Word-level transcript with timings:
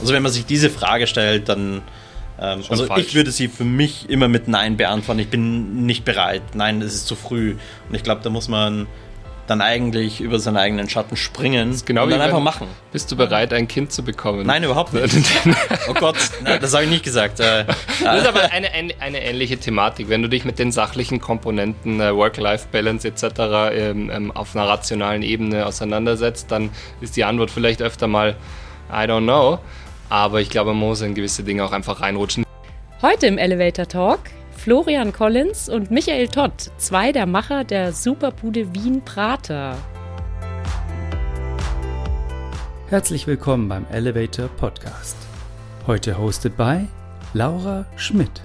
Also 0.00 0.12
wenn 0.12 0.22
man 0.22 0.32
sich 0.32 0.46
diese 0.46 0.70
Frage 0.70 1.06
stellt, 1.06 1.48
dann 1.48 1.82
ähm, 2.40 2.62
also 2.68 2.86
falsch. 2.86 3.06
ich 3.06 3.14
würde 3.14 3.30
sie 3.30 3.48
für 3.48 3.64
mich 3.64 4.08
immer 4.08 4.28
mit 4.28 4.48
Nein 4.48 4.76
beantworten. 4.76 5.20
Ich 5.20 5.28
bin 5.28 5.86
nicht 5.86 6.04
bereit. 6.04 6.42
Nein, 6.54 6.80
es 6.82 6.94
ist 6.94 7.06
zu 7.06 7.16
früh. 7.16 7.56
Und 7.88 7.94
ich 7.94 8.02
glaube, 8.02 8.20
da 8.22 8.30
muss 8.30 8.48
man 8.48 8.86
dann 9.48 9.60
eigentlich 9.62 10.20
über 10.20 10.38
seinen 10.38 10.58
eigenen 10.58 10.88
Schatten 10.90 11.16
springen 11.16 11.74
genau 11.86 12.04
und 12.04 12.10
dann 12.10 12.20
einfach 12.20 12.40
machen. 12.40 12.68
Bist 12.92 13.10
du 13.10 13.16
bereit, 13.16 13.52
ein 13.54 13.66
Kind 13.66 13.92
zu 13.92 14.02
bekommen? 14.02 14.46
Nein, 14.46 14.62
überhaupt 14.62 14.92
nicht. 14.92 15.10
oh 15.88 15.94
Gott, 15.94 16.16
nein, 16.44 16.60
das 16.60 16.74
habe 16.74 16.84
ich 16.84 16.90
nicht 16.90 17.02
gesagt. 17.02 17.40
Äh, 17.40 17.64
das 18.04 18.22
ist 18.22 18.28
aber 18.28 18.52
eine, 18.52 18.70
eine, 18.72 18.92
eine, 19.00 19.22
ähnliche 19.22 19.56
Thematik. 19.56 20.10
Wenn 20.10 20.22
du 20.22 20.28
dich 20.28 20.44
mit 20.44 20.58
den 20.58 20.70
sachlichen 20.70 21.20
Komponenten 21.20 22.00
äh, 22.00 22.14
Work-Life-Balance 22.14 23.08
etc. 23.08 23.24
Ähm, 23.72 24.10
ähm, 24.10 24.32
auf 24.32 24.54
einer 24.54 24.68
rationalen 24.68 25.22
Ebene 25.22 25.64
auseinandersetzt, 25.64 26.50
dann 26.50 26.70
ist 27.00 27.16
die 27.16 27.24
Antwort 27.24 27.50
vielleicht 27.50 27.80
öfter 27.80 28.06
mal 28.06 28.36
I 28.90 29.06
don't 29.06 29.24
know. 29.24 29.60
Aber 30.10 30.40
ich 30.40 30.48
glaube, 30.48 30.72
man 30.72 30.88
muss 30.88 31.02
in 31.02 31.14
gewisse 31.14 31.42
Dinge 31.42 31.64
auch 31.64 31.72
einfach 31.72 32.00
reinrutschen. 32.00 32.44
Heute 33.02 33.26
im 33.26 33.38
Elevator 33.38 33.86
Talk 33.86 34.20
Florian 34.56 35.12
Collins 35.12 35.68
und 35.68 35.90
Michael 35.90 36.28
Todd, 36.28 36.52
zwei 36.78 37.12
der 37.12 37.26
Macher 37.26 37.64
der 37.64 37.92
Superbude 37.92 38.74
Wien 38.74 39.02
Prater. 39.04 39.76
Herzlich 42.88 43.26
willkommen 43.26 43.68
beim 43.68 43.86
Elevator 43.92 44.48
Podcast. 44.48 45.16
Heute 45.86 46.18
hosted 46.18 46.56
by 46.56 46.88
Laura 47.34 47.84
Schmidt. 47.96 48.42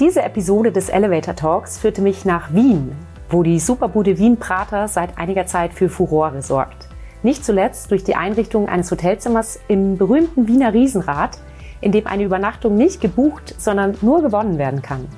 Diese 0.00 0.22
Episode 0.22 0.72
des 0.72 0.88
Elevator 0.88 1.36
Talks 1.36 1.78
führte 1.78 2.00
mich 2.02 2.24
nach 2.24 2.52
Wien, 2.54 2.96
wo 3.28 3.42
die 3.42 3.60
Superbude 3.60 4.18
Wien 4.18 4.38
Prater 4.38 4.88
seit 4.88 5.16
einiger 5.18 5.46
Zeit 5.46 5.74
für 5.74 5.88
Furore 5.88 6.42
sorgt. 6.42 6.88
Nicht 7.22 7.44
zuletzt 7.44 7.90
durch 7.90 8.02
die 8.02 8.16
Einrichtung 8.16 8.68
eines 8.68 8.90
Hotelzimmers 8.90 9.60
im 9.68 9.96
berühmten 9.96 10.48
Wiener 10.48 10.72
Riesenrad, 10.72 11.38
in 11.80 11.92
dem 11.92 12.06
eine 12.06 12.24
Übernachtung 12.24 12.76
nicht 12.76 13.00
gebucht, 13.00 13.54
sondern 13.58 13.96
nur 14.02 14.22
gewonnen 14.22 14.58
werden 14.58 14.82
kann. 14.82 15.08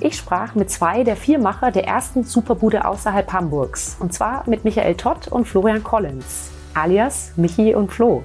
Ich 0.00 0.16
sprach 0.16 0.54
mit 0.54 0.70
zwei 0.70 1.04
der 1.04 1.16
vier 1.16 1.38
Macher 1.38 1.70
der 1.70 1.86
ersten 1.86 2.24
Superbude 2.24 2.86
außerhalb 2.86 3.32
Hamburgs, 3.32 3.96
und 4.00 4.12
zwar 4.12 4.48
mit 4.48 4.64
Michael 4.64 4.94
Todd 4.94 5.28
und 5.28 5.46
Florian 5.46 5.84
Collins, 5.84 6.50
alias 6.74 7.32
Michi 7.36 7.74
und 7.74 7.92
Flo. 7.92 8.22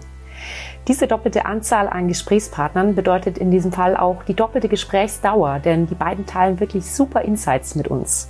Diese 0.88 1.08
doppelte 1.08 1.46
Anzahl 1.46 1.90
an 1.90 2.08
Gesprächspartnern 2.08 2.96
bedeutet 2.96 3.38
in 3.38 3.52
diesem 3.52 3.74
Fall 3.74 3.98
auch 3.98 4.24
die 4.24 4.36
doppelte 4.36 4.70
Gesprächsdauer, 4.70 5.60
denn 5.60 5.86
die 5.88 5.96
beiden 5.96 6.26
teilen 6.26 6.62
wirklich 6.62 6.86
super 6.86 7.22
Insights 7.24 7.76
mit 7.76 7.90
uns. 7.90 8.30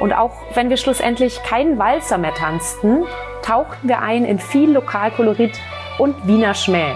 Und 0.00 0.12
auch 0.12 0.32
wenn 0.54 0.70
wir 0.70 0.76
schlussendlich 0.76 1.42
keinen 1.42 1.78
Walzer 1.78 2.18
mehr 2.18 2.34
tanzten, 2.34 3.04
tauchten 3.42 3.88
wir 3.88 4.00
ein 4.00 4.24
in 4.24 4.38
viel 4.38 4.72
Lokalkolorit 4.72 5.58
und 5.98 6.26
Wiener 6.26 6.54
Schmäh. 6.54 6.94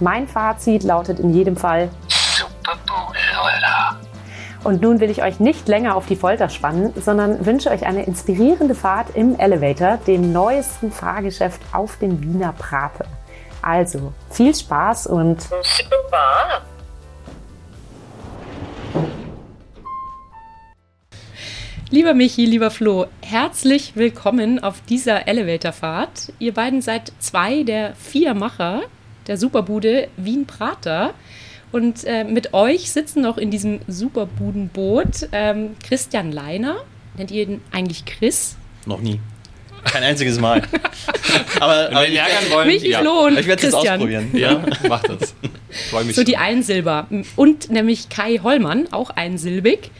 Mein 0.00 0.26
Fazit 0.26 0.82
lautet 0.82 1.20
in 1.20 1.32
jedem 1.32 1.56
Fall 1.56 1.88
Super 2.08 2.78
Leute. 3.36 4.04
Und 4.64 4.80
nun 4.80 4.98
will 4.98 5.10
ich 5.10 5.22
euch 5.22 5.40
nicht 5.40 5.68
länger 5.68 5.94
auf 5.94 6.06
die 6.06 6.16
Folter 6.16 6.48
spannen, 6.48 6.94
sondern 6.96 7.44
wünsche 7.44 7.70
euch 7.70 7.86
eine 7.86 8.04
inspirierende 8.04 8.74
Fahrt 8.74 9.14
im 9.14 9.38
Elevator, 9.38 9.98
dem 10.06 10.32
neuesten 10.32 10.90
Fahrgeschäft 10.90 11.60
auf 11.72 11.98
dem 11.98 12.22
Wiener 12.22 12.54
Prater. 12.58 13.04
Also, 13.60 14.12
viel 14.30 14.54
Spaß 14.54 15.06
und 15.06 15.42
Super. 15.42 16.62
Lieber 21.90 22.14
Michi, 22.14 22.46
lieber 22.46 22.70
Flo, 22.70 23.06
herzlich 23.20 23.92
willkommen 23.94 24.58
auf 24.58 24.80
dieser 24.88 25.28
Elevatorfahrt. 25.28 26.32
Ihr 26.38 26.54
beiden 26.54 26.80
seid 26.80 27.12
zwei 27.18 27.62
der 27.62 27.94
vier 27.94 28.32
Macher 28.34 28.82
der 29.26 29.36
Superbude 29.36 30.08
Wien-Prater. 30.16 31.12
Und 31.72 32.04
äh, 32.04 32.24
mit 32.24 32.54
euch 32.54 32.90
sitzen 32.90 33.20
noch 33.20 33.36
in 33.36 33.50
diesem 33.50 33.80
Superbudenboot 33.86 35.28
ähm, 35.32 35.76
Christian 35.86 36.32
Leiner. 36.32 36.76
Nennt 37.18 37.30
ihr 37.30 37.42
ihn 37.42 37.60
eigentlich 37.70 38.06
Chris? 38.06 38.56
Noch 38.86 39.00
nie. 39.00 39.20
Kein 39.84 40.02
einziges 40.04 40.40
Mal. 40.40 40.62
aber, 41.60 41.90
aber 41.90 42.08
ich, 42.08 42.16
ärgern 42.16 42.50
wollen, 42.50 42.68
Michi, 42.68 42.90
ja. 42.90 43.00
Flo 43.00 43.26
und 43.26 43.38
ich 43.38 43.46
werde 43.46 43.66
es 43.66 43.74
ausprobieren. 43.74 44.30
Ja, 44.32 44.64
mach 44.88 45.02
das. 45.02 45.34
Freue 45.90 46.04
mich 46.04 46.16
so 46.16 46.22
schon. 46.22 46.26
die 46.26 46.38
Einsilber. 46.38 47.08
Und 47.36 47.70
nämlich 47.70 48.08
Kai 48.08 48.40
Hollmann, 48.42 48.88
auch 48.90 49.10
einsilbig. 49.10 49.90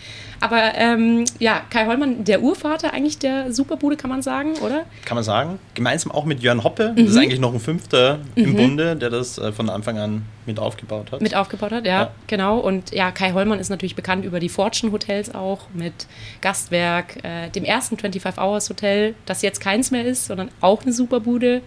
Aber 0.44 0.74
ähm, 0.74 1.24
ja, 1.38 1.62
Kai 1.70 1.86
Hollmann, 1.86 2.22
der 2.22 2.42
Urvater 2.42 2.92
eigentlich 2.92 3.18
der 3.18 3.50
Superbude, 3.50 3.96
kann 3.96 4.10
man 4.10 4.20
sagen, 4.20 4.52
oder? 4.60 4.84
Kann 5.06 5.14
man 5.14 5.24
sagen. 5.24 5.58
Gemeinsam 5.72 6.12
auch 6.12 6.26
mit 6.26 6.42
Jörn 6.42 6.62
Hoppe. 6.62 6.90
Mhm. 6.90 6.96
Das 6.96 7.06
ist 7.06 7.14
mhm. 7.14 7.22
eigentlich 7.22 7.40
noch 7.40 7.54
ein 7.54 7.60
Fünfter 7.60 8.18
mhm. 8.36 8.44
im 8.44 8.54
Bunde, 8.54 8.94
der 8.94 9.08
das 9.08 9.38
äh, 9.38 9.52
von 9.52 9.70
Anfang 9.70 9.96
an 9.96 10.26
mit 10.44 10.58
aufgebaut 10.58 11.12
hat. 11.12 11.22
Mit 11.22 11.34
aufgebaut 11.34 11.72
hat, 11.72 11.86
ja, 11.86 12.02
ja, 12.02 12.10
genau. 12.26 12.58
Und 12.58 12.90
ja, 12.92 13.10
Kai 13.10 13.32
Hollmann 13.32 13.58
ist 13.58 13.70
natürlich 13.70 13.96
bekannt 13.96 14.26
über 14.26 14.38
die 14.38 14.50
Fortune 14.50 14.92
Hotels 14.92 15.34
auch, 15.34 15.60
mit 15.72 15.94
Gastwerk, 16.42 17.24
äh, 17.24 17.48
dem 17.48 17.64
ersten 17.64 17.96
25 17.96 18.38
Hours 18.38 18.68
Hotel, 18.68 19.14
das 19.24 19.40
jetzt 19.40 19.62
keins 19.62 19.92
mehr 19.92 20.04
ist, 20.04 20.26
sondern 20.26 20.50
auch 20.60 20.82
eine 20.82 20.92
Superbude. 20.92 21.62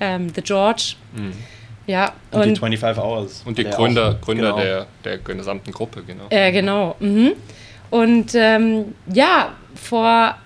Ähm, 0.00 0.32
The 0.34 0.40
George. 0.40 0.94
Mhm. 1.14 1.34
Ja, 1.86 2.14
und, 2.30 2.40
und, 2.40 2.48
die 2.48 2.56
25 2.56 3.04
Hours. 3.04 3.42
Und 3.44 3.58
die 3.58 3.64
Gründer, 3.64 4.12
auch, 4.12 4.20
Gründer 4.22 4.52
genau. 4.52 4.62
der, 4.62 4.86
der 5.04 5.18
gesamten 5.18 5.70
Gruppe, 5.70 6.02
genau. 6.02 6.24
Äh, 6.30 6.50
genau. 6.50 6.96
Mhm. 6.98 7.32
Und 7.90 8.34
ähm, 8.34 8.94
ja, 9.12 9.54
vor 9.74 10.36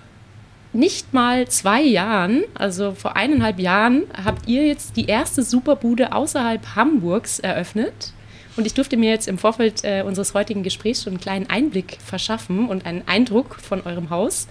nicht 0.73 1.13
mal 1.13 1.47
zwei 1.47 1.81
Jahren, 1.81 2.43
also 2.53 2.93
vor 2.93 3.15
eineinhalb 3.15 3.59
Jahren, 3.59 4.03
habt 4.23 4.47
ihr 4.47 4.65
jetzt 4.65 4.95
die 4.95 5.05
erste 5.05 5.43
Superbude 5.43 6.13
außerhalb 6.13 6.75
Hamburgs 6.75 7.39
eröffnet. 7.39 8.13
Und 8.57 8.65
ich 8.65 8.73
durfte 8.73 8.97
mir 8.97 9.09
jetzt 9.09 9.27
im 9.27 9.37
Vorfeld 9.37 9.83
äh, 9.83 10.03
unseres 10.05 10.33
heutigen 10.33 10.63
Gesprächs 10.63 11.03
schon 11.03 11.13
einen 11.13 11.21
kleinen 11.21 11.49
Einblick 11.49 11.97
verschaffen 12.05 12.67
und 12.67 12.85
einen 12.85 13.07
Eindruck 13.07 13.55
von 13.55 13.81
eurem 13.81 14.09
Haus. 14.09 14.47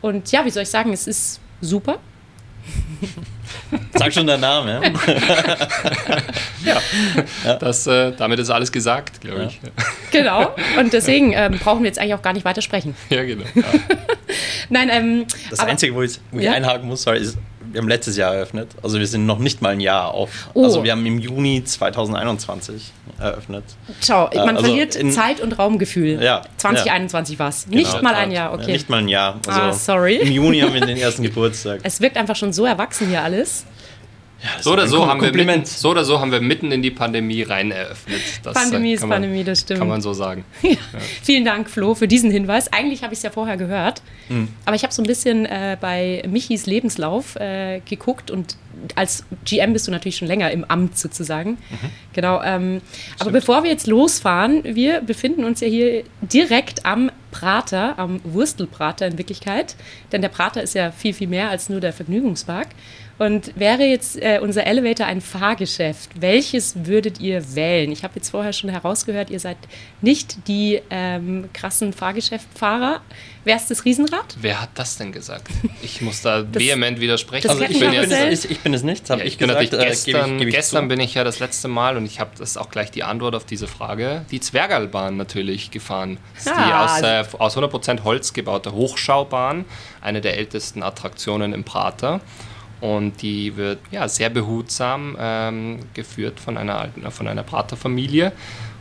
Und 0.00 0.30
ja, 0.32 0.44
wie 0.44 0.50
soll 0.50 0.64
ich 0.64 0.68
sagen, 0.68 0.92
es 0.92 1.06
ist 1.06 1.40
super. 1.60 1.98
Sag 3.98 4.12
schon 4.12 4.26
der 4.26 4.38
Name. 4.38 4.80
ja, 6.64 6.80
ja. 7.44 7.54
Das, 7.56 7.86
äh, 7.86 8.12
damit 8.12 8.38
ist 8.38 8.50
alles 8.50 8.70
gesagt, 8.72 9.20
glaube 9.20 9.46
ich. 9.46 9.60
Genau, 10.12 10.54
und 10.78 10.92
deswegen 10.92 11.32
ähm, 11.34 11.58
brauchen 11.58 11.82
wir 11.82 11.88
jetzt 11.88 11.98
eigentlich 11.98 12.14
auch 12.14 12.22
gar 12.22 12.32
nicht 12.32 12.44
weiter 12.44 12.62
sprechen. 12.62 12.94
Ja, 13.10 13.22
genau. 13.24 13.44
Ja. 13.54 13.64
Nein, 14.70 14.88
ähm, 14.90 15.26
das 15.50 15.58
aber, 15.58 15.70
Einzige, 15.70 15.94
wo 15.94 16.02
ich, 16.02 16.18
wo 16.30 16.38
ich 16.38 16.48
einhaken 16.48 16.88
muss, 16.88 17.06
ist, 17.06 17.36
wir 17.60 17.80
haben 17.80 17.88
letztes 17.88 18.16
Jahr 18.16 18.34
eröffnet. 18.34 18.70
Also 18.82 18.98
wir 18.98 19.06
sind 19.06 19.26
noch 19.26 19.38
nicht 19.38 19.60
mal 19.60 19.70
ein 19.70 19.80
Jahr 19.80 20.14
auf. 20.14 20.48
Oh. 20.54 20.64
Also 20.64 20.84
wir 20.84 20.92
haben 20.92 21.04
im 21.04 21.18
Juni 21.18 21.62
2021 21.62 22.92
eröffnet. 23.18 23.64
Schau, 24.00 24.30
man 24.34 24.34
äh, 24.34 24.50
also 24.50 24.64
verliert 24.64 24.92
Zeit- 25.12 25.40
und 25.40 25.58
Raumgefühl. 25.58 26.22
Ja, 26.22 26.42
2021 26.58 27.34
ja. 27.34 27.38
war 27.38 27.48
es. 27.48 27.66
Nicht 27.66 27.90
genau, 27.90 28.02
mal 28.02 28.14
ein 28.14 28.30
Jahr, 28.30 28.52
okay. 28.52 28.72
nicht 28.72 28.88
mal 28.90 28.98
ein 28.98 29.08
Jahr. 29.08 29.40
Also 29.46 29.60
ah, 29.60 29.72
sorry. 29.72 30.16
Im 30.16 30.32
Juni 30.32 30.60
haben 30.60 30.74
wir 30.74 30.80
den 30.80 30.96
ersten 30.96 31.22
Geburtstag. 31.22 31.80
Es 31.82 32.00
wirkt 32.00 32.16
einfach 32.16 32.36
schon 32.36 32.52
so 32.52 32.64
erwachsen 32.64 33.08
hier 33.08 33.22
alles. 33.22 33.64
Ja, 34.42 34.62
so, 34.62 34.72
oder 34.74 34.86
so, 34.86 35.06
haben 35.06 35.22
wir 35.22 35.32
mitten, 35.32 35.64
so 35.64 35.90
oder 35.90 36.04
so 36.04 36.20
haben 36.20 36.30
wir 36.30 36.42
mitten 36.42 36.70
in 36.70 36.82
die 36.82 36.90
Pandemie 36.90 37.42
rein 37.42 37.70
eröffnet. 37.70 38.20
Das 38.42 38.54
äh, 38.54 38.60
Pandemie 38.60 38.92
ist 38.92 39.00
man, 39.00 39.10
Pandemie, 39.10 39.44
das 39.44 39.60
stimmt. 39.60 39.80
Kann 39.80 39.88
man 39.88 40.02
so 40.02 40.12
sagen. 40.12 40.44
Ja. 40.62 40.70
Ja. 40.72 40.98
Vielen 41.22 41.44
Dank, 41.44 41.70
Flo, 41.70 41.94
für 41.94 42.06
diesen 42.06 42.30
Hinweis. 42.30 42.70
Eigentlich 42.72 43.02
habe 43.02 43.14
ich 43.14 43.20
es 43.20 43.22
ja 43.22 43.30
vorher 43.30 43.56
gehört, 43.56 44.02
mhm. 44.28 44.48
aber 44.66 44.76
ich 44.76 44.82
habe 44.82 44.92
so 44.92 45.02
ein 45.02 45.06
bisschen 45.06 45.46
äh, 45.46 45.76
bei 45.80 46.22
Michis 46.28 46.66
Lebenslauf 46.66 47.36
äh, 47.36 47.80
geguckt 47.80 48.30
und 48.30 48.56
als 48.94 49.24
GM 49.44 49.72
bist 49.72 49.86
du 49.86 49.90
natürlich 49.90 50.16
schon 50.16 50.28
länger 50.28 50.50
im 50.50 50.64
Amt 50.64 50.98
sozusagen. 50.98 51.50
Mhm. 51.50 51.90
Genau. 52.12 52.42
Ähm, 52.42 52.80
aber 53.18 53.30
bevor 53.30 53.62
wir 53.62 53.70
jetzt 53.70 53.86
losfahren, 53.86 54.62
wir 54.64 55.00
befinden 55.00 55.44
uns 55.44 55.60
ja 55.60 55.68
hier 55.68 56.04
direkt 56.20 56.86
am 56.86 57.10
Prater, 57.30 57.98
am 57.98 58.20
Wurstelprater 58.24 59.06
in 59.06 59.18
Wirklichkeit. 59.18 59.76
Denn 60.12 60.22
der 60.22 60.28
Prater 60.28 60.62
ist 60.62 60.74
ja 60.74 60.90
viel, 60.90 61.12
viel 61.12 61.28
mehr 61.28 61.50
als 61.50 61.68
nur 61.68 61.80
der 61.80 61.92
Vergnügungspark. 61.92 62.68
Und 63.18 63.58
wäre 63.58 63.84
jetzt 63.84 64.20
äh, 64.22 64.40
unser 64.42 64.66
Elevator 64.66 65.06
ein 65.06 65.22
Fahrgeschäft, 65.22 66.20
welches 66.20 66.86
würdet 66.86 67.18
ihr 67.18 67.54
wählen? 67.54 67.90
Ich 67.90 68.04
habe 68.04 68.14
jetzt 68.16 68.28
vorher 68.30 68.52
schon 68.52 68.68
herausgehört, 68.68 69.30
ihr 69.30 69.40
seid 69.40 69.56
nicht 70.02 70.48
die 70.48 70.82
ähm, 70.90 71.48
krassen 71.54 71.94
Fahrgeschäftfahrer. 71.94 73.00
Wer 73.46 73.54
ist 73.58 73.70
das 73.70 73.84
Riesenrad? 73.84 74.36
Wer 74.40 74.60
hat 74.60 74.70
das 74.74 74.96
denn 74.96 75.12
gesagt? 75.12 75.46
Ich 75.82 76.00
muss 76.00 76.20
da 76.20 76.42
das, 76.42 76.60
vehement 76.60 76.98
widersprechen. 76.98 77.48
Also 77.48 77.62
ich 77.62 77.78
bin, 77.78 77.92
jetzt, 77.92 78.44
ich, 78.44 78.50
ich 78.50 78.58
bin, 78.58 78.74
es 78.74 78.82
nicht, 78.82 79.08
habe 79.08 79.20
ja, 79.20 79.26
ich, 79.26 79.38
gesagt. 79.38 79.72
Äh, 79.72 79.86
gestern, 79.86 80.12
gebe 80.12 80.32
ich, 80.32 80.38
gebe 80.38 80.50
gestern 80.50 80.88
bin 80.88 80.98
ich 80.98 81.14
ja 81.14 81.22
das 81.22 81.38
letzte 81.38 81.68
Mal 81.68 81.96
und 81.96 82.06
ich 82.06 82.18
habe 82.18 82.30
das 82.36 82.56
auch 82.56 82.70
gleich 82.70 82.90
die 82.90 83.04
Antwort 83.04 83.36
auf 83.36 83.44
diese 83.44 83.68
Frage, 83.68 84.24
die 84.32 84.40
Zwergalbahn 84.40 85.16
natürlich 85.16 85.70
gefahren. 85.70 86.18
Das 86.34 86.46
ist 86.46 86.52
ah, 86.52 86.66
die 86.66 86.72
aus, 86.72 87.02
äh, 87.02 87.38
aus 87.38 87.56
100% 87.56 88.02
Holz 88.02 88.32
gebaute 88.32 88.72
Hochschaubahn, 88.72 89.64
eine 90.00 90.20
der 90.20 90.38
ältesten 90.38 90.82
Attraktionen 90.82 91.52
im 91.52 91.62
Prater. 91.62 92.20
Und 92.80 93.22
die 93.22 93.56
wird 93.56 93.78
ja, 93.92 94.08
sehr 94.08 94.28
behutsam 94.28 95.16
ähm, 95.20 95.78
geführt 95.94 96.40
von 96.40 96.58
einer, 96.58 96.80
alten, 96.80 97.08
von 97.12 97.28
einer 97.28 97.44
Praterfamilie. 97.44 98.32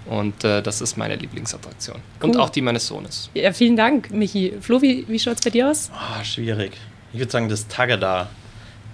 Und 0.08 0.44
äh, 0.44 0.62
das 0.62 0.82
ist 0.82 0.98
meine 0.98 1.16
Lieblingsattraktion. 1.16 1.98
Cool. 2.22 2.30
Und 2.30 2.38
auch 2.38 2.50
die 2.50 2.62
meines 2.62 2.88
Sohnes. 2.88 3.30
Ja, 3.34 3.52
vielen 3.54 3.76
Dank, 3.76 4.12
Michi. 4.12 4.54
Flo, 4.62 4.82
wie, 4.82 5.06
wie 5.08 5.20
schaut 5.20 5.36
es 5.36 5.42
bei 5.42 5.50
dir 5.50 5.70
aus? 5.70 5.92
Oh, 5.94 6.24
schwierig. 6.24 6.74
Ich 7.14 7.20
würde 7.20 7.32
sagen, 7.32 7.50
das 7.50 7.68
Tagada. 7.68 8.30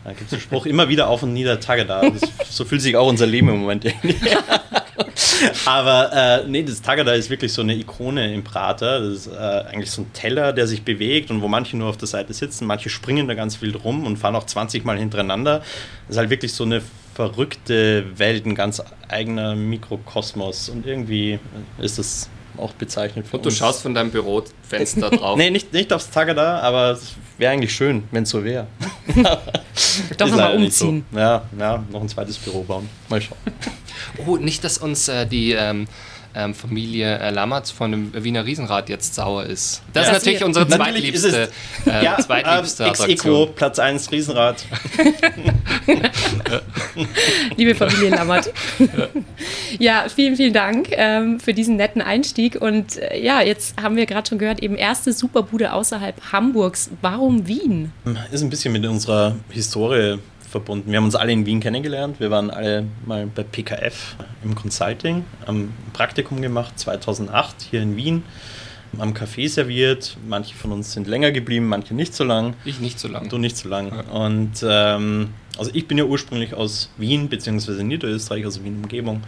Da 0.03 0.13
gibt 0.13 0.27
es 0.27 0.33
einen 0.33 0.41
Spruch 0.41 0.65
immer 0.65 0.89
wieder 0.89 1.09
auf 1.09 1.21
und 1.23 1.33
nieder 1.33 1.59
Tagada. 1.59 2.01
Das, 2.09 2.21
so 2.49 2.65
fühlt 2.65 2.81
sich 2.81 2.95
auch 2.95 3.07
unser 3.07 3.27
Leben 3.27 3.49
im 3.49 3.59
Moment 3.59 3.85
irgendwie. 3.85 4.15
Aber 5.65 6.11
äh, 6.13 6.47
nee, 6.47 6.63
das 6.63 6.81
Tagada 6.81 7.13
ist 7.13 7.29
wirklich 7.29 7.53
so 7.53 7.61
eine 7.61 7.75
Ikone 7.75 8.33
im 8.33 8.43
Prater. 8.43 8.99
Das 9.01 9.13
ist 9.13 9.27
äh, 9.27 9.37
eigentlich 9.37 9.91
so 9.91 10.03
ein 10.03 10.13
Teller, 10.13 10.53
der 10.53 10.67
sich 10.67 10.83
bewegt 10.83 11.29
und 11.29 11.41
wo 11.41 11.47
manche 11.47 11.77
nur 11.77 11.89
auf 11.89 11.97
der 11.97 12.07
Seite 12.07 12.33
sitzen, 12.33 12.65
manche 12.65 12.89
springen 12.89 13.27
da 13.27 13.33
ganz 13.33 13.61
wild 13.61 13.83
rum 13.83 14.05
und 14.05 14.17
fahren 14.17 14.35
auch 14.35 14.45
20 14.45 14.85
Mal 14.85 14.97
hintereinander. 14.97 15.59
Das 16.07 16.15
ist 16.15 16.17
halt 16.17 16.29
wirklich 16.29 16.53
so 16.53 16.63
eine 16.63 16.81
verrückte 17.13 18.17
Welt, 18.17 18.45
ein 18.45 18.55
ganz 18.55 18.81
eigener 19.07 19.55
Mikrokosmos 19.55 20.69
und 20.69 20.85
irgendwie 20.85 21.39
ist 21.79 21.99
das 21.99 22.29
auch 22.57 22.73
bezeichnet. 22.73 23.25
Und 23.31 23.43
du 23.43 23.49
uns. 23.49 23.57
schaust 23.57 23.81
von 23.81 23.93
deinem 23.93 24.11
Bürofenster 24.11 25.09
drauf. 25.11 25.37
nee, 25.37 25.49
nicht, 25.49 25.73
nicht 25.73 25.91
aufs 25.93 26.09
Tagada, 26.09 26.59
aber 26.59 26.91
es 26.91 27.13
wäre 27.37 27.53
eigentlich 27.53 27.73
schön, 27.73 28.03
wenn 28.11 28.23
es 28.23 28.29
so 28.29 28.43
wäre. 28.43 28.67
Doch 30.17 30.27
nochmal 30.27 30.55
umziehen. 30.55 31.05
So. 31.11 31.19
Ja, 31.19 31.45
ja, 31.57 31.83
noch 31.91 32.01
ein 32.01 32.09
zweites 32.09 32.37
Büro 32.37 32.63
bauen. 32.63 32.89
Mal 33.09 33.21
schauen. 33.21 33.37
Oh, 34.25 34.37
nicht, 34.37 34.63
dass 34.63 34.77
uns 34.77 35.07
äh, 35.07 35.25
die 35.25 35.53
ähm, 35.53 35.87
ähm, 36.36 36.54
Familie 36.54 37.18
äh, 37.19 37.30
Lammertz 37.30 37.72
von 37.72 37.92
dem 37.92 38.24
Wiener 38.24 38.45
Riesenrad 38.45 38.89
jetzt 38.89 39.16
sauer 39.16 39.44
ist. 39.44 39.81
Das 39.94 40.07
ja, 40.07 40.13
ist 40.13 40.19
natürlich 40.19 40.44
unsere 40.44 40.68
zweitliebste, 40.68 41.50
äh, 41.86 42.04
ja, 42.04 42.18
zweitliebste 42.18 42.83
ähm, 42.83 42.89
Attraktion. 42.89 43.50
Platz 43.56 43.80
1 43.80 44.12
Riesenrad. 44.12 44.66
Liebe 47.57 47.75
Familie 47.75 48.10
Lammert. 48.10 48.51
ja, 49.80 50.06
vielen, 50.13 50.36
vielen 50.36 50.54
Dank 50.54 50.89
ähm, 50.92 51.39
für 51.39 51.54
diesen 51.54 51.75
netten 51.75 52.01
Einstieg. 52.01 52.62
Und 52.62 52.98
äh, 52.98 53.19
ja, 53.22 53.42
jetzt 53.42 53.81
haben 53.81 53.95
wir 53.95 54.06
gerade 54.06 54.28
schon 54.30 54.38
gehört, 54.38 54.62
eben 54.62 54.75
erste 54.75 55.13
Superbude 55.13 55.74
außerhalb 55.74 56.31
Hamburgs. 56.31 56.89
Warum 57.01 57.48
Wien? 57.48 57.92
Ist 58.31 58.42
ein 58.42 58.50
bisschen 58.50 58.74
mit 58.74 58.86
unserer 58.86 59.36
Historie 59.50 60.19
verbunden. 60.51 60.92
Wir 60.92 60.98
haben 60.98 61.06
uns 61.06 61.15
alle 61.15 61.31
in 61.31 61.45
Wien 61.45 61.59
kennengelernt. 61.59 62.19
Wir 62.19 62.30
waren 62.30 62.50
alle 62.51 62.86
mal 63.06 63.25
bei 63.27 63.44
PKF 63.44 64.15
im 64.44 64.53
Consulting, 64.53 65.24
am 65.45 65.74
Praktikum 65.94 66.42
gemacht, 66.42 66.77
2008 66.77 67.56
hier 67.71 67.81
in 67.81 67.95
Wien, 67.95 68.24
am 69.00 69.13
Café 69.13 69.48
serviert. 69.48 70.18
Manche 70.27 70.56
von 70.56 70.71
uns 70.71 70.92
sind 70.92 71.07
länger 71.07 71.31
geblieben, 71.31 71.68
manche 71.68 71.95
nicht 71.95 72.13
so 72.13 72.24
lang. 72.24 72.53
Ich 72.65 72.80
nicht 72.80 73.00
so 73.00 73.07
lang. 73.07 73.30
Du 73.30 73.38
nicht 73.38 73.56
so 73.56 73.69
lang. 73.69 73.92
Ja. 73.92 74.01
Und 74.12 74.63
ähm, 74.68 75.30
also 75.57 75.71
ich 75.74 75.88
bin 75.88 75.98
ja 75.98 76.03
ursprünglich 76.03 76.54
aus 76.54 76.92
Wien, 76.97 77.30
beziehungsweise 77.30 77.83
Niederösterreich, 77.83 78.44
also 78.44 78.63
Wien-Umgebung. 78.63 79.24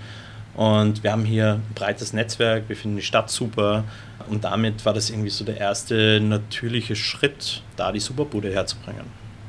Und 0.56 1.04
wir 1.04 1.12
haben 1.12 1.26
hier 1.26 1.54
ein 1.54 1.74
breites 1.74 2.14
Netzwerk, 2.14 2.66
wir 2.68 2.76
finden 2.76 2.98
die 2.98 3.04
Stadt 3.04 3.30
super. 3.30 3.86
Und 4.30 4.44
damit 4.44 4.86
war 4.86 4.94
das 4.94 5.10
irgendwie 5.10 5.30
so 5.30 5.44
der 5.44 5.58
erste 5.58 6.20
natürliche 6.22 6.96
Schritt, 6.96 7.62
da 7.76 7.92
die 7.92 8.00
Superbude 8.00 8.54
herzubringen. 8.54 9.06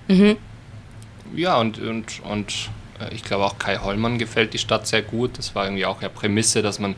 Mhm. 0.08 0.36
Ja, 1.36 1.58
und, 1.58 1.78
und, 1.78 2.20
und 2.24 2.70
äh, 3.00 3.14
ich 3.14 3.24
glaube 3.24 3.44
auch 3.44 3.58
Kai 3.58 3.78
Hollmann 3.78 4.18
gefällt 4.18 4.54
die 4.54 4.58
Stadt 4.58 4.86
sehr 4.86 5.02
gut. 5.02 5.38
Das 5.38 5.54
war 5.54 5.64
irgendwie 5.64 5.86
auch 5.86 6.02
ja 6.02 6.08
Prämisse, 6.08 6.62
dass 6.62 6.78
man, 6.78 6.94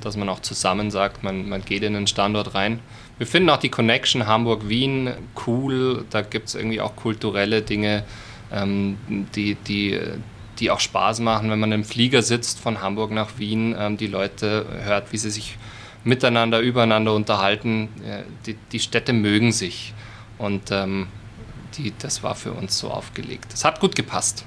dass 0.00 0.16
man 0.16 0.28
auch 0.28 0.40
zusammen 0.40 0.90
sagt, 0.90 1.22
man, 1.22 1.48
man 1.48 1.64
geht 1.64 1.82
in 1.82 1.94
den 1.94 2.06
Standort 2.06 2.54
rein. 2.54 2.80
Wir 3.18 3.26
finden 3.26 3.50
auch 3.50 3.58
die 3.58 3.68
Connection 3.68 4.26
Hamburg-Wien 4.26 5.10
cool. 5.46 6.04
Da 6.10 6.22
gibt 6.22 6.48
es 6.48 6.54
irgendwie 6.54 6.80
auch 6.80 6.96
kulturelle 6.96 7.62
Dinge, 7.62 8.04
ähm, 8.52 8.96
die, 9.34 9.56
die, 9.56 9.98
die 10.58 10.70
auch 10.70 10.80
Spaß 10.80 11.20
machen, 11.20 11.50
wenn 11.50 11.58
man 11.58 11.72
im 11.72 11.84
Flieger 11.84 12.22
sitzt 12.22 12.60
von 12.60 12.80
Hamburg 12.80 13.10
nach 13.10 13.38
Wien, 13.38 13.74
ähm, 13.78 13.96
die 13.96 14.06
Leute 14.06 14.66
hört, 14.84 15.12
wie 15.12 15.18
sie 15.18 15.30
sich 15.30 15.58
miteinander, 16.04 16.60
übereinander 16.60 17.14
unterhalten. 17.14 17.88
Äh, 18.06 18.22
die, 18.46 18.56
die 18.72 18.80
Städte 18.80 19.12
mögen 19.12 19.52
sich. 19.52 19.92
Und 20.38 20.70
ähm, 20.70 21.08
die, 21.76 21.92
das 21.98 22.22
war 22.22 22.34
für 22.34 22.52
uns 22.52 22.78
so 22.78 22.90
aufgelegt. 22.90 23.52
Das 23.52 23.64
hat 23.64 23.80
gut 23.80 23.96
gepasst. 23.96 24.44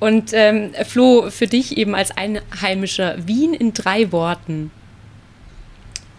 Und 0.00 0.30
ähm, 0.32 0.72
Flo, 0.86 1.30
für 1.30 1.46
dich 1.46 1.76
eben 1.76 1.94
als 1.94 2.10
Einheimischer, 2.16 3.26
Wien 3.26 3.52
in 3.52 3.72
drei 3.74 4.12
Worten. 4.12 4.70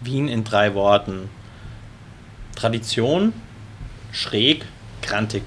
Wien 0.00 0.28
in 0.28 0.44
drei 0.44 0.74
Worten. 0.74 1.30
Tradition, 2.56 3.32
schräg, 4.12 4.64
grantig. 5.02 5.42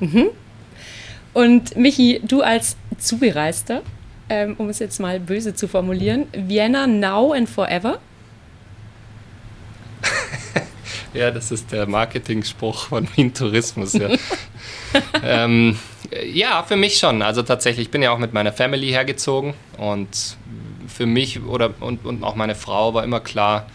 Mhm. 0.00 0.28
Und 1.32 1.76
Michi, 1.76 2.20
du 2.22 2.42
als 2.42 2.76
Zugereister, 2.98 3.82
ähm, 4.28 4.56
um 4.58 4.68
es 4.68 4.78
jetzt 4.78 4.98
mal 4.98 5.20
böse 5.20 5.54
zu 5.54 5.68
formulieren, 5.68 6.26
Vienna 6.32 6.86
now 6.86 7.32
and 7.32 7.48
forever? 7.48 7.98
Ja, 11.14 11.30
das 11.30 11.50
ist 11.50 11.72
der 11.72 11.86
Marketing-Spruch 11.86 12.88
von 12.88 13.08
Wien 13.16 13.32
Tourismus. 13.32 13.94
Ja. 13.94 14.10
ähm, 15.22 15.78
ja, 16.32 16.62
für 16.62 16.76
mich 16.76 16.98
schon. 16.98 17.22
Also 17.22 17.42
tatsächlich, 17.42 17.86
ich 17.86 17.90
bin 17.90 18.02
ja 18.02 18.10
auch 18.10 18.18
mit 18.18 18.32
meiner 18.32 18.52
Family 18.52 18.88
hergezogen 18.88 19.54
und 19.76 20.36
für 20.86 21.06
mich 21.06 21.42
oder 21.42 21.74
und, 21.80 22.04
und 22.04 22.22
auch 22.22 22.34
meine 22.34 22.54
Frau 22.54 22.94
war 22.94 23.04
immer 23.04 23.20
klar, 23.20 23.66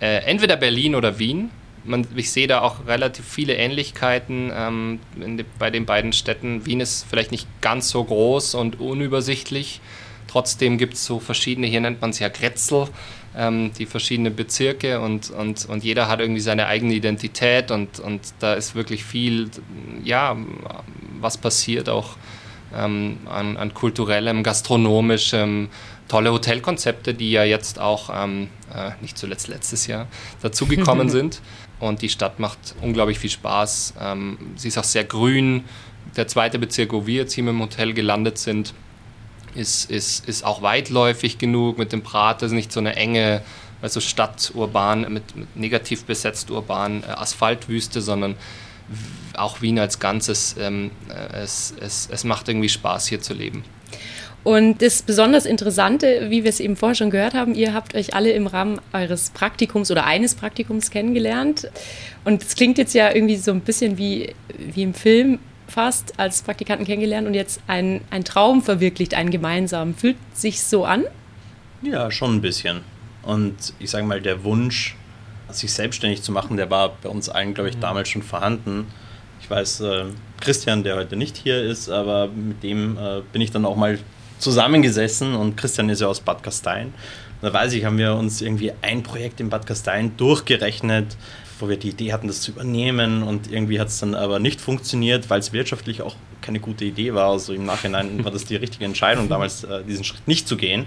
äh, 0.00 0.18
entweder 0.24 0.56
Berlin 0.56 0.94
oder 0.94 1.18
Wien. 1.18 1.50
Man, 1.84 2.06
ich 2.14 2.30
sehe 2.30 2.46
da 2.46 2.60
auch 2.60 2.86
relativ 2.86 3.24
viele 3.26 3.54
Ähnlichkeiten 3.54 4.52
ähm, 4.54 5.00
de, 5.16 5.44
bei 5.58 5.70
den 5.70 5.84
beiden 5.84 6.12
Städten. 6.12 6.64
Wien 6.64 6.80
ist 6.80 7.06
vielleicht 7.08 7.32
nicht 7.32 7.48
ganz 7.60 7.88
so 7.88 8.04
groß 8.04 8.54
und 8.54 8.80
unübersichtlich. 8.80 9.80
Trotzdem 10.32 10.78
gibt 10.78 10.94
es 10.94 11.04
so 11.04 11.20
verschiedene, 11.20 11.66
hier 11.66 11.82
nennt 11.82 12.00
man 12.00 12.08
es 12.08 12.18
ja 12.18 12.30
Grätzel, 12.30 12.88
ähm, 13.36 13.70
die 13.78 13.84
verschiedenen 13.84 14.34
Bezirke 14.34 14.98
und, 14.98 15.28
und, 15.28 15.66
und 15.66 15.84
jeder 15.84 16.08
hat 16.08 16.20
irgendwie 16.20 16.40
seine 16.40 16.68
eigene 16.68 16.94
Identität 16.94 17.70
und, 17.70 18.00
und 18.00 18.22
da 18.38 18.54
ist 18.54 18.74
wirklich 18.74 19.04
viel, 19.04 19.50
ja, 20.02 20.34
was 21.20 21.36
passiert 21.36 21.90
auch 21.90 22.16
ähm, 22.74 23.18
an, 23.26 23.58
an 23.58 23.74
kulturellem, 23.74 24.42
gastronomischem, 24.42 25.68
tolle 26.08 26.32
Hotelkonzepte, 26.32 27.12
die 27.12 27.30
ja 27.30 27.44
jetzt 27.44 27.78
auch, 27.78 28.08
ähm, 28.14 28.48
äh, 28.74 28.92
nicht 29.02 29.18
zuletzt 29.18 29.48
letztes 29.48 29.86
Jahr, 29.86 30.06
dazugekommen 30.40 31.08
sind. 31.10 31.42
Und 31.78 32.00
die 32.00 32.08
Stadt 32.08 32.38
macht 32.38 32.74
unglaublich 32.80 33.18
viel 33.18 33.28
Spaß. 33.28 33.94
Ähm, 34.00 34.38
sie 34.56 34.68
ist 34.68 34.78
auch 34.78 34.84
sehr 34.84 35.04
grün. 35.04 35.64
Der 36.16 36.26
zweite 36.26 36.58
Bezirk, 36.58 36.94
wo 36.94 37.06
wir 37.06 37.16
jetzt 37.16 37.34
hier 37.34 37.44
dem 37.44 37.60
Hotel 37.60 37.92
gelandet 37.92 38.38
sind, 38.38 38.72
ist, 39.54 39.90
ist, 39.90 40.28
ist 40.28 40.44
auch 40.44 40.62
weitläufig 40.62 41.38
genug 41.38 41.78
mit 41.78 41.92
dem 41.92 42.02
Prater, 42.02 42.46
ist 42.46 42.52
nicht 42.52 42.72
so 42.72 42.80
eine 42.80 42.96
enge, 42.96 43.42
also 43.80 44.00
Stadt 44.00 44.52
urban, 44.54 45.12
mit, 45.12 45.36
mit 45.36 45.56
negativ 45.56 46.04
besetzt 46.04 46.50
urban 46.50 47.02
äh, 47.02 47.06
Asphaltwüste, 47.06 48.00
sondern 48.00 48.36
auch 49.34 49.62
Wien 49.62 49.78
als 49.78 49.98
Ganzes, 49.98 50.56
ähm, 50.58 50.90
äh, 51.08 51.42
es, 51.42 51.74
es, 51.80 52.08
es 52.10 52.24
macht 52.24 52.48
irgendwie 52.48 52.68
Spaß 52.68 53.06
hier 53.06 53.20
zu 53.20 53.34
leben. 53.34 53.64
Und 54.44 54.82
das 54.82 55.02
besonders 55.02 55.46
Interessante, 55.46 56.26
wie 56.28 56.42
wir 56.42 56.50
es 56.50 56.58
eben 56.58 56.74
vorher 56.74 56.96
schon 56.96 57.10
gehört 57.10 57.34
haben, 57.34 57.54
ihr 57.54 57.74
habt 57.74 57.94
euch 57.94 58.14
alle 58.14 58.32
im 58.32 58.48
Rahmen 58.48 58.80
eures 58.92 59.30
Praktikums 59.30 59.90
oder 59.90 60.04
eines 60.04 60.34
Praktikums 60.34 60.90
kennengelernt. 60.90 61.70
Und 62.24 62.42
es 62.42 62.56
klingt 62.56 62.76
jetzt 62.76 62.92
ja 62.92 63.14
irgendwie 63.14 63.36
so 63.36 63.52
ein 63.52 63.60
bisschen 63.60 63.98
wie, 63.98 64.34
wie 64.58 64.82
im 64.82 64.94
Film 64.94 65.38
fast 65.72 66.18
als 66.18 66.42
Praktikanten 66.42 66.86
kennengelernt 66.86 67.26
und 67.26 67.34
jetzt 67.34 67.60
ein, 67.66 68.02
ein 68.10 68.24
Traum 68.24 68.62
verwirklicht, 68.62 69.14
einen 69.14 69.30
gemeinsamen. 69.30 69.94
Fühlt 69.94 70.16
sich 70.34 70.62
so 70.62 70.84
an? 70.84 71.04
Ja, 71.82 72.10
schon 72.10 72.36
ein 72.36 72.40
bisschen. 72.40 72.82
Und 73.22 73.72
ich 73.78 73.90
sage 73.90 74.04
mal, 74.04 74.20
der 74.20 74.44
Wunsch, 74.44 74.96
sich 75.50 75.72
selbstständig 75.72 76.22
zu 76.22 76.32
machen, 76.32 76.56
der 76.56 76.70
war 76.70 76.96
bei 77.02 77.08
uns 77.08 77.28
allen, 77.28 77.54
glaube 77.54 77.70
ich, 77.70 77.76
mhm. 77.76 77.80
damals 77.80 78.08
schon 78.08 78.22
vorhanden. 78.22 78.86
Ich 79.40 79.50
weiß, 79.50 79.80
äh, 79.80 80.04
Christian, 80.40 80.82
der 80.82 80.96
heute 80.96 81.16
nicht 81.16 81.36
hier 81.36 81.62
ist, 81.62 81.88
aber 81.88 82.28
mit 82.28 82.62
dem 82.62 82.96
äh, 82.96 83.22
bin 83.32 83.42
ich 83.42 83.50
dann 83.50 83.64
auch 83.64 83.76
mal 83.76 83.98
zusammengesessen 84.38 85.34
und 85.34 85.56
Christian 85.56 85.88
ist 85.88 86.00
ja 86.00 86.08
aus 86.08 86.20
Bad 86.20 86.42
Gastein. 86.42 86.92
Da 87.40 87.52
weiß 87.52 87.72
ich, 87.72 87.84
haben 87.84 87.98
wir 87.98 88.14
uns 88.14 88.40
irgendwie 88.40 88.72
ein 88.82 89.02
Projekt 89.02 89.40
in 89.40 89.50
Bad 89.50 89.66
Gastein 89.66 90.16
durchgerechnet, 90.16 91.16
wo 91.62 91.68
wir 91.68 91.76
die 91.76 91.90
Idee 91.90 92.12
hatten, 92.12 92.26
das 92.26 92.40
zu 92.40 92.50
übernehmen 92.50 93.22
und 93.22 93.50
irgendwie 93.50 93.78
hat 93.78 93.88
es 93.88 94.00
dann 94.00 94.16
aber 94.16 94.40
nicht 94.40 94.60
funktioniert, 94.60 95.30
weil 95.30 95.38
es 95.38 95.52
wirtschaftlich 95.52 96.02
auch 96.02 96.16
keine 96.40 96.58
gute 96.58 96.84
Idee 96.84 97.14
war. 97.14 97.30
Also 97.30 97.52
im 97.52 97.64
Nachhinein 97.64 98.24
war 98.24 98.32
das 98.32 98.44
die 98.44 98.56
richtige 98.56 98.84
Entscheidung, 98.84 99.28
damals 99.28 99.62
äh, 99.62 99.84
diesen 99.84 100.02
Schritt 100.02 100.26
nicht 100.26 100.48
zu 100.48 100.56
gehen. 100.56 100.86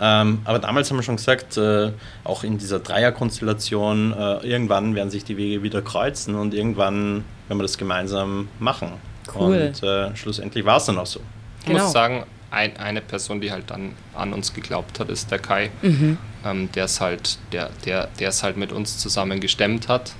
Ähm, 0.00 0.40
aber 0.44 0.60
damals 0.60 0.90
haben 0.90 0.98
wir 0.98 1.02
schon 1.02 1.16
gesagt, 1.16 1.56
äh, 1.56 1.90
auch 2.22 2.44
in 2.44 2.58
dieser 2.58 2.78
Dreierkonstellation, 2.78 4.12
äh, 4.12 4.46
irgendwann 4.46 4.94
werden 4.94 5.10
sich 5.10 5.24
die 5.24 5.36
Wege 5.36 5.62
wieder 5.62 5.82
kreuzen 5.82 6.36
und 6.36 6.54
irgendwann 6.54 7.24
werden 7.48 7.58
wir 7.58 7.62
das 7.62 7.76
gemeinsam 7.76 8.48
machen. 8.60 8.92
Cool. 9.34 9.72
Und 9.74 9.82
äh, 9.82 10.14
schlussendlich 10.14 10.64
war 10.64 10.76
es 10.76 10.84
dann 10.84 10.98
auch 10.98 11.06
so. 11.06 11.20
Ich 11.60 11.66
genau. 11.66 11.82
muss 11.82 11.92
sagen, 11.92 12.26
ein, 12.50 12.76
eine 12.76 13.00
Person, 13.00 13.40
die 13.40 13.50
halt 13.50 13.70
dann 13.70 13.92
an 14.14 14.32
uns 14.32 14.54
geglaubt 14.54 15.00
hat, 15.00 15.08
ist 15.08 15.30
der 15.30 15.38
Kai, 15.38 15.70
mhm. 15.82 16.18
ähm, 16.44 16.68
der 16.72 16.84
es 16.84 17.00
halt, 17.00 17.38
der, 17.52 17.70
der, 17.84 18.08
der 18.18 18.28
es 18.28 18.42
halt 18.42 18.56
mit 18.56 18.72
uns 18.72 18.98
zusammen 18.98 19.40
gestemmt 19.40 19.88
hat. 19.88 20.12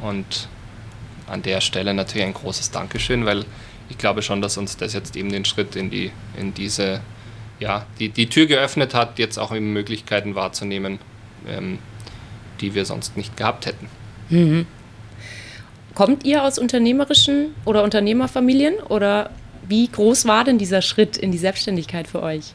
Und 0.00 0.48
an 1.26 1.42
der 1.42 1.60
Stelle 1.60 1.94
natürlich 1.94 2.26
ein 2.26 2.34
großes 2.34 2.70
Dankeschön, 2.70 3.24
weil 3.24 3.44
ich 3.88 3.98
glaube 3.98 4.22
schon, 4.22 4.42
dass 4.42 4.56
uns 4.56 4.76
das 4.76 4.92
jetzt 4.92 5.16
eben 5.16 5.30
den 5.30 5.44
Schritt 5.44 5.76
in 5.76 5.90
die, 5.90 6.12
in 6.38 6.54
diese, 6.54 7.00
ja, 7.58 7.86
die, 7.98 8.08
die 8.08 8.28
Tür 8.28 8.46
geöffnet 8.46 8.94
hat, 8.94 9.18
jetzt 9.18 9.38
auch 9.38 9.54
eben 9.54 9.72
Möglichkeiten 9.72 10.34
wahrzunehmen, 10.34 10.98
ähm, 11.46 11.78
die 12.60 12.74
wir 12.74 12.84
sonst 12.84 13.16
nicht 13.16 13.36
gehabt 13.36 13.66
hätten. 13.66 13.88
Mhm. 14.28 14.66
Kommt 15.94 16.24
ihr 16.24 16.42
aus 16.42 16.58
unternehmerischen 16.58 17.54
oder 17.64 17.82
Unternehmerfamilien 17.82 18.76
oder 18.76 19.30
wie 19.68 19.88
groß 19.88 20.26
war 20.26 20.44
denn 20.44 20.58
dieser 20.58 20.82
Schritt 20.82 21.16
in 21.16 21.32
die 21.32 21.38
Selbstständigkeit 21.38 22.06
für 22.06 22.22
euch? 22.22 22.54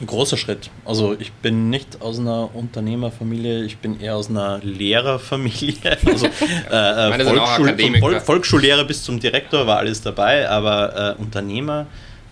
Ein 0.00 0.06
großer 0.06 0.36
Schritt. 0.36 0.70
Also 0.84 1.16
ich 1.18 1.32
bin 1.32 1.70
nicht 1.70 2.00
aus 2.00 2.20
einer 2.20 2.54
Unternehmerfamilie, 2.54 3.64
ich 3.64 3.78
bin 3.78 4.00
eher 4.00 4.14
aus 4.14 4.30
einer 4.30 4.58
Lehrerfamilie. 4.62 5.98
Also 6.06 6.26
äh, 6.26 7.24
Volksschul 7.24 8.00
Vol 8.00 8.20
Volksschullehrer 8.20 8.84
bis 8.84 9.02
zum 9.02 9.18
Direktor 9.18 9.66
war 9.66 9.78
alles 9.78 10.00
dabei, 10.00 10.48
aber 10.48 11.16
äh, 11.18 11.20
Unternehmer 11.20 11.86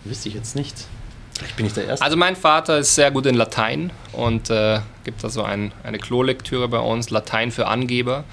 wüsste 0.05 0.29
ich 0.29 0.37
jetzt 0.37 0.55
nicht. 0.55 0.87
Vielleicht 1.37 1.57
bin 1.57 1.67
ich 1.67 1.73
der 1.73 1.87
Erste. 1.87 2.05
Also 2.05 2.17
mein 2.17 2.37
Vater 2.37 2.79
ist 2.79 2.95
sehr 2.95 3.11
gut 3.11 3.27
in 3.27 3.35
Latein 3.35 3.91
und 4.13 4.49
äh, 4.49 4.81
gibt 5.05 5.23
da 5.25 5.29
so 5.29 5.43
ein, 5.43 5.73
eine 5.83 5.99
Klolektüre 5.99 6.69
bei 6.69 6.79
uns, 6.79 7.11
Latein 7.11 7.51
für 7.51 7.67
Angeber. 7.67 8.25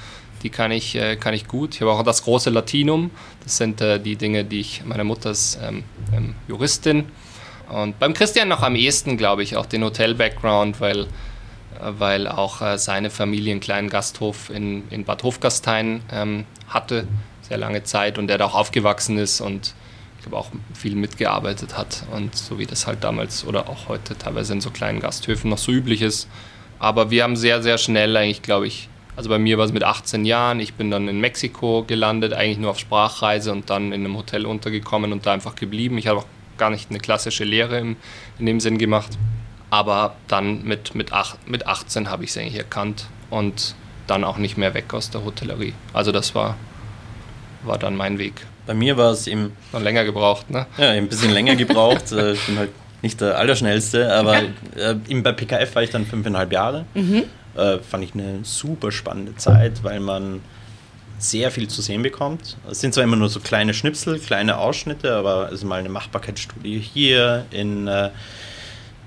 Die 0.44 0.50
kann 0.50 0.72
ich, 0.72 0.96
äh, 0.96 1.16
kann 1.16 1.34
ich 1.34 1.48
gut. 1.48 1.76
Ich 1.76 1.82
habe 1.82 1.92
auch 1.92 2.04
das 2.04 2.24
große 2.24 2.50
Latinum. 2.50 3.12
Das 3.44 3.58
sind 3.58 3.82
äh, 3.82 4.00
die 4.00 4.18
Dinge, 4.18 4.44
die 4.44 4.60
ich, 4.60 4.84
meine 4.86 5.06
Mutter 5.06 5.32
ist 5.32 5.58
ähm, 5.64 5.84
ähm, 6.14 6.36
Juristin. 6.48 7.06
Und 7.70 7.98
beim 7.98 8.14
Christian 8.14 8.50
noch 8.50 8.62
am 8.62 8.76
ehesten, 8.76 9.18
glaube 9.18 9.42
ich, 9.42 9.56
auch 9.56 9.66
den 9.66 9.84
Hotel-Background, 9.84 10.82
weil, 10.82 11.02
äh, 11.02 11.06
weil 11.98 12.28
auch 12.28 12.78
seine 12.78 13.10
Familie 13.10 13.52
einen 13.52 13.62
kleinen 13.62 13.90
Gasthof 13.90 14.50
in, 14.50 14.84
in 14.90 15.06
Bad 15.06 15.24
Hofgastein 15.24 16.02
ähm, 16.12 16.46
hatte, 16.68 17.08
sehr 17.42 17.58
lange 17.58 17.84
Zeit 17.84 18.18
und 18.18 18.28
der 18.28 18.38
da 18.38 18.46
auch 18.46 18.56
aufgewachsen 18.56 19.18
ist 19.18 19.40
und 19.40 19.74
ich 20.18 20.24
glaube 20.24 20.38
auch 20.38 20.52
viel 20.74 20.96
mitgearbeitet 20.96 21.78
hat 21.78 22.04
und 22.14 22.36
so 22.36 22.58
wie 22.58 22.66
das 22.66 22.88
halt 22.88 23.04
damals 23.04 23.46
oder 23.46 23.68
auch 23.68 23.90
heute 23.90 24.18
teilweise 24.18 24.54
in 24.54 24.62
so 24.62 24.72
kleinen 24.72 25.02
Gasthöfen 25.02 25.50
noch 25.50 25.58
so 25.58 25.72
üblich 25.72 26.02
ist. 26.02 26.30
Aber 26.80 27.12
wir 27.12 27.24
haben 27.24 27.36
sehr, 27.36 27.62
sehr 27.62 27.78
schnell 27.78 28.16
eigentlich, 28.16 28.42
glaube 28.42 28.68
ich, 28.68 28.90
also 29.16 29.30
bei 29.30 29.38
mir 29.38 29.58
war 29.58 29.66
es 29.66 29.74
mit 29.74 29.84
18 29.84 30.26
Jahren, 30.26 30.60
ich 30.60 30.74
bin 30.74 30.90
dann 30.90 31.08
in 31.08 31.20
Mexiko 31.20 31.84
gelandet, 31.86 32.34
eigentlich 32.34 32.58
nur 32.58 32.72
auf 32.72 32.80
Sprachreise 32.80 33.52
und 33.52 33.70
dann 33.70 33.92
in 33.92 34.06
einem 34.06 34.18
Hotel 34.18 34.46
untergekommen 34.46 35.12
und 35.12 35.26
da 35.26 35.34
einfach 35.34 35.56
geblieben. 35.56 35.98
Ich 35.98 36.08
habe 36.08 36.20
auch 36.20 36.26
gar 36.58 36.70
nicht 36.70 36.90
eine 36.90 37.00
klassische 37.00 37.44
Lehre 37.44 37.78
im, 37.80 37.96
in 38.40 38.46
dem 38.46 38.60
Sinn 38.60 38.78
gemacht. 38.78 39.18
Aber 39.70 40.16
dann 40.28 40.64
mit, 40.64 40.94
mit, 40.96 41.14
ach, 41.14 41.36
mit 41.48 41.66
18 41.68 42.10
habe 42.10 42.24
ich 42.24 42.32
es 42.32 42.38
eigentlich 42.38 42.58
erkannt 42.58 43.08
und 43.30 43.76
dann 44.08 44.24
auch 44.24 44.38
nicht 44.38 44.58
mehr 44.58 44.74
weg 44.74 44.94
aus 44.94 45.10
der 45.10 45.26
Hotellerie. 45.26 45.74
Also 45.94 46.12
das 46.12 46.36
war, 46.36 46.58
war 47.64 47.78
dann 47.78 47.96
mein 47.96 48.20
Weg. 48.20 48.46
Bei 48.66 48.74
mir 48.74 48.98
war 48.98 49.12
es 49.12 49.28
eben. 49.28 49.52
Noch 49.72 49.82
länger 49.82 50.06
gebraucht, 50.06 50.50
ne? 50.50 50.68
Ja, 50.78 50.92
ein 50.92 51.08
bisschen 51.08 51.32
länger 51.32 51.56
gebraucht. 51.56 52.12
Äh, 52.12 52.34
ich 52.34 52.46
bin 52.46 52.58
halt 52.58 52.70
nicht 53.02 53.20
der 53.20 53.38
Allerschnellste, 53.38 54.14
aber 54.14 54.38
äh, 54.76 54.96
eben 55.08 55.24
bei 55.24 55.32
PKF 55.34 55.76
war 55.76 55.84
ich 55.84 55.90
dann 55.90 56.06
fünfeinhalb 56.06 56.52
Jahre. 56.52 56.86
Mhm. 56.94 57.24
Äh, 57.56 57.80
fand 57.80 58.04
ich 58.04 58.14
eine 58.14 58.40
super 58.44 58.92
spannende 58.92 59.36
Zeit, 59.36 59.84
weil 59.84 60.00
man 60.00 60.42
sehr 61.20 61.52
viel 61.52 61.68
zu 61.68 61.82
sehen 61.82 62.02
bekommt. 62.02 62.58
Es 62.70 62.82
sind 62.82 62.94
zwar 62.94 63.04
immer 63.04 63.16
nur 63.16 63.30
so 63.30 63.40
kleine 63.40 63.74
Schnipsel, 63.74 64.20
kleine 64.20 64.58
Ausschnitte, 64.58 65.16
aber 65.16 65.48
also 65.48 65.66
mal 65.66 65.80
eine 65.80 65.90
Machbarkeitsstudie 65.90 66.80
hier 66.80 67.46
in. 67.52 67.88
Äh, 67.88 68.10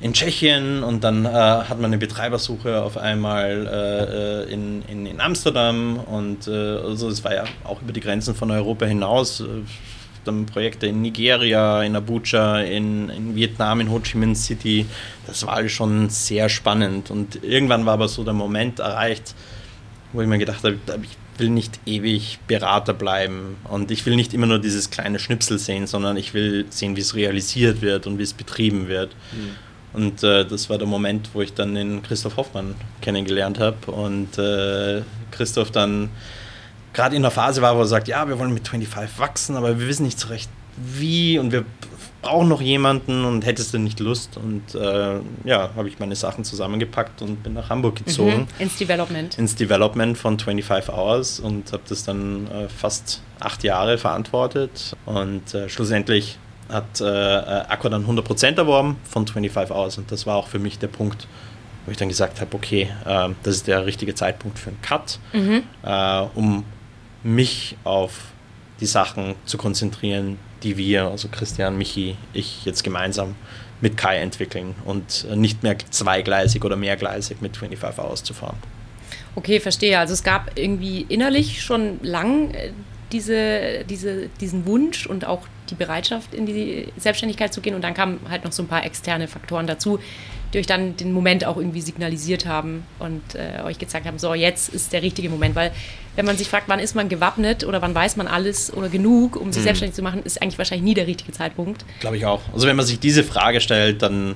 in 0.01 0.13
Tschechien 0.13 0.83
und 0.83 1.05
dann 1.05 1.25
äh, 1.25 1.31
hat 1.31 1.81
man 1.81 1.87
eine 1.87 1.99
Betreibersuche 1.99 2.83
auf 2.83 2.99
einmal 2.99 3.67
äh, 3.67 4.43
äh, 4.45 4.53
in, 4.53 4.83
in, 4.89 5.07
in, 5.07 5.21
Amsterdam 5.21 5.99
und 5.99 6.47
äh, 6.49 6.51
also 6.51 7.09
es 7.09 7.25
war 7.25 7.35
ja 7.35 7.45
auch 7.65 7.81
über 7.81 7.93
die 7.93 8.01
Grenzen 8.01 8.35
von 8.35 8.51
Europa 8.51 8.85
hinaus. 8.85 9.43
Dann 10.27 10.47
Projekte 10.47 10.87
in 10.87 11.03
Nigeria, 11.03 11.83
in 11.83 11.97
Abuja, 11.97 12.61
in, 12.61 13.09
in 13.09 13.35
Vietnam, 13.35 13.81
in 13.81 13.91
Ho 13.91 14.01
Chi 14.01 14.17
Minh 14.19 14.35
City. 14.35 14.87
Das 15.27 15.47
war 15.47 15.55
alles 15.55 15.73
schon 15.73 16.09
sehr 16.11 16.49
spannend. 16.49 17.11
Und 17.11 17.43
irgendwann 17.43 17.87
war 17.87 17.95
aber 17.95 18.09
so 18.09 18.25
der 18.25 18.35
Moment 18.35 18.79
erreicht, 18.79 19.35
wo 20.13 20.21
ich 20.21 20.29
mir 20.29 20.39
gedacht 20.39 20.65
habe, 20.65 20.79
ich 21.03 21.17
will 21.39 21.51
nicht 21.51 21.81
ewig 21.87 22.39
Berater 22.47 22.95
bleiben 22.95 23.57
und 23.65 23.91
ich 23.91 24.07
will 24.07 24.17
nicht 24.17 24.33
immer 24.33 24.47
nur 24.47 24.59
dieses 24.59 24.91
kleine 24.91 25.19
Schnipsel 25.19 25.59
sehen, 25.59 25.87
sondern 25.87 26.17
ich 26.17 26.35
will 26.35 26.67
sehen, 26.71 26.97
wie 26.97 27.01
es 27.01 27.15
realisiert 27.15 27.83
wird 27.83 28.07
und 28.07 28.19
wie 28.19 28.23
es 28.23 28.33
betrieben 28.33 28.89
wird. 28.89 29.15
Mhm. 29.33 29.51
Und 29.93 30.23
äh, 30.23 30.45
das 30.45 30.69
war 30.69 30.79
der 30.79 30.87
Moment, 30.87 31.31
wo 31.33 31.41
ich 31.41 31.55
dann 31.55 31.75
den 31.75 32.03
Christoph 32.03 32.37
Hoffmann 32.37 32.75
kennengelernt 33.01 33.59
habe 33.59 33.91
und 33.91 34.37
äh, 34.39 35.03
Christoph 35.31 35.71
dann 35.71 36.11
gerade 36.97 37.15
in 37.15 37.23
der 37.23 37.31
Phase 37.31 37.63
war, 37.63 37.77
wo 37.77 37.81
er 37.81 37.87
sagt, 37.87 38.09
ja, 38.09 38.27
wir 38.27 38.39
wollen 38.39 38.55
mit 38.55 38.67
25 38.67 39.19
wachsen, 39.19 39.57
aber 39.57 39.79
wir 39.79 39.87
wissen 39.87 40.05
nicht 40.05 40.19
so 40.19 40.29
recht 40.29 40.51
wie 40.77 41.39
und 41.39 41.53
wir 41.53 41.65
brauchen 42.23 42.49
noch 42.49 42.61
jemanden 42.61 43.25
und 43.25 43.47
hättest 43.47 43.73
du 43.75 43.79
nicht 43.79 44.01
Lust? 44.01 44.37
Und 44.37 44.75
äh, 44.75 45.21
ja, 45.45 45.71
habe 45.77 45.89
ich 45.89 45.99
meine 45.99 46.17
Sachen 46.17 46.43
zusammengepackt 46.43 47.23
und 47.23 47.43
bin 47.43 47.53
nach 47.55 47.69
Hamburg 47.69 47.97
gezogen. 47.97 48.49
Mhm, 48.59 48.63
ins 48.63 48.77
Development. 48.77 49.39
Ins 49.39 49.55
Development 49.55 50.19
von 50.19 50.39
25 50.39 50.93
Hours 50.93 51.39
und 51.39 51.73
habe 51.73 51.83
das 51.89 52.05
dann 52.05 52.49
äh, 52.49 52.69
fast 52.69 53.23
acht 53.41 53.63
Jahre 53.63 53.99
verantwortet 53.99 54.97
und 55.05 55.55
äh, 55.55 55.69
schlussendlich 55.69 56.39
hat 56.69 57.01
äh, 57.01 57.05
äh 57.05 57.65
Aqua 57.69 57.91
dann 57.91 58.07
100% 58.07 58.57
erworben 58.57 58.97
von 59.09 59.27
25 59.27 59.75
Hours 59.75 59.99
und 59.99 60.11
das 60.11 60.27
war 60.27 60.37
auch 60.37 60.49
für 60.49 60.59
mich 60.59 60.79
der 60.79 60.89
Punkt, 60.89 61.29
wo 61.85 61.93
ich 61.93 61.97
dann 61.97 62.09
gesagt 62.09 62.41
habe, 62.41 62.57
okay, 62.57 62.91
äh, 63.05 63.29
das 63.45 63.57
ist 63.57 63.67
der 63.69 63.87
richtige 63.87 64.15
Zeitpunkt 64.15 64.59
für 64.59 64.71
einen 64.71 64.83
Cut, 64.83 65.21
mhm. 65.33 65.63
äh, 65.85 66.23
um 66.35 66.65
mich 67.27 67.77
auf 67.85 68.13
die 68.81 68.87
Sachen 68.87 69.35
zu 69.45 69.59
konzentrieren, 69.59 70.39
die 70.63 70.77
wir, 70.77 71.05
also 71.09 71.29
Christian, 71.29 71.77
Michi, 71.77 72.17
ich 72.33 72.65
jetzt 72.65 72.85
gemeinsam 72.85 73.35
mit 73.81 73.97
Kai 73.97 74.19
entwickeln 74.19 74.75
und 74.85 75.27
nicht 75.35 75.63
mehr 75.63 75.77
zweigleisig 75.91 76.65
oder 76.65 76.77
mehrgleisig 76.77 77.41
mit 77.41 77.57
25 77.57 78.03
Hours 78.03 78.23
zu 78.23 78.33
fahren. 78.33 78.57
Okay, 79.35 79.61
verstehe. 79.61 79.99
Also 79.99 80.15
es 80.15 80.23
gab 80.23 80.59
irgendwie 80.59 81.05
innerlich 81.09 81.63
schon 81.63 81.99
lang 82.03 82.53
äh, 82.53 82.71
diese, 83.13 83.85
diese, 83.89 84.29
diesen 84.41 84.67
Wunsch 84.67 85.07
und 85.07 85.27
auch 85.27 85.43
die 85.71 85.75
Bereitschaft, 85.75 86.33
in 86.35 86.47
die 86.47 86.89
Selbstständigkeit 86.97 87.53
zu 87.53 87.61
gehen. 87.61 87.75
Und 87.75 87.83
dann 87.83 87.95
kamen 87.95 88.21
halt 88.31 88.45
noch 88.45 88.53
so 88.53 88.63
ein 88.63 88.69
paar 88.69 88.85
externe 88.85 89.29
Faktoren 89.29 89.67
dazu, 89.67 89.99
die 90.53 90.59
euch 90.59 90.67
dann 90.67 90.97
den 90.97 91.13
Moment 91.13 91.45
auch 91.45 91.57
irgendwie 91.57 91.83
signalisiert 91.83 92.47
haben 92.47 92.85
und 92.99 93.23
äh, 93.35 93.63
euch 93.63 93.79
gezeigt 93.79 94.07
haben, 94.07 94.19
so 94.19 94.33
jetzt 94.33 94.71
ist 94.71 94.93
der 94.93 95.03
richtige 95.03 95.29
Moment. 95.29 95.55
Weil 95.55 95.73
wenn 96.17 96.27
man 96.27 96.37
sich 96.37 96.49
fragt, 96.49 96.69
wann 96.69 96.81
ist 96.81 96.95
man 96.95 97.09
gewappnet 97.09 97.65
oder 97.65 97.81
wann 97.83 97.95
weiß 97.95 98.17
man 98.17 98.27
alles 98.27 98.73
oder 98.73 98.89
genug, 98.89 99.37
um 99.37 99.53
sich 99.53 99.61
hm. 99.61 99.65
selbstständig 99.65 99.95
zu 99.95 100.03
machen, 100.03 100.23
ist 100.25 100.43
eigentlich 100.43 100.59
wahrscheinlich 100.59 100.85
nie 100.85 100.95
der 100.95 101.07
richtige 101.07 101.33
Zeitpunkt. 101.33 101.85
Glaube 102.01 102.17
ich 102.17 102.27
auch. 102.27 102.41
Also 102.53 102.67
wenn 102.67 102.77
man 102.77 102.87
sich 102.87 102.99
diese 102.99 103.23
Frage 103.23 103.61
stellt, 103.61 104.03
dann 104.03 104.35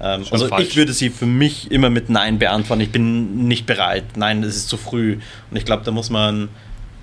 ähm, 0.00 0.24
also 0.30 0.48
falsch. 0.48 0.68
ich 0.68 0.76
würde 0.76 0.92
sie 0.92 1.10
für 1.10 1.26
mich 1.26 1.70
immer 1.70 1.90
mit 1.90 2.10
Nein 2.10 2.38
beantworten. 2.38 2.82
Ich 2.82 2.90
bin 2.90 3.46
nicht 3.48 3.66
bereit. 3.66 4.04
Nein, 4.16 4.42
es 4.42 4.56
ist 4.56 4.68
zu 4.68 4.76
früh. 4.76 5.18
Und 5.50 5.56
ich 5.56 5.64
glaube, 5.64 5.82
da 5.84 5.90
muss 5.90 6.10
man 6.10 6.48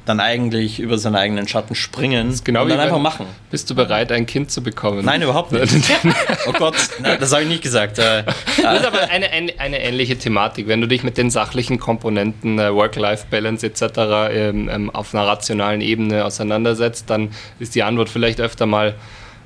dann 0.06 0.20
eigentlich 0.20 0.80
über 0.80 0.98
seinen 0.98 1.16
eigenen 1.16 1.48
Schatten 1.48 1.76
springen 1.76 2.40
genau 2.44 2.64
und 2.64 2.70
dann 2.70 2.80
einfach 2.80 3.00
machen. 3.00 3.28
Bist 3.52 3.70
du 3.70 3.76
bereit, 3.76 4.12
ein 4.12 4.26
Kind 4.26 4.50
zu 4.50 4.64
bekommen? 4.64 5.06
Nein, 5.06 5.22
überhaupt 5.22 5.52
nicht. 5.52 5.72
oh 6.48 6.54
Gott, 6.54 6.76
nein, 7.00 7.18
das 7.20 7.32
habe 7.32 7.44
ich 7.44 7.50
nicht 7.50 7.62
gesagt. 7.62 8.00
Äh, 8.00 8.24
das 8.62 8.80
ist 8.80 8.86
aber 8.86 9.10
eine, 9.10 9.30
eine, 9.30 9.54
eine, 9.60 9.82
ähnliche 9.82 10.18
Thematik. 10.18 10.68
Wenn 10.68 10.82
du 10.82 10.88
dich 10.88 11.04
mit 11.04 11.18
den 11.18 11.30
sachlichen 11.30 11.80
Komponenten 11.80 12.58
äh, 12.58 12.74
Work-Life-Balance 12.74 13.66
etc. 13.66 13.84
Ähm, 14.32 14.70
ähm, 14.70 14.90
auf 14.90 15.14
einer 15.14 15.28
rationalen 15.28 15.82
Ebene 15.82 16.26
auseinandersetzt, 16.26 17.10
dann 17.10 17.30
ist 17.60 17.76
die 17.76 17.84
Antwort 17.84 18.10
vielleicht 18.10 18.42
öfter 18.42 18.66
mal 18.66 18.96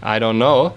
I 0.01 0.19
don't 0.19 0.35
know. 0.35 0.71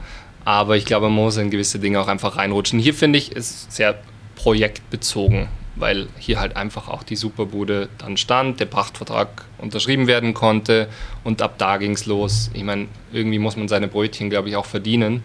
Aber 0.44 0.76
ich 0.76 0.86
glaube, 0.86 1.06
man 1.06 1.24
muss 1.24 1.36
in 1.36 1.50
gewisse 1.50 1.78
Dinge 1.78 2.00
auch 2.00 2.08
einfach 2.08 2.36
reinrutschen. 2.36 2.78
Hier 2.78 2.94
finde 2.94 3.18
ich, 3.18 3.32
ist 3.32 3.70
sehr 3.70 3.96
projektbezogen 4.34 5.48
weil 5.78 6.08
hier 6.18 6.40
halt 6.40 6.56
einfach 6.56 6.88
auch 6.88 7.02
die 7.02 7.16
Superbude 7.16 7.88
dann 7.98 8.16
stand, 8.16 8.60
der 8.60 8.66
Pachtvertrag 8.66 9.44
unterschrieben 9.58 10.06
werden 10.06 10.34
konnte 10.34 10.88
und 11.24 11.42
ab 11.42 11.54
da 11.58 11.76
ging 11.76 11.92
es 11.92 12.06
los. 12.06 12.50
Ich 12.54 12.64
meine, 12.64 12.88
irgendwie 13.12 13.38
muss 13.38 13.56
man 13.56 13.68
seine 13.68 13.88
Brötchen, 13.88 14.30
glaube 14.30 14.48
ich, 14.48 14.56
auch 14.56 14.66
verdienen. 14.66 15.24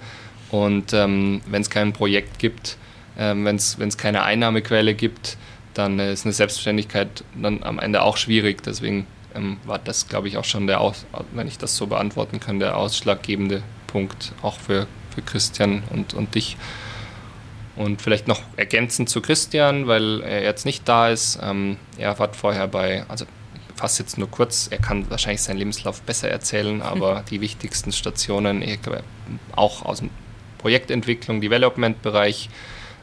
Und 0.49 0.93
ähm, 0.93 1.41
wenn 1.47 1.61
es 1.61 1.69
kein 1.69 1.93
Projekt 1.93 2.37
gibt, 2.39 2.77
ähm, 3.17 3.45
wenn 3.45 3.55
es 3.55 3.97
keine 3.97 4.23
Einnahmequelle 4.23 4.93
gibt, 4.93 5.37
dann 5.73 5.99
ist 5.99 6.25
eine 6.25 6.33
Selbstständigkeit 6.33 7.23
dann 7.35 7.63
am 7.63 7.79
Ende 7.79 8.03
auch 8.03 8.17
schwierig. 8.17 8.61
Deswegen 8.63 9.07
ähm, 9.35 9.57
war 9.65 9.79
das, 9.79 10.07
glaube 10.07 10.27
ich, 10.27 10.37
auch 10.37 10.45
schon 10.45 10.67
der, 10.67 10.81
Aus 10.81 11.05
wenn 11.33 11.47
ich 11.47 11.57
das 11.57 11.75
so 11.75 11.87
beantworten 11.87 12.39
kann, 12.39 12.59
der 12.59 12.77
ausschlaggebende 12.77 13.63
Punkt 13.87 14.33
auch 14.41 14.59
für, 14.59 14.87
für 15.13 15.21
Christian 15.21 15.83
und, 15.89 16.13
und 16.13 16.35
dich. 16.35 16.57
Und 17.75 18.01
vielleicht 18.01 18.27
noch 18.27 18.41
ergänzend 18.55 19.09
zu 19.09 19.21
Christian, 19.21 19.87
weil 19.87 20.21
er 20.21 20.43
jetzt 20.43 20.65
nicht 20.65 20.87
da 20.87 21.09
ist. 21.09 21.39
Ähm, 21.41 21.77
er 21.97 22.17
war 22.19 22.31
vorher 22.33 22.67
bei, 22.67 23.03
also 23.07 23.25
fast 23.75 23.97
jetzt 23.97 24.17
nur 24.19 24.29
kurz, 24.29 24.67
er 24.69 24.77
kann 24.77 25.09
wahrscheinlich 25.09 25.41
seinen 25.41 25.57
Lebenslauf 25.57 26.01
besser 26.03 26.29
erzählen, 26.29 26.81
aber 26.83 27.21
mhm. 27.21 27.25
die 27.31 27.41
wichtigsten 27.41 27.91
Stationen, 27.91 28.61
ich 28.61 28.81
glaube, 28.81 29.03
auch 29.55 29.83
aus 29.83 29.99
dem 29.99 30.11
Projektentwicklung, 30.59 31.41
Development-Bereich, 31.41 32.49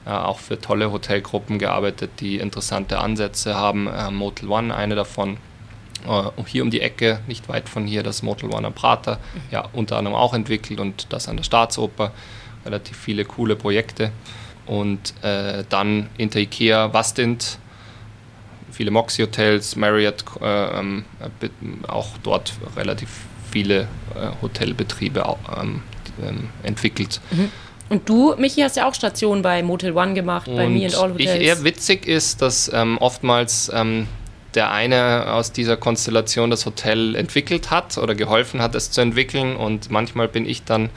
äh, 0.07 0.11
auch 0.11 0.39
für 0.39 0.61
tolle 0.61 0.93
Hotelgruppen 0.93 1.59
gearbeitet, 1.59 2.13
die 2.21 2.39
interessante 2.39 2.99
Ansätze 3.01 3.57
haben. 3.57 3.89
Äh, 3.89 4.11
Motel 4.13 4.49
One, 4.49 4.75
eine 4.75 4.95
davon. 4.95 5.37
Äh, 6.07 6.43
hier 6.47 6.63
um 6.63 6.71
die 6.71 6.81
Ecke, 6.81 7.21
nicht 7.27 7.49
weit 7.49 7.69
von 7.69 7.87
hier, 7.87 8.05
das 8.05 8.23
Motel 8.23 8.51
One 8.55 8.69
am 8.69 8.73
Prater, 8.73 9.17
mhm. 9.17 9.41
ja, 9.51 9.69
unter 9.73 9.99
anderem 9.99 10.17
auch 10.17 10.33
entwickelt 10.33 10.79
und 10.79 11.13
das 11.13 11.29
an 11.29 11.37
der 11.37 11.45
Staatsoper. 11.45 12.13
Relativ 12.65 12.97
viele 12.97 13.25
coole 13.25 13.57
Projekte 13.57 14.13
und 14.71 15.15
äh, 15.23 15.65
dann 15.69 16.09
hinter 16.17 16.39
Ikea 16.39 16.93
Wastint 16.93 17.59
viele 18.71 18.93
Moxie-Hotels, 18.93 19.75
Marriott, 19.75 20.25
äh, 20.41 20.79
ähm, 20.79 21.05
auch 21.89 22.17
dort 22.23 22.53
relativ 22.77 23.09
viele 23.51 23.81
äh, 24.15 24.31
Hotelbetriebe 24.41 25.37
ähm, 25.61 25.83
ähm, 26.23 26.49
entwickelt. 26.63 27.21
Mhm. 27.33 27.51
Und 27.89 28.09
du, 28.09 28.37
Michi, 28.39 28.61
hast 28.61 28.77
ja 28.77 28.89
auch 28.89 28.95
Stationen 28.95 29.43
bei 29.43 29.65
Motel 29.65 29.93
One 29.93 30.15
gemacht, 30.15 30.47
und 30.47 30.55
bei 30.55 30.69
Me 30.69 30.85
and 30.85 30.95
All 30.95 31.11
Hotels. 31.11 31.35
Ich, 31.35 31.41
eher 31.41 31.65
witzig 31.65 32.07
ist, 32.07 32.41
dass 32.41 32.71
ähm, 32.73 32.97
oftmals 32.99 33.73
ähm, 33.75 34.07
der 34.55 34.71
eine 34.71 35.33
aus 35.33 35.51
dieser 35.51 35.77
Konstellation 35.77 36.49
das 36.49 36.65
Hotel 36.65 37.17
entwickelt 37.17 37.73
hat 37.73 37.99
oder 37.99 38.15
geholfen 38.15 38.63
hat, 38.63 38.77
es 38.77 38.93
zu 38.93 39.01
entwickeln 39.01 39.57
und 39.57 39.91
manchmal 39.91 40.29
bin 40.29 40.47
ich 40.47 40.63
dann 40.63 40.91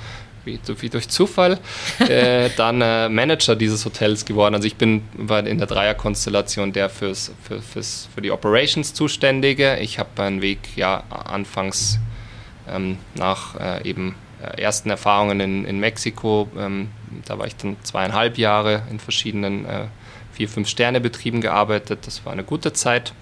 wie, 0.45 0.59
wie 0.79 0.89
durch 0.89 1.09
Zufall 1.09 1.59
äh, 1.99 2.49
dann 2.57 2.81
äh, 2.81 3.09
Manager 3.09 3.55
dieses 3.55 3.85
Hotels 3.85 4.25
geworden. 4.25 4.55
Also 4.55 4.67
ich 4.67 4.75
bin 4.75 5.03
in 5.17 5.57
der 5.57 5.67
Dreierkonstellation 5.67 6.73
der 6.73 6.89
fürs, 6.89 7.31
für, 7.43 7.61
fürs, 7.61 8.09
für 8.13 8.21
die 8.21 8.31
Operations 8.31 8.93
zuständige. 8.93 9.77
Ich 9.79 9.99
habe 9.99 10.09
meinen 10.17 10.41
Weg 10.41 10.59
ja 10.75 11.03
anfangs 11.09 11.99
ähm, 12.69 12.97
nach 13.15 13.59
äh, 13.59 13.87
eben 13.87 14.15
äh, 14.41 14.61
ersten 14.61 14.89
Erfahrungen 14.89 15.39
in, 15.39 15.65
in 15.65 15.79
Mexiko, 15.79 16.49
ähm, 16.57 16.89
da 17.25 17.37
war 17.37 17.47
ich 17.47 17.55
dann 17.55 17.77
zweieinhalb 17.83 18.37
Jahre 18.37 18.83
in 18.89 18.99
verschiedenen 18.99 19.65
äh, 19.65 19.85
vier, 20.33 20.49
fünf 20.49 20.67
Sterne 20.67 20.99
Betrieben 20.99 21.41
gearbeitet. 21.41 21.99
Das 22.05 22.25
war 22.25 22.33
eine 22.33 22.43
gute 22.43 22.73
Zeit 22.73 23.13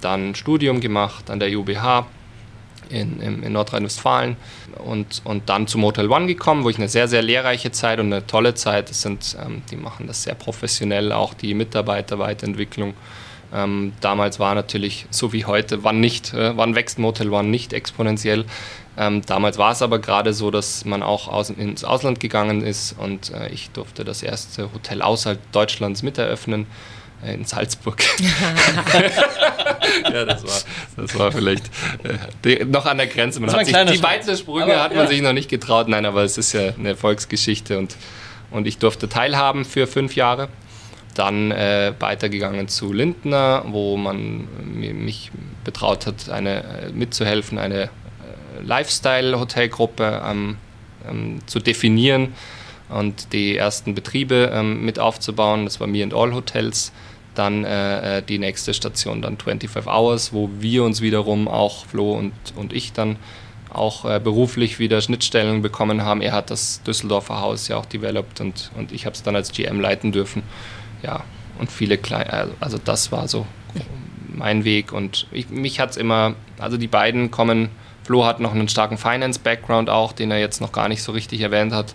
dann 0.00 0.34
Studium 0.34 0.80
gemacht 0.80 1.30
an 1.30 1.40
der 1.40 1.56
UBH 1.56 2.06
in, 2.94 3.20
in, 3.20 3.42
in 3.42 3.52
Nordrhein-Westfalen 3.52 4.36
und, 4.84 5.22
und 5.24 5.48
dann 5.48 5.66
zum 5.66 5.82
Motel 5.82 6.10
One 6.10 6.26
gekommen, 6.26 6.64
wo 6.64 6.70
ich 6.70 6.78
eine 6.78 6.88
sehr, 6.88 7.08
sehr 7.08 7.22
lehrreiche 7.22 7.72
Zeit 7.72 8.00
und 8.00 8.12
eine 8.12 8.26
tolle 8.26 8.54
Zeit, 8.54 8.90
das 8.90 9.02
sind, 9.02 9.36
ähm, 9.44 9.62
die 9.70 9.76
machen 9.76 10.06
das 10.06 10.22
sehr 10.22 10.34
professionell, 10.34 11.12
auch 11.12 11.34
die 11.34 11.54
Mitarbeiterweiterentwicklung. 11.54 12.94
Ähm, 13.52 13.92
damals 14.00 14.40
war 14.40 14.54
natürlich, 14.54 15.06
so 15.10 15.32
wie 15.32 15.44
heute, 15.44 15.84
wann 15.84 16.00
nicht, 16.00 16.34
äh, 16.34 16.56
wann 16.56 16.74
wächst 16.74 16.98
Motel 16.98 17.30
One 17.30 17.48
nicht 17.48 17.72
exponentiell. 17.72 18.44
Ähm, 18.96 19.22
damals 19.26 19.58
war 19.58 19.72
es 19.72 19.82
aber 19.82 19.98
gerade 19.98 20.32
so, 20.32 20.50
dass 20.50 20.84
man 20.84 21.02
auch 21.02 21.28
aus, 21.28 21.50
ins 21.50 21.84
Ausland 21.84 22.20
gegangen 22.20 22.62
ist 22.62 22.96
und 22.98 23.32
äh, 23.32 23.48
ich 23.48 23.70
durfte 23.70 24.04
das 24.04 24.22
erste 24.22 24.72
Hotel 24.72 25.02
außerhalb 25.02 25.40
Deutschlands 25.52 26.02
miteröffnen 26.02 26.66
in 27.22 27.44
Salzburg. 27.44 28.02
ja, 30.12 30.24
das 30.24 30.44
war, 30.44 30.62
das 30.96 31.18
war 31.18 31.32
vielleicht 31.32 31.66
äh, 32.02 32.18
die, 32.44 32.64
noch 32.64 32.86
an 32.86 32.98
der 32.98 33.06
Grenze. 33.06 33.40
Man 33.40 33.52
hat 33.52 33.66
sich, 33.66 33.74
die 33.74 34.02
weiteren 34.02 34.36
Sprünge 34.36 34.74
aber, 34.74 34.82
hat 34.82 34.94
man 34.94 35.04
ja. 35.04 35.10
sich 35.10 35.22
noch 35.22 35.32
nicht 35.32 35.48
getraut. 35.48 35.88
Nein, 35.88 36.06
aber 36.06 36.22
es 36.22 36.38
ist 36.38 36.52
ja 36.52 36.74
eine 36.78 36.90
Erfolgsgeschichte 36.90 37.78
und, 37.78 37.96
und 38.50 38.66
ich 38.66 38.78
durfte 38.78 39.08
teilhaben 39.08 39.64
für 39.64 39.86
fünf 39.86 40.16
Jahre. 40.16 40.48
Dann 41.14 41.52
äh, 41.52 41.92
weitergegangen 41.98 42.68
zu 42.68 42.92
Lindner, 42.92 43.64
wo 43.68 43.96
man 43.96 44.48
mich 44.64 45.30
betraut 45.62 46.06
hat, 46.06 46.28
eine, 46.28 46.64
äh, 46.64 46.90
mitzuhelfen, 46.92 47.58
eine 47.58 47.84
äh, 47.84 47.88
Lifestyle-Hotelgruppe 48.62 50.22
ähm, 50.26 50.56
ähm, 51.08 51.38
zu 51.46 51.60
definieren 51.60 52.34
und 52.88 53.32
die 53.32 53.56
ersten 53.56 53.94
Betriebe 53.94 54.50
ähm, 54.52 54.84
mit 54.84 54.98
aufzubauen. 54.98 55.64
Das 55.64 55.80
war 55.80 55.86
Me 55.86 56.02
and 56.02 56.14
All 56.14 56.34
Hotels 56.34 56.92
dann 57.34 57.64
äh, 57.64 58.18
äh 58.18 58.22
die 58.22 58.38
nächste 58.38 58.74
Station, 58.74 59.22
dann 59.22 59.38
25 59.38 59.86
Hours, 59.86 60.32
wo 60.32 60.50
wir 60.58 60.84
uns 60.84 61.00
wiederum 61.00 61.48
auch, 61.48 61.86
Flo 61.86 62.12
und, 62.12 62.32
und 62.56 62.72
ich 62.72 62.92
dann 62.92 63.16
auch 63.74 64.04
äh, 64.04 64.20
beruflich 64.20 64.78
wieder 64.78 65.00
Schnittstellen 65.00 65.62
bekommen 65.62 66.02
haben. 66.02 66.20
Er 66.20 66.32
hat 66.32 66.50
das 66.50 66.82
Düsseldorfer 66.82 67.40
Haus 67.40 67.68
ja 67.68 67.76
auch 67.76 67.86
developed 67.86 68.40
und, 68.40 68.70
und 68.76 68.92
ich 68.92 69.06
habe 69.06 69.14
es 69.14 69.22
dann 69.22 69.36
als 69.36 69.52
GM 69.52 69.80
leiten 69.80 70.12
dürfen. 70.12 70.42
Ja, 71.02 71.24
und 71.58 71.70
viele 71.70 71.98
kleine, 71.98 72.48
also, 72.60 72.78
das 72.82 73.12
war 73.12 73.28
so 73.28 73.46
mein 74.28 74.64
Weg 74.64 74.92
und 74.92 75.26
ich, 75.30 75.48
mich 75.50 75.80
hat 75.80 75.90
es 75.90 75.96
immer, 75.96 76.34
also 76.58 76.76
die 76.76 76.88
beiden 76.88 77.30
kommen, 77.30 77.68
Flo 78.02 78.24
hat 78.24 78.40
noch 78.40 78.52
einen 78.52 78.68
starken 78.68 78.98
Finance-Background 78.98 79.88
auch, 79.88 80.12
den 80.12 80.30
er 80.30 80.38
jetzt 80.38 80.60
noch 80.60 80.72
gar 80.72 80.88
nicht 80.88 81.02
so 81.02 81.12
richtig 81.12 81.40
erwähnt 81.40 81.72
hat. 81.72 81.94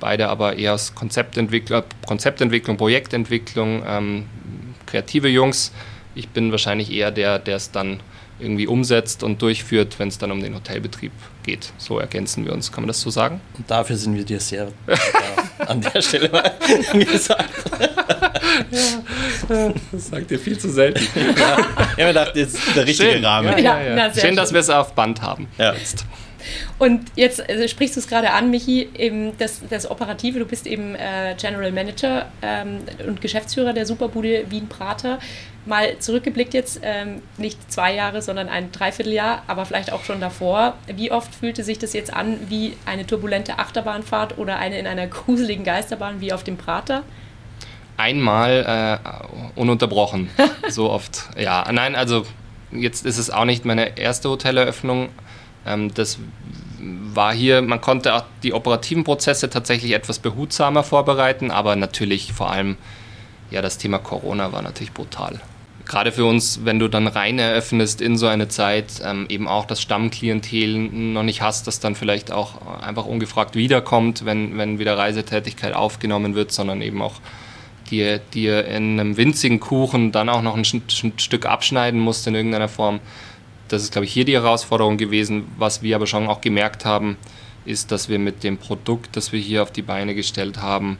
Beide 0.00 0.28
aber 0.28 0.56
eher 0.56 0.74
aus 0.74 0.94
Konzeptentwicklung, 0.94 1.82
Konzeptentwicklung 2.06 2.76
Projektentwicklung, 2.76 3.84
ähm, 3.86 4.26
kreative 4.94 5.28
Jungs. 5.28 5.72
Ich 6.14 6.28
bin 6.28 6.52
wahrscheinlich 6.52 6.92
eher 6.92 7.10
der, 7.10 7.40
der 7.40 7.56
es 7.56 7.72
dann 7.72 8.00
irgendwie 8.38 8.68
umsetzt 8.68 9.24
und 9.24 9.42
durchführt, 9.42 9.98
wenn 9.98 10.06
es 10.06 10.18
dann 10.18 10.30
um 10.30 10.40
den 10.40 10.54
Hotelbetrieb 10.54 11.10
geht. 11.42 11.72
So 11.78 11.98
ergänzen 11.98 12.44
wir 12.44 12.52
uns. 12.52 12.70
Kann 12.70 12.82
man 12.82 12.88
das 12.88 13.00
so 13.00 13.10
sagen? 13.10 13.40
Und 13.56 13.68
dafür 13.68 13.96
sind 13.96 14.14
wir 14.16 14.24
dir 14.24 14.38
sehr 14.38 14.68
an 15.58 15.80
der 15.80 16.00
Stelle 16.00 16.28
mal 16.28 16.52
gesagt. 16.92 17.50
ja, 19.48 19.72
das 19.90 20.08
sagt 20.08 20.30
ihr 20.30 20.38
viel 20.38 20.58
zu 20.58 20.70
selten. 20.70 21.04
Ja, 21.36 21.58
ich 21.58 22.02
habe 22.02 22.06
gedacht, 22.08 22.36
jetzt 22.36 22.58
der 22.76 22.86
richtige 22.86 23.12
Schön. 23.12 23.24
Rahmen. 23.24 23.48
Ja, 23.58 23.80
ja, 23.80 23.96
ja. 23.96 24.14
Schön, 24.14 24.36
dass 24.36 24.52
wir 24.52 24.60
es 24.60 24.70
auf 24.70 24.94
Band 24.94 25.22
haben. 25.22 25.48
Ja. 25.58 25.72
Jetzt. 25.72 26.04
Und 26.78 27.04
jetzt 27.16 27.48
also 27.48 27.66
sprichst 27.68 27.96
du 27.96 28.00
es 28.00 28.08
gerade 28.08 28.32
an, 28.32 28.50
Michi, 28.50 28.88
eben 28.96 29.36
das, 29.38 29.62
das 29.68 29.90
Operative. 29.90 30.38
Du 30.38 30.46
bist 30.46 30.66
eben 30.66 30.94
äh, 30.94 31.34
General 31.40 31.72
Manager 31.72 32.26
ähm, 32.42 32.78
und 33.06 33.20
Geschäftsführer 33.20 33.72
der 33.72 33.86
Superbude 33.86 34.50
Wien-Prater. 34.50 35.18
Mal 35.66 35.98
zurückgeblickt 35.98 36.52
jetzt, 36.52 36.80
ähm, 36.82 37.22
nicht 37.38 37.72
zwei 37.72 37.94
Jahre, 37.94 38.20
sondern 38.20 38.50
ein 38.50 38.70
Dreivierteljahr, 38.70 39.44
aber 39.46 39.64
vielleicht 39.64 39.92
auch 39.92 40.04
schon 40.04 40.20
davor. 40.20 40.74
Wie 40.94 41.10
oft 41.10 41.34
fühlte 41.34 41.64
sich 41.64 41.78
das 41.78 41.94
jetzt 41.94 42.12
an 42.12 42.38
wie 42.48 42.76
eine 42.84 43.06
turbulente 43.06 43.58
Achterbahnfahrt 43.58 44.36
oder 44.36 44.58
eine 44.58 44.78
in 44.78 44.86
einer 44.86 45.06
gruseligen 45.08 45.64
Geisterbahn 45.64 46.20
wie 46.20 46.32
auf 46.32 46.44
dem 46.44 46.58
Prater? 46.58 47.02
Einmal 47.96 49.00
äh, 49.00 49.58
ununterbrochen. 49.58 50.28
so 50.68 50.90
oft. 50.90 51.28
Ja, 51.38 51.64
nein, 51.72 51.94
also 51.94 52.26
jetzt 52.70 53.06
ist 53.06 53.18
es 53.18 53.30
auch 53.30 53.44
nicht 53.44 53.64
meine 53.64 53.98
erste 53.98 54.28
Hoteleröffnung, 54.28 55.08
das 55.94 56.18
war 57.14 57.32
hier, 57.32 57.62
man 57.62 57.80
konnte 57.80 58.14
auch 58.14 58.24
die 58.42 58.52
operativen 58.52 59.04
Prozesse 59.04 59.48
tatsächlich 59.48 59.92
etwas 59.92 60.18
behutsamer 60.18 60.82
vorbereiten, 60.82 61.50
aber 61.50 61.76
natürlich 61.76 62.32
vor 62.32 62.50
allem, 62.50 62.76
ja, 63.50 63.62
das 63.62 63.78
Thema 63.78 63.98
Corona 63.98 64.52
war 64.52 64.62
natürlich 64.62 64.92
brutal. 64.92 65.40
Gerade 65.86 66.12
für 66.12 66.24
uns, 66.24 66.64
wenn 66.64 66.78
du 66.78 66.88
dann 66.88 67.06
rein 67.06 67.38
eröffnest 67.38 68.00
in 68.00 68.16
so 68.16 68.26
eine 68.26 68.48
Zeit, 68.48 69.02
ähm, 69.04 69.26
eben 69.28 69.46
auch 69.46 69.66
das 69.66 69.82
Stammklientel 69.82 70.78
noch 70.78 71.22
nicht 71.22 71.42
hast, 71.42 71.66
das 71.66 71.78
dann 71.78 71.94
vielleicht 71.94 72.32
auch 72.32 72.80
einfach 72.80 73.04
ungefragt 73.04 73.54
wiederkommt, 73.54 74.24
wenn, 74.24 74.56
wenn 74.56 74.78
wieder 74.78 74.96
Reisetätigkeit 74.96 75.74
aufgenommen 75.74 76.34
wird, 76.34 76.52
sondern 76.52 76.80
eben 76.80 77.02
auch 77.02 77.20
dir, 77.90 78.18
dir 78.18 78.66
in 78.66 78.98
einem 78.98 79.18
winzigen 79.18 79.60
Kuchen 79.60 80.10
dann 80.10 80.30
auch 80.30 80.40
noch 80.40 80.56
ein, 80.56 80.64
ein 80.64 81.18
Stück 81.18 81.44
abschneiden 81.44 82.00
musst 82.00 82.26
in 82.26 82.34
irgendeiner 82.34 82.68
Form 82.68 83.00
das 83.74 83.82
ist, 83.82 83.92
glaube 83.92 84.06
ich, 84.06 84.12
hier 84.12 84.24
die 84.24 84.34
Herausforderung 84.34 84.96
gewesen. 84.96 85.44
Was 85.58 85.82
wir 85.82 85.96
aber 85.96 86.06
schon 86.06 86.28
auch 86.28 86.40
gemerkt 86.40 86.84
haben, 86.84 87.16
ist, 87.64 87.90
dass 87.90 88.08
wir 88.08 88.18
mit 88.18 88.44
dem 88.44 88.56
Produkt, 88.56 89.16
das 89.16 89.32
wir 89.32 89.40
hier 89.40 89.62
auf 89.62 89.72
die 89.72 89.82
Beine 89.82 90.14
gestellt 90.14 90.62
haben, 90.62 90.98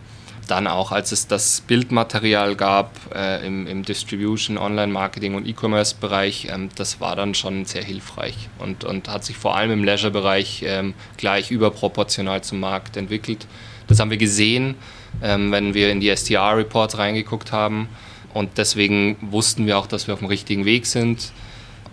dann 0.48 0.66
auch, 0.66 0.92
als 0.92 1.12
es 1.12 1.26
das 1.26 1.62
Bildmaterial 1.62 2.54
gab 2.54 2.92
äh, 3.14 3.46
im, 3.46 3.66
im, 3.66 3.82
Distribution, 3.82 4.58
Online-Marketing 4.58 5.34
und 5.34 5.46
E-Commerce-Bereich, 5.46 6.48
ähm, 6.50 6.68
das 6.74 7.00
war 7.00 7.16
dann 7.16 7.34
schon 7.34 7.64
sehr 7.64 7.82
hilfreich 7.82 8.50
und, 8.58 8.84
und 8.84 9.08
hat 9.08 9.24
sich 9.24 9.36
vor 9.36 9.56
allem 9.56 9.70
im 9.70 9.84
Leisure-Bereich 9.84 10.62
ähm, 10.66 10.92
gleich 11.16 11.50
überproportional 11.50 12.42
zum 12.42 12.60
Markt 12.60 12.98
entwickelt. 12.98 13.46
Das 13.86 14.00
haben 14.00 14.10
wir 14.10 14.18
gesehen, 14.18 14.74
ähm, 15.22 15.50
wenn 15.50 15.72
wir 15.72 15.90
in 15.90 16.00
die 16.00 16.14
STR-Reports 16.14 16.98
reingeguckt 16.98 17.52
haben 17.52 17.88
und 18.34 18.58
deswegen 18.58 19.16
wussten 19.22 19.66
wir 19.66 19.78
auch, 19.78 19.86
dass 19.86 20.08
wir 20.08 20.14
auf 20.14 20.20
dem 20.20 20.28
richtigen 20.28 20.66
Weg 20.66 20.84
sind 20.84 21.32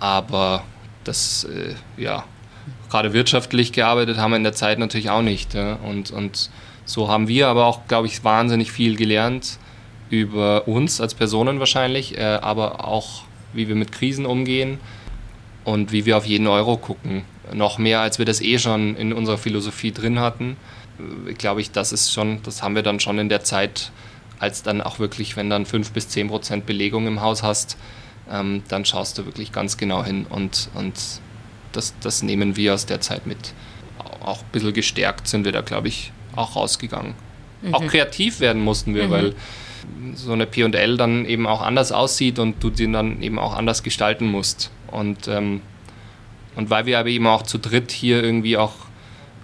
aber 0.02 0.64
das, 1.04 1.46
äh, 1.46 1.76
ja, 1.96 2.26
gerade 2.90 3.14
wirtschaftlich 3.14 3.72
gearbeitet 3.72 4.18
haben 4.18 4.32
wir 4.32 4.38
in 4.38 4.44
der 4.44 4.54
Zeit 4.54 4.80
natürlich 4.80 5.12
auch 5.12 5.22
nicht. 5.22 5.54
Ja? 5.54 5.76
Und, 5.76 6.10
und 6.12 6.50
so 6.86 7.08
haben 7.08 7.28
wir 7.28 7.48
aber 7.48 7.68
auch, 7.68 7.88
glaube 7.88 8.08
ich, 8.08 8.24
wahnsinnig 8.24 8.72
viel 8.72 8.98
gelernt 8.98 9.60
über 10.10 10.68
uns 10.68 11.00
als 11.00 11.14
Personen 11.14 11.60
wahrscheinlich, 11.60 12.18
äh, 12.18 12.22
aber 12.24 12.86
auch, 12.86 13.24
wie 13.54 13.68
wir 13.68 13.76
mit 13.76 13.92
Krisen 13.92 14.26
umgehen 14.26 14.80
und 15.64 15.92
wie 15.92 16.06
wir 16.06 16.18
auf 16.18 16.26
jeden 16.26 16.48
Euro 16.48 16.78
gucken. 16.78 17.24
Noch 17.54 17.78
mehr, 17.78 18.02
als 18.02 18.18
wir 18.18 18.26
das 18.26 18.42
eh 18.42 18.58
schon 18.58 18.96
in 18.96 19.14
unserer 19.14 19.38
Philosophie 19.38 19.92
drin 19.92 20.20
hatten. 20.20 20.58
Äh, 21.28 21.34
glaube 21.34 21.62
ich, 21.62 21.72
das 21.72 21.94
ist 21.94 22.12
schon, 22.12 22.42
das 22.42 22.64
haben 22.64 22.74
wir 22.74 22.82
dann 22.84 23.00
schon 23.00 23.20
in 23.20 23.30
der 23.30 23.44
Zeit, 23.44 23.92
als 24.40 24.64
dann 24.64 24.82
auch 24.82 24.98
wirklich, 24.98 25.38
wenn 25.38 25.52
dann 25.52 25.68
5 25.68 25.92
bis 25.92 26.10
10 26.10 26.30
Prozent 26.30 26.66
Belegung 26.66 27.06
im 27.06 27.22
Haus 27.22 27.44
hast, 27.44 27.78
ähm, 28.32 28.64
dann 28.68 28.86
schaust 28.86 29.18
du 29.18 29.26
wirklich 29.26 29.52
ganz 29.52 29.78
genau 29.78 30.04
hin 30.04 30.26
und, 30.30 30.70
und 30.74 30.94
das, 31.72 31.94
das 32.02 32.24
nehmen 32.24 32.56
wir 32.56 32.74
aus 32.74 32.86
der 32.86 33.02
Zeit 33.02 33.26
mit. 33.26 33.54
Auch 34.24 34.40
ein 34.40 34.52
bisschen 34.52 34.74
gestärkt 34.74 35.28
sind 35.28 35.46
wir 35.46 35.52
da, 35.52 35.62
glaube 35.62 35.88
ich, 35.88 36.12
auch 36.36 36.56
rausgegangen. 36.56 37.16
Mhm. 37.62 37.74
Auch 37.74 37.86
kreativ 37.88 38.40
werden 38.40 38.62
mussten 38.62 38.96
wir, 38.96 39.08
mhm. 39.08 39.12
weil 39.12 39.36
so 40.14 40.32
eine 40.34 40.46
PL 40.46 40.98
dann 40.98 41.26
eben 41.26 41.48
auch 41.48 41.62
anders 41.62 41.92
aussieht 41.92 42.40
und 42.40 42.64
du 42.64 42.72
sie 42.74 42.92
dann 42.92 43.22
eben 43.22 43.40
auch 43.40 43.56
anders 43.56 43.84
gestalten 43.84 44.26
musst. 44.28 44.72
Und, 44.88 45.28
ähm, 45.28 45.62
und 46.56 46.70
weil 46.70 46.86
wir 46.86 47.00
aber 47.00 47.10
eben 47.10 47.28
auch 47.28 47.44
zu 47.44 47.58
dritt 47.58 47.92
hier 47.92 48.24
irgendwie 48.24 48.58
auch, 48.58 48.74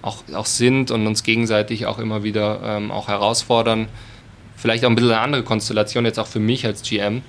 auch, 0.02 0.24
auch 0.34 0.46
sind 0.46 0.92
und 0.92 1.08
uns 1.08 1.24
gegenseitig 1.24 1.86
auch 1.86 2.00
immer 2.00 2.24
wieder 2.24 2.62
ähm, 2.64 2.92
auch 2.92 3.08
herausfordern, 3.08 3.88
vielleicht 4.56 4.86
auch 4.86 4.90
ein 4.90 4.96
bisschen 4.96 5.12
eine 5.12 5.22
andere 5.22 5.44
Konstellation 5.44 6.06
jetzt 6.06 6.20
auch 6.20 6.28
für 6.28 6.40
mich 6.40 6.66
als 6.66 6.82
GM, 6.82 7.22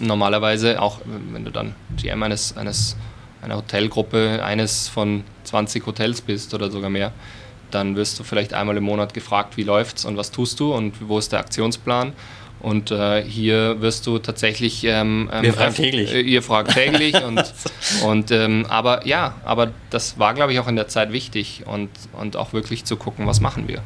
Normalerweise, 0.00 0.80
auch 0.80 1.00
wenn 1.04 1.44
du 1.44 1.50
dann 1.50 1.74
GM 1.96 2.22
eines, 2.22 2.56
eines, 2.56 2.96
einer 3.42 3.56
Hotelgruppe, 3.56 4.42
eines 4.44 4.88
von 4.88 5.24
20 5.44 5.86
Hotels 5.86 6.20
bist 6.20 6.54
oder 6.54 6.70
sogar 6.70 6.90
mehr, 6.90 7.12
dann 7.70 7.96
wirst 7.96 8.18
du 8.18 8.24
vielleicht 8.24 8.54
einmal 8.54 8.76
im 8.76 8.84
Monat 8.84 9.14
gefragt, 9.14 9.56
wie 9.56 9.62
läuft's 9.62 10.04
und 10.04 10.16
was 10.16 10.30
tust 10.30 10.60
du 10.60 10.74
und 10.74 11.08
wo 11.08 11.18
ist 11.18 11.32
der 11.32 11.40
Aktionsplan. 11.40 12.12
Und 12.60 12.90
äh, 12.90 13.22
hier 13.22 13.80
wirst 13.80 14.06
du 14.06 14.18
tatsächlich. 14.18 14.82
Ähm, 14.84 15.30
ähm, 15.32 15.42
Wir 15.42 15.52
fragen 15.52 15.74
täglich. 15.74 16.12
Äh, 16.12 16.20
ihr 16.20 16.42
fragt 16.42 16.72
täglich. 16.72 17.14
und, 17.24 17.44
und, 18.04 18.30
ähm, 18.30 18.66
aber 18.68 19.06
ja, 19.06 19.34
aber 19.44 19.72
das 19.90 20.18
war, 20.18 20.34
glaube 20.34 20.52
ich, 20.52 20.58
auch 20.58 20.68
in 20.68 20.76
der 20.76 20.88
Zeit 20.88 21.12
wichtig 21.12 21.62
und, 21.66 21.90
und 22.12 22.36
auch 22.36 22.52
wirklich 22.52 22.84
zu 22.84 22.96
gucken, 22.96 23.26
was 23.26 23.40
machen 23.40 23.68
wir. 23.68 23.82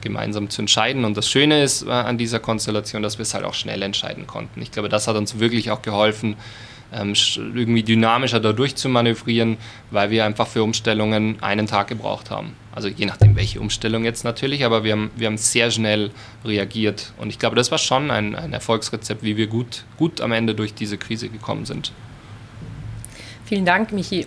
Gemeinsam 0.00 0.50
zu 0.50 0.62
entscheiden. 0.62 1.04
Und 1.04 1.16
das 1.16 1.28
Schöne 1.28 1.62
ist 1.62 1.82
äh, 1.86 1.90
an 1.90 2.16
dieser 2.16 2.38
Konstellation, 2.38 3.02
dass 3.02 3.18
wir 3.18 3.24
es 3.24 3.34
halt 3.34 3.44
auch 3.44 3.54
schnell 3.54 3.82
entscheiden 3.82 4.26
konnten. 4.26 4.62
Ich 4.62 4.70
glaube, 4.70 4.88
das 4.88 5.08
hat 5.08 5.16
uns 5.16 5.38
wirklich 5.40 5.70
auch 5.70 5.82
geholfen, 5.82 6.36
ähm, 6.92 7.14
irgendwie 7.36 7.82
dynamischer 7.82 8.40
da 8.40 8.52
durchzumanövrieren, 8.52 9.56
weil 9.90 10.10
wir 10.10 10.24
einfach 10.24 10.46
für 10.46 10.62
Umstellungen 10.62 11.42
einen 11.42 11.66
Tag 11.66 11.88
gebraucht 11.88 12.30
haben. 12.30 12.54
Also 12.74 12.88
je 12.88 13.06
nachdem, 13.06 13.36
welche 13.36 13.60
Umstellung 13.60 14.04
jetzt 14.04 14.24
natürlich, 14.24 14.64
aber 14.64 14.84
wir 14.84 14.92
haben, 14.92 15.10
wir 15.16 15.26
haben 15.26 15.36
sehr 15.36 15.70
schnell 15.70 16.10
reagiert. 16.44 17.12
Und 17.18 17.28
ich 17.28 17.38
glaube, 17.38 17.56
das 17.56 17.70
war 17.70 17.78
schon 17.78 18.10
ein, 18.10 18.34
ein 18.34 18.52
Erfolgsrezept, 18.52 19.22
wie 19.22 19.36
wir 19.36 19.46
gut, 19.46 19.84
gut 19.98 20.20
am 20.20 20.32
Ende 20.32 20.54
durch 20.54 20.74
diese 20.74 20.96
Krise 20.96 21.28
gekommen 21.28 21.66
sind. 21.66 21.92
Vielen 23.44 23.66
Dank, 23.66 23.92
Michi. 23.92 24.26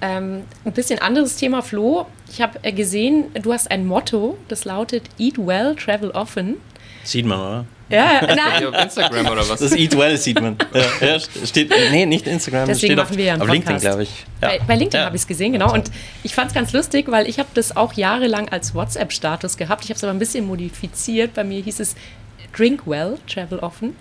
Ähm, 0.00 0.42
ein 0.64 0.72
bisschen 0.72 0.98
anderes 0.98 1.36
Thema, 1.36 1.62
Flo. 1.62 2.06
Ich 2.28 2.42
habe 2.42 2.58
äh, 2.62 2.72
gesehen, 2.72 3.26
du 3.40 3.52
hast 3.52 3.70
ein 3.70 3.86
Motto, 3.86 4.36
das 4.48 4.64
lautet 4.64 5.04
Eat 5.18 5.38
well, 5.38 5.76
travel 5.76 6.10
often. 6.10 6.56
Sieht 7.04 7.26
man, 7.26 7.38
oder? 7.38 7.66
Ja, 7.88 8.26
nein. 8.26 8.66
auf 8.66 8.82
Instagram 8.82 9.26
oder 9.26 9.48
was? 9.48 9.60
Das 9.60 9.72
Eat 9.72 9.96
Well 9.96 10.16
sieht 10.16 10.40
man. 10.40 10.56
Ja, 11.00 11.18
steht, 11.20 11.70
nee, 11.90 12.06
nicht 12.06 12.26
Instagram. 12.26 12.66
Deswegen 12.66 12.92
steht 12.92 12.96
machen 12.96 13.10
auf, 13.10 13.16
wir 13.16 13.24
ja 13.24 13.36
auf 13.36 13.48
LinkedIn, 13.48 13.80
glaube 13.80 14.04
ich. 14.04 14.24
Ja. 14.40 14.48
Bei, 14.48 14.60
bei, 14.66 14.76
LinkedIn 14.76 15.00
ja. 15.00 15.06
habe 15.06 15.16
ich 15.16 15.22
es 15.22 15.28
gesehen, 15.28 15.52
genau. 15.52 15.72
Und 15.72 15.90
ich 16.22 16.34
fand 16.34 16.48
es 16.48 16.54
ganz 16.54 16.72
lustig, 16.72 17.10
weil 17.10 17.28
ich 17.28 17.38
habe 17.38 17.48
das 17.54 17.76
auch 17.76 17.92
jahrelang 17.92 18.48
als 18.48 18.74
WhatsApp-Status 18.74 19.56
gehabt. 19.56 19.84
Ich 19.84 19.90
habe 19.90 19.98
es 19.98 20.04
aber 20.04 20.12
ein 20.12 20.18
bisschen 20.18 20.46
modifiziert. 20.46 21.34
Bei 21.34 21.44
mir 21.44 21.60
hieß 21.62 21.80
es 21.80 21.94
Drink 22.56 22.86
Well, 22.86 23.18
Travel 23.26 23.58
Often. 23.58 23.94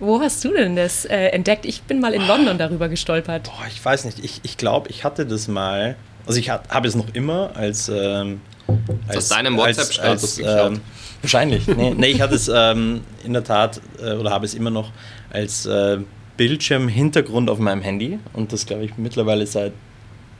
Wo 0.00 0.20
hast 0.20 0.44
du 0.44 0.52
denn 0.52 0.76
das 0.76 1.04
äh, 1.04 1.28
entdeckt? 1.28 1.64
Ich 1.64 1.82
bin 1.82 2.00
mal 2.00 2.12
in 2.12 2.26
London 2.26 2.58
darüber 2.58 2.88
gestolpert. 2.88 3.44
Boah, 3.44 3.66
ich 3.68 3.82
weiß 3.82 4.04
nicht. 4.04 4.22
Ich, 4.22 4.40
ich 4.42 4.56
glaube, 4.56 4.90
ich 4.90 5.04
hatte 5.04 5.24
das 5.24 5.48
mal. 5.48 5.96
Also 6.26 6.40
ich 6.40 6.50
habe 6.50 6.88
es 6.88 6.94
noch 6.94 7.14
immer 7.14 7.52
als. 7.54 7.88
Ähm, 7.88 8.40
als 9.08 9.16
aus 9.16 9.28
deinem 9.28 9.56
WhatsApp-Status. 9.56 10.38
Ähm, 10.40 10.80
Wahrscheinlich. 11.24 11.66
Nee, 11.66 11.94
nee 11.96 12.08
ich 12.08 12.20
hatte 12.20 12.34
es 12.34 12.50
ähm, 12.54 13.00
in 13.24 13.32
der 13.32 13.44
Tat 13.44 13.80
äh, 13.98 14.12
oder 14.12 14.30
habe 14.30 14.44
es 14.44 14.52
immer 14.52 14.68
noch 14.68 14.92
als 15.30 15.64
äh, 15.64 15.98
Bildschirmhintergrund 16.36 17.48
auf 17.48 17.58
meinem 17.58 17.80
Handy 17.80 18.18
und 18.34 18.52
das 18.52 18.66
glaube 18.66 18.84
ich 18.84 18.98
mittlerweile 18.98 19.46
seit 19.46 19.72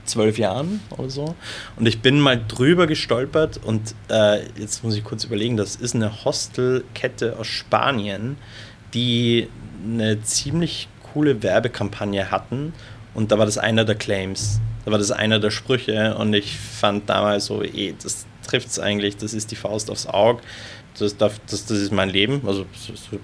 zwölf 0.04 0.36
Jahren 0.36 0.80
oder 0.98 1.08
so. 1.08 1.34
Und 1.76 1.86
ich 1.86 2.02
bin 2.02 2.20
mal 2.20 2.38
drüber 2.46 2.86
gestolpert 2.86 3.58
und 3.64 3.94
äh, 4.10 4.42
jetzt 4.58 4.84
muss 4.84 4.94
ich 4.94 5.04
kurz 5.04 5.24
überlegen, 5.24 5.56
das 5.56 5.74
ist 5.74 5.94
eine 5.94 6.26
Hostelkette 6.26 7.38
aus 7.38 7.46
Spanien, 7.46 8.36
die 8.92 9.48
eine 9.86 10.22
ziemlich 10.22 10.88
coole 11.14 11.42
Werbekampagne 11.42 12.30
hatten 12.30 12.74
und 13.14 13.32
da 13.32 13.38
war 13.38 13.46
das 13.46 13.56
einer 13.56 13.86
der 13.86 13.94
Claims, 13.94 14.60
da 14.84 14.90
war 14.90 14.98
das 14.98 15.12
einer 15.12 15.38
der 15.38 15.50
Sprüche 15.50 16.14
und 16.18 16.34
ich 16.34 16.58
fand 16.58 17.08
damals 17.08 17.46
so, 17.46 17.62
eh, 17.62 17.94
das 18.02 18.26
trifft 18.44 18.68
es 18.68 18.78
eigentlich, 18.78 19.16
das 19.16 19.34
ist 19.34 19.50
die 19.50 19.56
Faust 19.56 19.90
aufs 19.90 20.06
Auge. 20.06 20.40
Das, 20.98 21.16
das, 21.16 21.40
das 21.46 21.70
ist 21.70 21.92
mein 21.92 22.08
Leben, 22.08 22.42
also 22.46 22.66
so, 22.84 23.18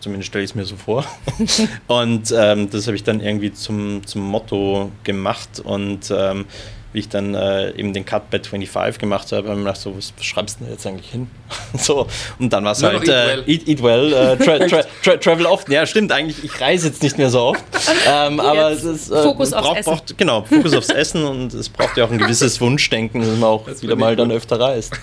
zumindest 0.00 0.28
stelle 0.28 0.44
ich 0.44 0.50
es 0.50 0.54
mir 0.54 0.64
so 0.64 0.76
vor. 0.76 1.04
und 1.86 2.32
ähm, 2.36 2.70
das 2.70 2.86
habe 2.86 2.96
ich 2.96 3.04
dann 3.04 3.20
irgendwie 3.20 3.52
zum, 3.52 4.06
zum 4.06 4.22
Motto 4.22 4.92
gemacht. 5.04 5.60
Und 5.60 6.12
ähm, 6.14 6.46
wie 6.92 6.98
ich 7.00 7.08
dann 7.08 7.34
äh, 7.34 7.70
eben 7.72 7.92
den 7.92 8.04
Cut 8.04 8.30
bei 8.30 8.40
25 8.40 8.98
gemacht 8.98 9.30
habe, 9.32 9.48
habe 9.48 9.50
ich 9.50 9.56
mir 9.56 9.64
gedacht, 9.64 9.80
so, 9.80 9.96
was, 9.96 10.12
schreibst 10.20 10.58
du 10.60 10.64
denn 10.64 10.72
jetzt 10.72 10.86
eigentlich 10.86 11.10
hin? 11.10 11.30
so, 11.74 12.06
und 12.38 12.52
dann 12.52 12.64
war 12.64 12.72
es 12.72 12.82
halt 12.82 13.02
eat 13.02 13.08
äh, 13.08 13.12
well, 13.12 13.44
eat, 13.46 13.68
eat 13.68 13.82
well 13.82 14.12
äh, 14.12 14.36
tra, 14.44 14.58
tra, 14.66 14.82
tra, 15.02 15.16
travel 15.16 15.46
oft. 15.46 15.68
Ja, 15.68 15.86
stimmt, 15.86 16.12
eigentlich, 16.12 16.42
ich 16.42 16.60
reise 16.60 16.88
jetzt 16.88 17.02
nicht 17.02 17.18
mehr 17.18 17.30
so 17.30 17.40
oft. 17.40 17.64
Ähm, 18.08 18.40
aber 18.40 18.70
es 18.72 18.84
ist, 18.84 19.10
äh, 19.10 19.22
Fokus 19.22 19.50
braucht, 19.50 19.66
aufs 19.66 19.84
braucht, 19.84 20.18
Genau, 20.18 20.42
Fokus 20.42 20.74
aufs 20.74 20.90
Essen 20.90 21.24
und 21.24 21.54
es 21.54 21.68
braucht 21.68 21.96
ja 21.96 22.04
auch 22.04 22.10
ein 22.10 22.18
gewisses 22.18 22.60
Wunschdenken, 22.60 23.20
dass 23.20 23.30
man 23.30 23.44
auch 23.44 23.66
das 23.66 23.82
wieder 23.82 23.96
mal 23.96 24.16
dann 24.16 24.32
öfter 24.32 24.58
reist. 24.58 24.94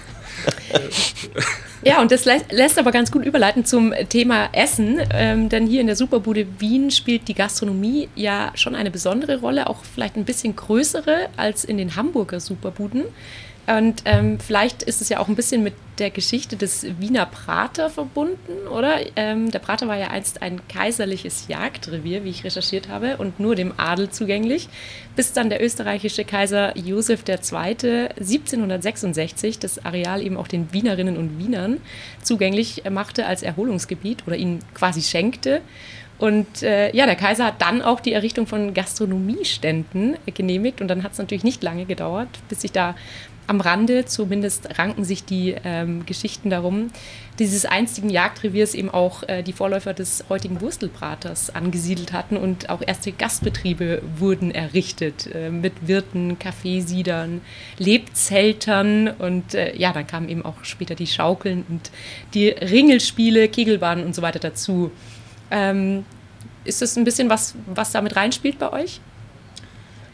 Ja, 1.83 2.01
und 2.01 2.11
das 2.11 2.25
lässt 2.25 2.79
aber 2.79 2.91
ganz 2.91 3.11
gut 3.11 3.23
überleiten 3.23 3.63
zum 3.63 3.93
Thema 4.09 4.49
Essen, 4.51 4.99
ähm, 5.13 5.47
denn 5.47 5.67
hier 5.67 5.79
in 5.79 5.87
der 5.87 5.95
Superbude 5.95 6.45
Wien 6.59 6.91
spielt 6.91 7.27
die 7.27 7.33
Gastronomie 7.33 8.09
ja 8.15 8.51
schon 8.55 8.75
eine 8.75 8.91
besondere 8.91 9.39
Rolle, 9.39 9.67
auch 9.67 9.85
vielleicht 9.85 10.17
ein 10.17 10.25
bisschen 10.25 10.55
größere 10.55 11.29
als 11.37 11.63
in 11.63 11.77
den 11.77 11.95
Hamburger 11.95 12.39
Superbuden. 12.39 13.03
Und 13.67 14.03
ähm, 14.05 14.39
vielleicht 14.39 14.81
ist 14.81 15.01
es 15.01 15.09
ja 15.09 15.19
auch 15.19 15.27
ein 15.27 15.35
bisschen 15.35 15.61
mit 15.61 15.73
der 15.99 16.09
Geschichte 16.09 16.55
des 16.55 16.85
Wiener 16.99 17.25
Prater 17.25 17.89
verbunden, 17.89 18.65
oder? 18.71 18.97
Ähm, 19.17 19.51
der 19.51 19.59
Prater 19.59 19.89
war 19.89 19.97
ja 19.97 20.07
einst 20.07 20.41
ein 20.41 20.61
kaiserliches 20.69 21.49
Jagdrevier, 21.49 22.23
wie 22.23 22.29
ich 22.29 22.45
recherchiert 22.45 22.87
habe, 22.87 23.17
und 23.17 23.41
nur 23.41 23.55
dem 23.55 23.73
Adel 23.75 24.09
zugänglich, 24.09 24.69
bis 25.17 25.33
dann 25.33 25.49
der 25.49 25.61
österreichische 25.61 26.23
Kaiser 26.23 26.77
Josef 26.77 27.27
II. 27.27 27.35
1766 27.35 29.59
das 29.59 29.83
Areal 29.83 30.21
eben 30.21 30.37
auch 30.37 30.47
den 30.47 30.71
Wienerinnen 30.71 31.17
und 31.17 31.37
Wienern 31.37 31.81
zugänglich 32.23 32.83
machte 32.89 33.25
als 33.25 33.43
Erholungsgebiet 33.43 34.25
oder 34.25 34.37
ihnen 34.37 34.59
quasi 34.75 35.01
schenkte. 35.01 35.59
Und 36.19 36.63
äh, 36.63 36.95
ja, 36.95 37.05
der 37.05 37.15
Kaiser 37.15 37.45
hat 37.45 37.61
dann 37.61 37.81
auch 37.81 37.99
die 37.99 38.13
Errichtung 38.13 38.47
von 38.47 38.73
Gastronomieständen 38.73 40.17
genehmigt 40.33 40.81
und 40.81 40.87
dann 40.87 41.03
hat 41.03 41.11
es 41.11 41.19
natürlich 41.19 41.43
nicht 41.43 41.61
lange 41.61 41.85
gedauert, 41.85 42.29
bis 42.49 42.61
sich 42.61 42.71
da 42.71 42.95
am 43.47 43.61
Rande, 43.61 44.05
zumindest 44.05 44.77
ranken 44.77 45.05
sich 45.05 45.23
die 45.23 45.55
ähm, 45.63 46.05
Geschichten 46.05 46.49
darum, 46.49 46.89
dieses 47.39 47.65
einstigen 47.65 48.09
Jagdreviers 48.09 48.73
eben 48.73 48.89
auch 48.89 49.23
äh, 49.23 49.41
die 49.41 49.53
Vorläufer 49.53 49.93
des 49.93 50.25
heutigen 50.27 50.59
Wurstelbraters 50.59 51.55
angesiedelt 51.55 52.11
hatten 52.11 52.35
und 52.35 52.69
auch 52.69 52.81
erste 52.85 53.11
Gastbetriebe 53.11 54.01
wurden 54.17 54.51
errichtet 54.51 55.33
äh, 55.33 55.49
mit 55.49 55.87
Wirten, 55.87 56.37
Kaffeesiedern, 56.39 57.41
Lebzeltern 57.77 59.07
und 59.07 59.55
äh, 59.55 59.75
ja, 59.77 59.93
dann 59.93 60.07
kamen 60.07 60.29
eben 60.29 60.43
auch 60.43 60.63
später 60.63 60.95
die 60.95 61.07
Schaukeln 61.07 61.65
und 61.69 61.91
die 62.33 62.49
Ringelspiele, 62.49 63.47
Kegelbahnen 63.47 64.05
und 64.05 64.13
so 64.13 64.21
weiter 64.21 64.39
dazu. 64.39 64.91
Ähm, 65.51 66.05
ist 66.65 66.81
das 66.81 66.97
ein 66.97 67.05
bisschen 67.05 67.29
was, 67.29 67.55
was 67.65 67.93
damit 67.93 68.17
reinspielt 68.17 68.59
bei 68.59 68.73
euch? 68.73 68.99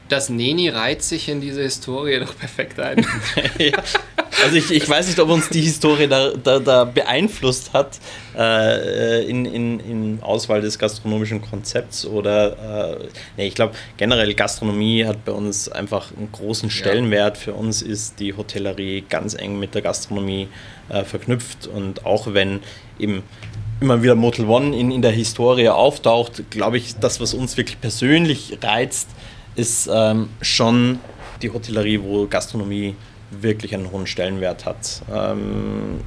Das 0.10 0.30
Neni 0.30 0.70
reiht 0.70 1.02
sich 1.02 1.30
in 1.30 1.42
diese 1.42 1.62
Historie 1.62 2.20
doch 2.20 2.38
perfekt 2.38 2.80
ein. 2.80 3.06
ja. 3.58 3.72
Also 4.44 4.58
ich, 4.58 4.72
ich 4.72 4.90
weiß 4.90 5.08
nicht, 5.08 5.20
ob 5.20 5.30
uns 5.30 5.50
die 5.50 5.62
Historie 5.62 6.08
da, 6.08 6.32
da, 6.32 6.60
da 6.60 6.84
beeinflusst 6.84 7.72
hat 7.72 8.00
äh, 8.38 9.24
in, 9.24 9.46
in, 9.46 9.80
in 9.80 10.20
Auswahl 10.22 10.60
des 10.62 10.78
gastronomischen 10.78 11.42
Konzepts 11.42 12.06
oder 12.06 12.98
äh, 13.00 13.08
nee, 13.38 13.48
ich 13.48 13.56
glaube 13.56 13.74
generell 13.96 14.34
Gastronomie 14.34 15.06
hat 15.06 15.24
bei 15.24 15.32
uns 15.32 15.70
einfach 15.70 16.12
einen 16.16 16.32
großen 16.32 16.70
Stellenwert. 16.70 17.38
Ja. 17.38 17.44
Für 17.44 17.54
uns 17.54 17.82
ist 17.82 18.20
die 18.20 18.36
Hotellerie 18.36 19.06
ganz 19.08 19.34
eng 19.34 19.60
mit 19.60 19.76
der 19.76 19.82
Gastronomie 19.82 20.50
äh, 20.90 21.04
verknüpft 21.04 21.68
und 21.68 22.06
auch 22.06 22.34
wenn 22.34 22.60
eben 23.00 23.24
immer 23.80 24.02
wieder 24.02 24.16
Motel 24.16 24.46
One 24.46 24.78
in, 24.78 24.92
in 24.92 25.02
der 25.02 25.12
Historie 25.12 25.70
auftaucht, 25.70 26.50
glaube 26.50 26.78
ich, 26.78 26.96
das, 26.96 27.20
was 27.20 27.34
uns 27.34 27.58
wirklich 27.58 27.80
persönlich 27.80 28.58
reizt, 28.62 29.10
ist 29.56 29.90
ähm, 29.92 30.30
schon 30.42 31.00
die 31.42 31.52
Hotellerie, 31.52 32.02
wo 32.02 32.28
Gastronomie 32.28 32.96
wirklich 33.32 33.74
einen 33.74 33.92
hohen 33.92 34.08
Stellenwert 34.08 34.66
hat. 34.66 35.02
Ähm, 35.14 36.00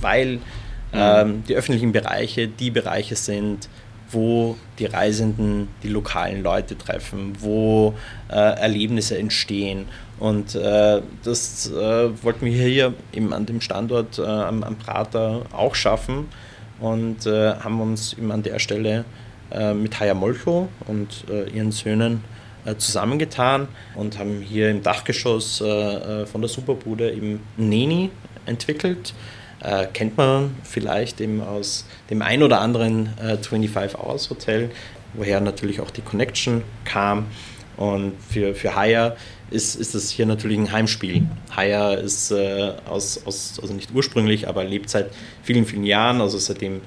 weil 0.00 0.36
mhm. 0.36 0.40
ähm, 0.94 1.44
die 1.48 1.54
öffentlichen 1.54 1.92
Bereiche 1.92 2.48
die 2.48 2.70
Bereiche 2.70 3.16
sind, 3.16 3.68
wo 4.10 4.56
die 4.78 4.86
Reisenden 4.86 5.68
die 5.82 5.88
lokalen 5.88 6.42
Leute 6.42 6.78
treffen, 6.78 7.34
wo 7.40 7.94
äh, 8.30 8.34
Erlebnisse 8.34 9.18
entstehen. 9.18 9.86
Und 10.18 10.54
äh, 10.54 11.02
das 11.22 11.70
äh, 11.70 12.24
wollten 12.24 12.46
wir 12.46 12.52
hier 12.52 12.94
eben 13.12 13.32
an 13.32 13.46
dem 13.46 13.60
Standort 13.60 14.18
äh, 14.18 14.22
am, 14.22 14.64
am, 14.64 14.76
Prater 14.76 15.42
auch 15.52 15.74
schaffen 15.74 16.26
und 16.80 17.26
äh, 17.26 17.54
haben 17.54 17.80
uns 17.80 18.14
eben 18.14 18.32
an 18.32 18.42
der 18.42 18.58
Stelle 18.58 19.04
äh, 19.50 19.74
mit 19.74 20.00
Haya 20.00 20.14
Molcho 20.14 20.68
und 20.86 21.24
ihren 21.54 21.70
Söhnen 21.70 22.24
zusammengetan 22.76 23.68
und 23.94 24.18
haben 24.18 24.40
hier 24.40 24.70
im 24.70 24.82
Dachgeschoss 24.82 25.60
äh, 25.60 25.66
äh, 25.66 26.26
von 26.26 26.40
der 26.40 26.48
Superbude 26.48 27.12
eben 27.12 27.40
Neni 27.56 28.10
entwickelt. 28.46 29.14
Äh, 29.60 29.86
kennt 29.92 30.16
man 30.16 30.54
vielleicht 30.62 31.20
eben 31.20 31.40
aus 31.40 31.84
dem 32.10 32.22
ein 32.22 32.42
oder 32.42 32.60
anderen 32.60 33.18
äh, 33.18 33.36
25 33.36 33.98
Hours 33.98 34.30
Hotel, 34.30 34.70
woher 35.14 35.40
natürlich 35.40 35.80
auch 35.80 35.90
die 35.90 36.02
Connection 36.02 36.62
kam. 36.84 37.26
Und 37.76 38.14
für, 38.28 38.54
für 38.54 38.74
Haya 38.74 39.16
ist, 39.50 39.76
ist 39.76 39.94
das 39.94 40.10
hier 40.10 40.26
natürlich 40.26 40.58
ein 40.58 40.70
Heimspiel. 40.70 41.26
Haya 41.54 41.94
ist 41.94 42.30
äh, 42.30 42.72
aus, 42.88 43.24
aus, 43.24 43.58
also 43.60 43.72
nicht 43.72 43.90
ursprünglich, 43.94 44.48
aber 44.48 44.64
lebt 44.64 44.90
seit 44.90 45.10
vielen, 45.42 45.64
vielen 45.64 45.84
Jahren, 45.84 46.20
also 46.20 46.38
seitdem 46.38 46.80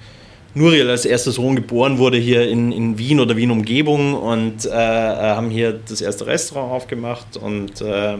Nuriel 0.53 0.89
als 0.89 1.05
erster 1.05 1.31
Sohn 1.31 1.55
geboren 1.55 1.97
wurde 1.97 2.17
hier 2.17 2.49
in, 2.49 2.71
in 2.71 2.97
Wien 2.97 3.19
oder 3.19 3.37
Wien-Umgebung 3.37 4.13
und 4.13 4.65
äh, 4.65 4.69
äh 4.69 4.71
haben 4.71 5.49
hier 5.49 5.79
das 5.87 6.01
erste 6.01 6.27
Restaurant 6.27 6.71
aufgemacht 6.73 7.37
und 7.37 7.79
äh, 7.81 8.17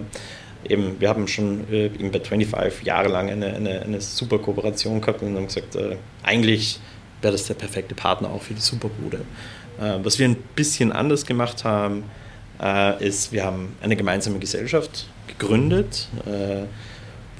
eben, 0.67 0.95
wir 0.99 1.09
haben 1.09 1.27
schon 1.27 1.65
äh, 1.71 1.89
bei 1.89 2.19
25 2.21 2.85
Jahre 2.85 3.09
lang 3.09 3.29
eine, 3.29 3.53
eine, 3.53 3.81
eine, 3.81 3.99
super 3.99 4.39
Kooperation 4.39 5.01
gehabt 5.01 5.21
und 5.21 5.35
haben 5.35 5.47
gesagt, 5.47 5.75
äh, 5.75 5.97
eigentlich 6.23 6.79
wäre 7.21 7.33
das 7.33 7.47
der 7.47 7.55
perfekte 7.55 7.95
Partner 7.95 8.29
auch 8.29 8.41
für 8.41 8.53
die 8.53 8.61
Superbude. 8.61 9.21
Äh, 9.79 9.97
was 10.01 10.17
wir 10.17 10.27
ein 10.27 10.37
bisschen 10.55 10.91
anders 10.91 11.25
gemacht 11.25 11.63
haben, 11.63 12.03
ist, 12.99 13.31
wir 13.31 13.43
haben 13.43 13.75
eine 13.81 13.95
gemeinsame 13.95 14.37
Gesellschaft 14.37 15.07
gegründet 15.25 16.07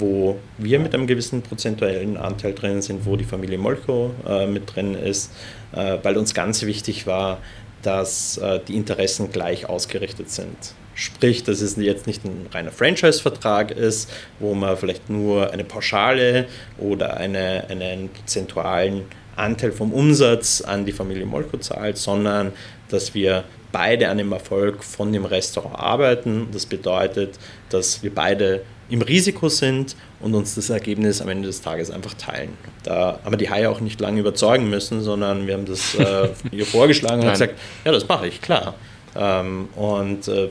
wo 0.01 0.37
wir 0.57 0.79
mit 0.79 0.93
einem 0.93 1.07
gewissen 1.07 1.41
prozentuellen 1.41 2.17
Anteil 2.17 2.53
drin 2.53 2.81
sind, 2.81 3.05
wo 3.05 3.15
die 3.15 3.23
Familie 3.23 3.57
Molko 3.57 4.11
äh, 4.27 4.47
mit 4.47 4.75
drin 4.75 4.95
ist, 4.95 5.31
äh, 5.73 5.97
weil 6.03 6.17
uns 6.17 6.33
ganz 6.33 6.63
wichtig 6.63 7.07
war, 7.07 7.37
dass 7.83 8.37
äh, 8.37 8.59
die 8.67 8.75
Interessen 8.75 9.31
gleich 9.31 9.69
ausgerichtet 9.69 10.29
sind. 10.29 10.75
Sprich, 10.93 11.43
dass 11.43 11.61
es 11.61 11.77
jetzt 11.77 12.05
nicht 12.05 12.25
ein 12.25 12.47
reiner 12.51 12.71
Franchise-Vertrag 12.71 13.71
ist, 13.71 14.11
wo 14.39 14.53
man 14.53 14.75
vielleicht 14.75 15.09
nur 15.09 15.51
eine 15.51 15.63
Pauschale 15.63 16.47
oder 16.77 17.15
eine, 17.17 17.65
einen 17.69 18.09
prozentualen 18.09 19.03
Anteil 19.35 19.71
vom 19.71 19.93
Umsatz 19.93 20.61
an 20.61 20.85
die 20.85 20.91
Familie 20.91 21.25
Molko 21.25 21.57
zahlt, 21.57 21.97
sondern 21.97 22.51
dass 22.89 23.13
wir 23.13 23.45
beide 23.71 24.09
an 24.09 24.17
dem 24.17 24.31
Erfolg 24.31 24.83
von 24.83 25.13
dem 25.13 25.25
Restaurant 25.25 25.79
arbeiten. 25.79 26.47
Das 26.51 26.65
bedeutet, 26.65 27.39
dass 27.69 28.03
wir 28.03 28.13
beide 28.13 28.61
im 28.91 29.01
Risiko 29.01 29.47
sind 29.47 29.95
und 30.19 30.35
uns 30.35 30.55
das 30.55 30.69
Ergebnis 30.69 31.21
am 31.21 31.29
Ende 31.29 31.47
des 31.47 31.61
Tages 31.61 31.89
einfach 31.89 32.13
teilen. 32.13 32.49
Da 32.83 33.19
haben 33.23 33.31
wir 33.31 33.37
die 33.37 33.49
Haie 33.49 33.69
auch 33.69 33.79
nicht 33.79 34.01
lange 34.01 34.19
überzeugen 34.19 34.69
müssen, 34.69 35.01
sondern 35.01 35.47
wir 35.47 35.53
haben 35.53 35.65
das 35.65 35.95
äh, 35.95 36.29
ihr 36.51 36.65
vorgeschlagen 36.65 37.23
und 37.23 37.31
gesagt, 37.31 37.57
ja, 37.85 37.91
das 37.93 38.07
mache 38.07 38.27
ich, 38.27 38.41
klar. 38.41 38.75
Ähm, 39.15 39.69
und 39.75 40.27
äh, 40.27 40.49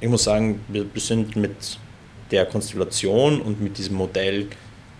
ich 0.00 0.08
muss 0.08 0.22
sagen, 0.22 0.60
wir, 0.68 0.86
wir 0.92 1.02
sind 1.02 1.34
mit 1.34 1.78
der 2.30 2.46
Konstellation 2.46 3.40
und 3.40 3.60
mit 3.60 3.76
diesem 3.76 3.96
Modell 3.96 4.46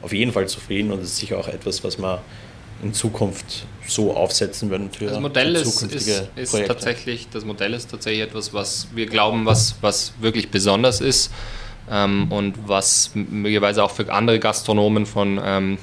auf 0.03 0.12
jeden 0.12 0.33
Fall 0.33 0.49
zufrieden 0.49 0.90
und 0.90 0.99
es 1.01 1.11
ist 1.11 1.18
sicher 1.18 1.38
auch 1.38 1.49
etwas, 1.49 1.85
was 1.85 1.99
wir 1.99 2.21
in 2.83 2.92
Zukunft 2.92 3.64
so 3.87 4.12
aufsetzen 4.12 4.71
würden 4.71 4.90
für 4.90 5.07
das 5.07 5.21
Modell 5.21 5.55
ist, 5.55 5.83
ist, 5.83 6.29
ist 6.35 6.66
tatsächlich 6.66 7.29
das 7.33 7.45
Modell 7.45 7.75
ist 7.75 7.92
tatsächlich 7.92 8.23
etwas, 8.23 8.53
was 8.53 8.88
wir 8.92 9.07
glauben, 9.07 9.47
was, 9.47 9.77
was 9.81 10.14
wirklich 10.21 10.51
besonders 10.51 11.01
ist 11.01 11.31
und 12.31 12.55
was 12.66 13.11
möglicherweise 13.14 13.85
auch 13.85 13.90
für 13.90 14.11
andere 14.12 14.38
Gastronomen 14.38 15.05
von 15.05 15.40
ähm, 15.44 15.78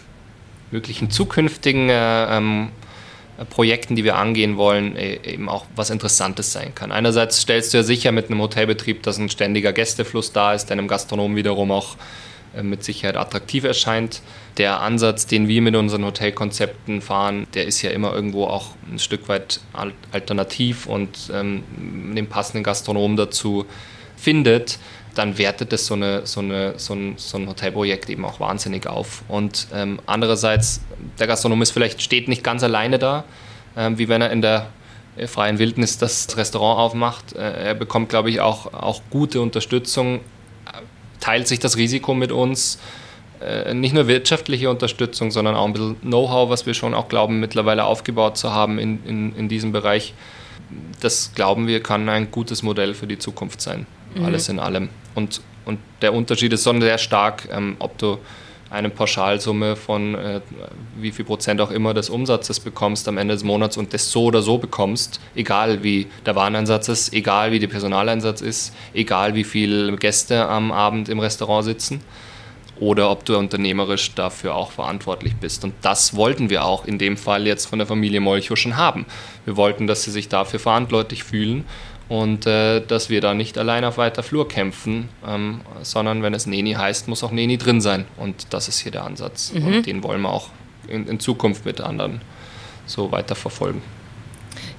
möglichen 0.71 1.09
zukünftigen 1.11 1.89
äh, 1.89 2.37
ähm, 2.37 2.69
Projekten, 3.49 3.95
die 3.95 4.03
wir 4.03 4.17
angehen 4.17 4.57
wollen, 4.57 4.95
e, 4.97 5.19
eben 5.23 5.47
auch 5.47 5.65
was 5.75 5.89
Interessantes 5.89 6.51
sein 6.51 6.75
kann. 6.75 6.91
Einerseits 6.91 7.39
stellst 7.39 7.73
du 7.73 7.77
ja 7.77 7.83
sicher 7.83 8.11
mit 8.11 8.29
einem 8.29 8.41
Hotelbetrieb, 8.41 9.03
dass 9.03 9.17
ein 9.17 9.29
ständiger 9.29 9.71
Gästefluss 9.71 10.33
da 10.33 10.53
ist, 10.53 10.65
der 10.65 10.77
einem 10.77 10.87
Gastronomen 10.87 11.37
wiederum 11.37 11.71
auch 11.71 11.95
äh, 12.55 12.63
mit 12.63 12.83
Sicherheit 12.83 13.15
attraktiv 13.15 13.63
erscheint. 13.63 14.21
Der 14.57 14.81
Ansatz, 14.81 15.25
den 15.25 15.47
wir 15.47 15.61
mit 15.61 15.75
unseren 15.75 16.03
Hotelkonzepten 16.03 17.01
fahren, 17.01 17.47
der 17.53 17.65
ist 17.65 17.81
ja 17.81 17.91
immer 17.91 18.13
irgendwo 18.13 18.45
auch 18.45 18.71
ein 18.91 18.99
Stück 18.99 19.29
weit 19.29 19.61
alternativ 20.11 20.85
und 20.85 21.31
ähm, 21.33 21.63
den 22.15 22.27
passenden 22.27 22.63
Gastronomen 22.63 23.15
dazu 23.15 23.65
findet 24.19 24.79
dann 25.19 25.37
wertet 25.37 25.73
es 25.73 25.85
so, 25.85 25.95
eine, 25.95 26.25
so, 26.25 26.39
eine, 26.39 26.73
so, 26.77 26.93
ein, 26.93 27.13
so 27.17 27.37
ein 27.37 27.47
Hotelprojekt 27.49 28.09
eben 28.09 28.23
auch 28.25 28.39
wahnsinnig 28.39 28.87
auf. 28.87 29.23
Und 29.27 29.67
ähm, 29.73 29.99
andererseits, 30.05 30.81
der 31.19 31.27
Gastronom 31.27 31.61
ist 31.61 31.71
vielleicht 31.71 32.01
steht 32.01 32.27
nicht 32.27 32.43
ganz 32.43 32.63
alleine 32.63 32.99
da, 32.99 33.25
ähm, 33.75 33.97
wie 33.97 34.07
wenn 34.07 34.21
er 34.21 34.31
in 34.31 34.41
der 34.41 34.67
äh, 35.17 35.27
freien 35.27 35.59
Wildnis 35.59 35.97
das 35.97 36.37
Restaurant 36.37 36.79
aufmacht. 36.79 37.33
Äh, 37.33 37.67
er 37.67 37.75
bekommt, 37.75 38.09
glaube 38.09 38.29
ich, 38.29 38.39
auch, 38.39 38.73
auch 38.73 39.01
gute 39.09 39.41
Unterstützung, 39.41 40.21
teilt 41.19 41.49
sich 41.49 41.59
das 41.59 41.75
Risiko 41.75 42.13
mit 42.13 42.31
uns. 42.31 42.79
Äh, 43.41 43.73
nicht 43.73 43.93
nur 43.93 44.07
wirtschaftliche 44.07 44.69
Unterstützung, 44.69 45.31
sondern 45.31 45.55
auch 45.55 45.65
ein 45.65 45.73
bisschen 45.73 45.99
Know-how, 46.01 46.49
was 46.49 46.65
wir 46.65 46.73
schon 46.73 46.93
auch 46.93 47.09
glauben, 47.09 47.39
mittlerweile 47.39 47.83
aufgebaut 47.83 48.37
zu 48.37 48.53
haben 48.53 48.79
in, 48.79 49.03
in, 49.05 49.35
in 49.35 49.49
diesem 49.49 49.71
Bereich. 49.71 50.13
Das 51.01 51.31
glauben 51.33 51.67
wir, 51.67 51.81
kann 51.81 52.09
ein 52.09 52.31
gutes 52.31 52.63
Modell 52.63 52.93
für 52.93 53.07
die 53.07 53.17
Zukunft 53.17 53.61
sein. 53.61 53.85
Mhm. 54.15 54.25
Alles 54.25 54.49
in 54.49 54.59
allem. 54.59 54.89
Und, 55.15 55.41
und 55.65 55.79
der 56.01 56.13
Unterschied 56.13 56.53
ist 56.53 56.63
schon 56.63 56.81
sehr 56.81 56.97
stark, 56.97 57.47
ähm, 57.51 57.75
ob 57.79 57.97
du 57.97 58.17
eine 58.69 58.89
Pauschalsumme 58.89 59.75
von 59.75 60.13
äh, 60.13 60.41
wie 60.95 61.11
viel 61.11 61.25
Prozent 61.25 61.59
auch 61.59 61.71
immer 61.71 61.93
des 61.95 62.09
Umsatzes 62.09 62.59
bekommst 62.59 63.07
am 63.07 63.17
Ende 63.17 63.33
des 63.33 63.43
Monats 63.43 63.77
und 63.77 63.93
das 63.93 64.11
so 64.11 64.25
oder 64.25 64.43
so 64.43 64.59
bekommst, 64.59 65.19
egal 65.35 65.81
wie 65.83 66.07
der 66.25 66.35
Wareneinsatz 66.35 66.87
ist, 66.87 67.13
egal 67.13 67.51
wie 67.51 67.59
der 67.59 67.67
Personaleinsatz 67.67 68.41
ist, 68.41 68.75
egal 68.93 69.33
wie 69.33 69.43
viele 69.43 69.95
Gäste 69.97 70.47
am 70.47 70.71
Abend 70.71 71.09
im 71.09 71.19
Restaurant 71.19 71.65
sitzen 71.65 72.01
oder 72.79 73.11
ob 73.11 73.25
du 73.25 73.37
unternehmerisch 73.37 74.13
dafür 74.15 74.55
auch 74.55 74.71
verantwortlich 74.71 75.35
bist. 75.35 75.63
Und 75.63 75.73
das 75.81 76.15
wollten 76.15 76.49
wir 76.49 76.65
auch 76.65 76.85
in 76.85 76.97
dem 76.97 77.17
Fall 77.17 77.45
jetzt 77.45 77.65
von 77.65 77.79
der 77.79 77.87
Familie 77.87 78.19
Molcho 78.19 78.55
schon 78.55 78.77
haben. 78.77 79.05
Wir 79.45 79.57
wollten, 79.57 79.87
dass 79.87 80.03
sie 80.03 80.11
sich 80.11 80.29
dafür 80.29 80.59
verantwortlich 80.59 81.23
fühlen 81.23 81.65
und 82.07 82.45
äh, 82.47 82.81
dass 82.85 83.09
wir 83.09 83.21
da 83.21 83.33
nicht 83.33 83.57
allein 83.57 83.83
auf 83.83 83.97
weiter 83.97 84.23
Flur 84.23 84.47
kämpfen, 84.47 85.09
ähm, 85.27 85.61
sondern 85.81 86.23
wenn 86.23 86.33
es 86.33 86.45
Neni 86.45 86.73
heißt, 86.73 87.07
muss 87.07 87.23
auch 87.23 87.31
Neni 87.31 87.57
drin 87.57 87.81
sein. 87.81 88.05
Und 88.17 88.53
das 88.53 88.67
ist 88.67 88.79
hier 88.79 88.91
der 88.91 89.03
Ansatz. 89.03 89.53
Mhm. 89.53 89.67
Und 89.67 89.85
den 89.85 90.03
wollen 90.03 90.21
wir 90.21 90.31
auch 90.31 90.49
in, 90.87 91.07
in 91.07 91.19
Zukunft 91.19 91.65
mit 91.65 91.81
anderen 91.81 92.21
so 92.85 93.11
weiter 93.11 93.35
verfolgen 93.35 93.81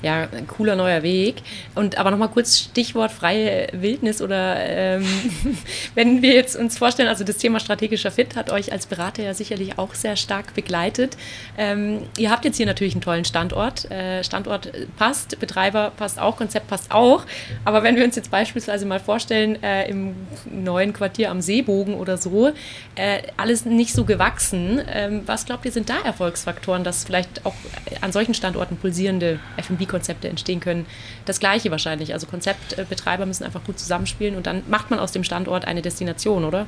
ja, 0.03 0.29
ein 0.33 0.47
cooler 0.47 0.77
neuer 0.77 1.03
Weg. 1.03 1.43
Und 1.75 1.99
aber 1.99 2.11
nochmal 2.11 2.29
kurz 2.29 2.59
Stichwort 2.59 3.13
freie 3.13 3.69
Wildnis 3.73 4.23
oder 4.23 4.57
ähm, 4.59 5.05
wenn 5.95 6.23
wir 6.23 6.35
jetzt 6.35 6.57
uns 6.57 6.79
vorstellen, 6.79 7.09
also 7.09 7.25
das 7.25 7.37
Thema 7.37 7.61
strategischer 7.61 8.11
Fit 8.11 8.37
hat 8.37 8.51
euch 8.51 8.73
als 8.73 8.87
Berater 8.87 9.23
ja 9.23 9.35
sicherlich 9.35 9.79
auch 9.79 9.95
sehr 9.95 10.17
stark 10.17 10.55
begleitet. 10.55 11.17
Ähm, 11.59 12.03
ihr 12.17 12.31
habt 12.31 12.45
jetzt 12.45 12.57
hier 12.57 12.67
natürlich 12.67 12.95
einen 12.95 13.03
tollen 13.03 13.25
Standort. 13.25 13.91
Äh, 13.91 14.25
Standort 14.25 14.73
passt, 14.97 15.39
Betreiber 15.41 15.93
passt 15.97 16.19
auch, 16.19 16.37
Konzept 16.37 16.69
passt 16.69 16.91
auch. 16.91 17.25
Aber 17.65 17.83
wenn 17.83 17.97
wir 17.97 18.05
uns 18.05 18.17
jetzt 18.17 18.31
beispielsweise 18.31 18.87
mal 18.87 19.01
vorstellen, 19.01 19.63
äh, 19.63 19.89
im 19.89 20.15
neuen 20.51 20.93
Quartier 20.93 21.31
am 21.31 21.41
Seebogen 21.41 21.95
oder 21.95 22.17
so, 22.17 22.53
äh, 22.95 23.23
alles 23.37 23.65
nicht 23.65 23.93
so 23.93 24.05
gewachsen. 24.05 24.81
Ähm, 24.91 25.23
was 25.27 25.45
glaubt 25.45 25.65
ihr, 25.65 25.73
sind 25.73 25.91
da 25.91 25.99
Erfolgsfaktoren, 26.05 26.85
dass 26.85 27.05
vielleicht 27.05 27.45
auch 27.45 27.55
an 28.01 28.13
solchen 28.13 28.35
Standorten 28.35 28.77
pulsierende 28.77 29.41
F&B 29.57 29.87
Konzepte 29.91 30.29
entstehen 30.29 30.61
können. 30.61 30.87
Das 31.27 31.41
Gleiche 31.41 31.71
wahrscheinlich. 31.71 32.15
Also 32.15 32.27
Konzeptbetreiber 32.27 33.27
müssen 33.27 33.45
einfach 33.45 33.65
gut 33.65 33.79
zusammenspielen 33.79 34.37
und 34.37 34.47
dann 34.47 34.63
macht 34.69 34.91
man 34.91 34.99
aus 34.99 35.13
dem 35.13 35.25
Standort 35.25 35.67
eine 35.67 35.83
Destination, 35.83 36.45
oder? 36.45 36.67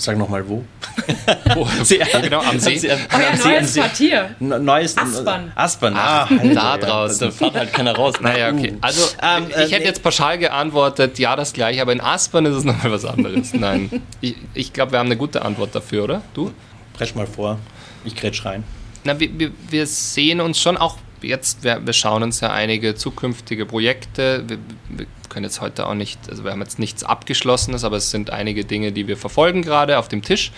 Sag 0.00 0.16
nochmal 0.16 0.48
wo. 0.48 0.64
wo? 1.54 1.68
Sie, 1.82 2.00
genau, 2.22 2.40
am 2.40 2.58
See. 2.58 2.78
Sie, 2.78 2.88
oh 2.88 3.20
ja, 3.20 3.36
See, 3.36 3.48
neues 3.48 3.74
Quartier. 3.74 4.34
Neues, 4.40 4.96
Aspern. 4.96 5.52
Aspern, 5.54 5.94
ah, 5.94 6.26
halt 6.26 6.56
da 6.56 6.78
draußen. 6.78 7.28
Da 7.28 7.30
fährt 7.30 7.54
halt 7.54 7.72
keiner 7.74 7.94
raus. 7.94 8.14
Naja, 8.18 8.50
okay. 8.50 8.78
Also, 8.80 9.14
ähm, 9.22 9.48
ich 9.50 9.56
äh, 9.56 9.74
hätte 9.74 9.84
jetzt 9.84 10.02
pauschal 10.02 10.38
geantwortet, 10.38 11.18
ja, 11.18 11.36
das 11.36 11.52
gleiche, 11.52 11.82
aber 11.82 11.92
in 11.92 12.00
Aspern 12.00 12.46
ist 12.46 12.54
es 12.54 12.64
nochmal 12.64 12.92
was 12.92 13.04
anderes. 13.04 13.52
Nein. 13.52 14.02
Ich, 14.22 14.36
ich 14.54 14.72
glaube, 14.72 14.92
wir 14.92 15.00
haben 15.00 15.06
eine 15.06 15.18
gute 15.18 15.42
Antwort 15.42 15.74
dafür, 15.74 16.04
oder? 16.04 16.22
Du? 16.32 16.50
Presch 16.94 17.14
mal 17.14 17.26
vor. 17.26 17.58
Ich 18.06 18.16
grätsch 18.16 18.46
rein. 18.46 18.64
Na, 19.04 19.20
wir, 19.20 19.38
wir, 19.38 19.52
wir 19.68 19.86
sehen 19.86 20.40
uns 20.40 20.58
schon 20.58 20.78
auch 20.78 20.96
jetzt, 21.22 21.64
wir, 21.64 21.84
wir, 21.84 21.92
schauen 21.92 22.22
uns 22.22 22.40
ja 22.40 22.50
einige 22.52 22.94
zukünftige 22.94 23.66
Projekte. 23.66 24.44
Wir, 24.46 24.58
wir, 24.88 25.06
können 25.28 25.44
jetzt 25.44 25.60
heute 25.60 25.86
auch 25.86 25.94
nicht, 25.94 26.18
also 26.28 26.42
wir 26.42 26.50
haben 26.50 26.60
jetzt 26.60 26.80
nichts 26.80 27.04
Abgeschlossenes, 27.04 27.84
aber 27.84 27.98
es 27.98 28.10
sind 28.10 28.30
einige 28.30 28.64
Dinge, 28.64 28.90
die 28.90 29.06
wir 29.06 29.16
verfolgen 29.16 29.62
gerade 29.62 29.98
auf 29.98 30.08
dem 30.08 30.22
Tisch. 30.22 30.50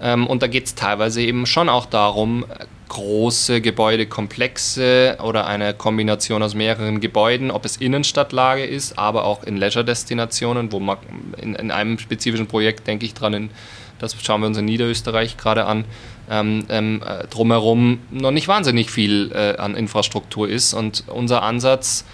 Ähm, 0.00 0.26
und 0.26 0.42
da 0.42 0.46
geht 0.46 0.66
es 0.66 0.74
teilweise 0.74 1.20
eben 1.20 1.46
schon 1.46 1.68
auch 1.68 1.86
darum, 1.86 2.44
große 2.88 3.60
Gebäudekomplexe 3.60 5.18
oder 5.22 5.46
eine 5.46 5.74
Kombination 5.74 6.42
aus 6.42 6.54
mehreren 6.54 7.00
Gebäuden, 7.00 7.50
ob 7.50 7.64
es 7.64 7.76
Innenstadtlage 7.76 8.64
ist, 8.64 8.98
aber 8.98 9.24
auch 9.24 9.42
in 9.42 9.56
Leisure-Destinationen, 9.56 10.70
wo 10.70 10.80
man 10.80 10.98
in, 11.40 11.54
in, 11.54 11.70
einem 11.70 11.98
spezifischen 11.98 12.46
Projekt 12.46 12.86
denke 12.86 13.06
ich 13.06 13.14
dran, 13.14 13.34
in, 13.34 13.50
das 13.98 14.14
schauen 14.22 14.42
wir 14.42 14.46
uns 14.46 14.58
in 14.58 14.66
Niederösterreich 14.66 15.36
gerade 15.36 15.64
an, 15.64 15.84
ähm, 16.30 16.64
ähm, 16.68 17.02
äh, 17.06 17.26
drumherum 17.26 18.00
noch 18.10 18.30
nicht 18.30 18.48
wahnsinnig 18.48 18.90
viel 18.90 19.32
äh, 19.32 19.56
an 19.56 19.74
Infrastruktur 19.74 20.48
ist. 20.48 20.74
Und 20.74 21.04
unser 21.08 21.42
Ansatz 21.42 22.04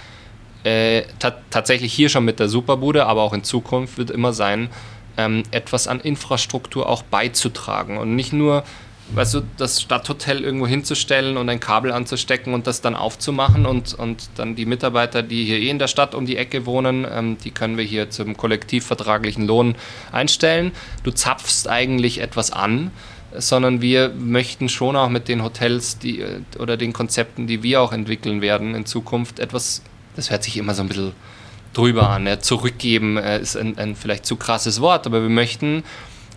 äh, 0.65 1.03
tatsächlich 1.51 1.93
hier 1.93 2.09
schon 2.09 2.25
mit 2.25 2.39
der 2.39 2.49
Superbude, 2.49 3.07
aber 3.07 3.23
auch 3.23 3.33
in 3.33 3.45
Zukunft 3.45 3.99
wird 3.99 4.11
immer 4.11 4.33
sein, 4.33 4.69
ähm, 5.17 5.43
etwas 5.51 5.89
an 5.89 6.01
Infrastruktur 6.01 6.89
auch 6.89 7.03
beizutragen 7.03 7.99
und 7.99 8.15
nicht 8.15 8.33
nur 8.33 8.65
weißt 9.13 9.35
du, 9.35 9.41
das 9.57 9.81
Stadthotel 9.81 10.45
irgendwo 10.45 10.67
hinzustellen 10.67 11.37
und 11.37 11.49
ein 11.49 11.61
Kabel 11.61 11.93
anzustecken 11.93 12.55
und 12.55 12.67
das 12.67 12.81
dann 12.81 12.95
aufzumachen 12.95 13.67
und, 13.67 13.95
und 13.95 14.31
dann 14.37 14.55
die 14.55 14.67
Mitarbeiter, 14.67 15.23
die 15.23 15.45
hier 15.45 15.59
eh 15.59 15.69
in 15.69 15.79
der 15.79 15.89
Stadt 15.89 16.15
um 16.15 16.27
die 16.27 16.37
Ecke 16.37 16.67
wohnen, 16.67 17.07
ähm, 17.11 17.37
die 17.39 17.51
können 17.51 17.77
wir 17.77 17.85
hier 17.85 18.11
zum 18.11 18.37
kollektivvertraglichen 18.37 19.47
Lohn 19.47 19.75
einstellen. 20.13 20.73
Du 21.03 21.11
zapfst 21.11 21.67
eigentlich 21.69 22.21
etwas 22.21 22.53
an, 22.53 22.91
sondern 23.37 23.81
wir 23.81 24.11
möchten 24.11 24.69
schon 24.69 24.97
auch 24.97 25.09
mit 25.09 25.29
den 25.29 25.43
Hotels 25.43 25.99
die, 25.99 26.25
oder 26.59 26.77
den 26.77 26.93
Konzepten, 26.93 27.47
die 27.47 27.63
wir 27.63 27.81
auch 27.81 27.93
entwickeln 27.93 28.41
werden 28.41 28.75
in 28.75 28.87
Zukunft, 28.87 29.39
etwas, 29.39 29.83
das 30.17 30.31
hört 30.31 30.43
sich 30.43 30.57
immer 30.57 30.75
so 30.75 30.83
ein 30.83 30.89
bisschen 30.89 31.13
drüber 31.73 32.11
an. 32.11 32.27
Ja, 32.27 32.41
zurückgeben 32.41 33.17
äh, 33.17 33.41
ist 33.41 33.57
ein, 33.57 33.79
ein, 33.79 33.95
vielleicht 33.95 34.27
zu 34.27 34.37
krasses 34.37 34.81
Wort, 34.81 35.07
aber 35.07 35.23
wir 35.23 35.29
möchten 35.29 35.85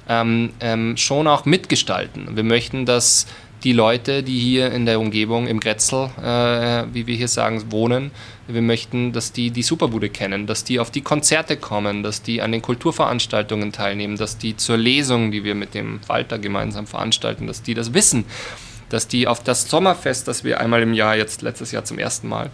ähm, 0.08 0.52
ähm, 0.60 0.98
schon 0.98 1.28
auch 1.28 1.46
mitgestalten. 1.46 2.36
Wir 2.36 2.44
möchten, 2.44 2.86
dass 2.86 3.26
die 3.64 3.74
Leute, 3.74 4.24
die 4.24 4.40
hier 4.40 4.72
in 4.72 4.86
der 4.86 5.00
Umgebung 5.00 5.48
im 5.48 5.60
Grätzl, 5.60 6.10
äh, 6.22 6.84
wie 6.94 7.08
wir 7.08 7.16
hier 7.16 7.28
sagen, 7.28 7.72
wohnen, 7.72 8.12
wir 8.48 8.62
möchten, 8.62 9.14
dass 9.14 9.32
die 9.32 9.52
die 9.52 9.64
Superbude 9.64 10.10
kennen, 10.10 10.48
dass 10.48 10.66
die 10.66 10.80
auf 10.80 10.92
die 10.92 11.02
Konzerte 11.02 11.56
kommen, 11.56 12.04
dass 12.04 12.22
die 12.22 12.42
an 12.42 12.52
den 12.52 12.62
Kulturveranstaltungen 12.62 13.72
teilnehmen, 13.72 14.18
dass 14.18 14.38
die 14.38 14.58
zur 14.58 14.78
Lesung, 14.78 15.32
die 15.32 15.46
wir 15.46 15.56
mit 15.56 15.74
dem 15.74 16.02
Walter 16.08 16.40
gemeinsam 16.40 16.88
veranstalten, 16.88 17.48
dass 17.48 17.62
die 17.62 17.74
das 17.74 17.94
wissen, 17.94 18.26
dass 18.90 19.08
die 19.08 19.28
auf 19.28 19.42
das 19.42 19.70
Sommerfest, 19.70 20.28
das 20.28 20.44
wir 20.44 20.60
einmal 20.60 20.82
im 20.82 20.94
Jahr, 20.94 21.16
jetzt 21.16 21.42
letztes 21.42 21.72
Jahr 21.72 21.86
zum 21.86 22.00
ersten 22.00 22.28
Mal, 22.28 22.52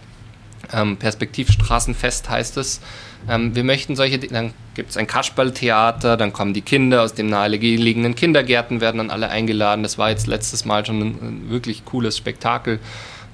ähm, 0.72 0.96
Perspektivstraßenfest 0.96 2.28
heißt 2.28 2.56
es, 2.56 2.80
ähm, 3.28 3.54
wir 3.54 3.64
möchten 3.64 3.96
solche, 3.96 4.18
dann 4.18 4.54
gibt 4.74 4.90
es 4.90 4.96
ein 4.96 5.06
Kasperltheater, 5.06 6.16
dann 6.16 6.32
kommen 6.32 6.54
die 6.54 6.62
Kinder 6.62 7.02
aus 7.02 7.14
den 7.14 7.26
nahegelegenen 7.26 8.14
Kindergärten, 8.14 8.80
werden 8.80 8.98
dann 8.98 9.10
alle 9.10 9.28
eingeladen. 9.28 9.82
Das 9.82 9.98
war 9.98 10.10
jetzt 10.10 10.26
letztes 10.26 10.64
Mal 10.64 10.86
schon 10.86 11.00
ein, 11.00 11.18
ein 11.20 11.50
wirklich 11.50 11.84
cooles 11.84 12.16
Spektakel 12.16 12.80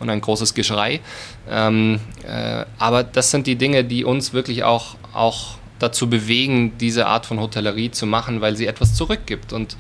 und 0.01 0.11
ein 0.11 0.21
großes 0.21 0.55
Geschrei. 0.55 1.01
Ähm, 1.49 2.01
äh, 2.27 2.65
aber 2.79 3.05
das 3.05 3.31
sind 3.31 3.47
die 3.47 3.57
Dinge, 3.57 3.85
die 3.85 4.05
uns 4.05 4.33
wirklich 4.33 4.65
auch, 4.65 4.97
auch 5.13 5.59
dazu 5.79 6.09
bewegen, 6.09 6.73
diese 6.79 7.07
Art 7.07 7.27
von 7.27 7.41
Hotellerie 7.41 7.91
zu 7.91 8.07
machen, 8.07 8.41
weil 8.41 8.57
sie 8.57 8.67
etwas 8.67 8.95
zurückgibt. 8.95 9.53
Und 9.53 9.77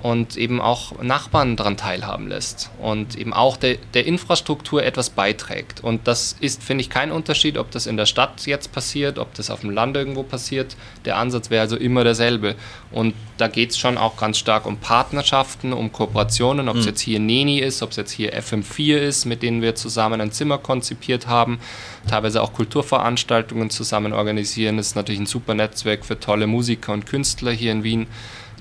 und 0.00 0.36
eben 0.36 0.60
auch 0.60 1.02
Nachbarn 1.02 1.56
daran 1.56 1.76
teilhaben 1.76 2.28
lässt 2.28 2.70
und 2.80 3.16
eben 3.16 3.32
auch 3.32 3.56
der, 3.56 3.78
der 3.94 4.06
Infrastruktur 4.06 4.84
etwas 4.84 5.10
beiträgt. 5.10 5.82
Und 5.82 6.06
das 6.06 6.36
ist, 6.38 6.62
finde 6.62 6.82
ich, 6.82 6.90
kein 6.90 7.10
Unterschied, 7.10 7.58
ob 7.58 7.72
das 7.72 7.86
in 7.86 7.96
der 7.96 8.06
Stadt 8.06 8.46
jetzt 8.46 8.70
passiert, 8.70 9.18
ob 9.18 9.34
das 9.34 9.50
auf 9.50 9.60
dem 9.60 9.70
Land 9.70 9.96
irgendwo 9.96 10.22
passiert. 10.22 10.76
Der 11.04 11.16
Ansatz 11.16 11.50
wäre 11.50 11.62
also 11.62 11.76
immer 11.76 12.04
derselbe. 12.04 12.54
Und 12.92 13.14
da 13.38 13.48
geht 13.48 13.70
es 13.70 13.78
schon 13.78 13.98
auch 13.98 14.16
ganz 14.16 14.38
stark 14.38 14.66
um 14.66 14.76
Partnerschaften, 14.76 15.72
um 15.72 15.90
Kooperationen, 15.90 16.68
ob 16.68 16.76
es 16.76 16.82
mhm. 16.82 16.88
jetzt 16.88 17.00
hier 17.00 17.18
Neni 17.18 17.58
ist, 17.58 17.82
ob 17.82 17.90
es 17.90 17.96
jetzt 17.96 18.12
hier 18.12 18.38
FM4 18.38 18.98
ist, 18.98 19.24
mit 19.24 19.42
denen 19.42 19.62
wir 19.62 19.74
zusammen 19.74 20.20
ein 20.20 20.30
Zimmer 20.30 20.58
konzipiert 20.58 21.26
haben, 21.26 21.58
teilweise 22.08 22.40
auch 22.40 22.52
Kulturveranstaltungen 22.52 23.70
zusammen 23.70 24.12
organisieren. 24.12 24.76
Das 24.76 24.88
ist 24.88 24.96
natürlich 24.96 25.20
ein 25.20 25.26
super 25.26 25.54
Netzwerk 25.54 26.04
für 26.04 26.20
tolle 26.20 26.46
Musiker 26.46 26.92
und 26.92 27.06
Künstler 27.06 27.50
hier 27.50 27.72
in 27.72 27.82
Wien 27.82 28.06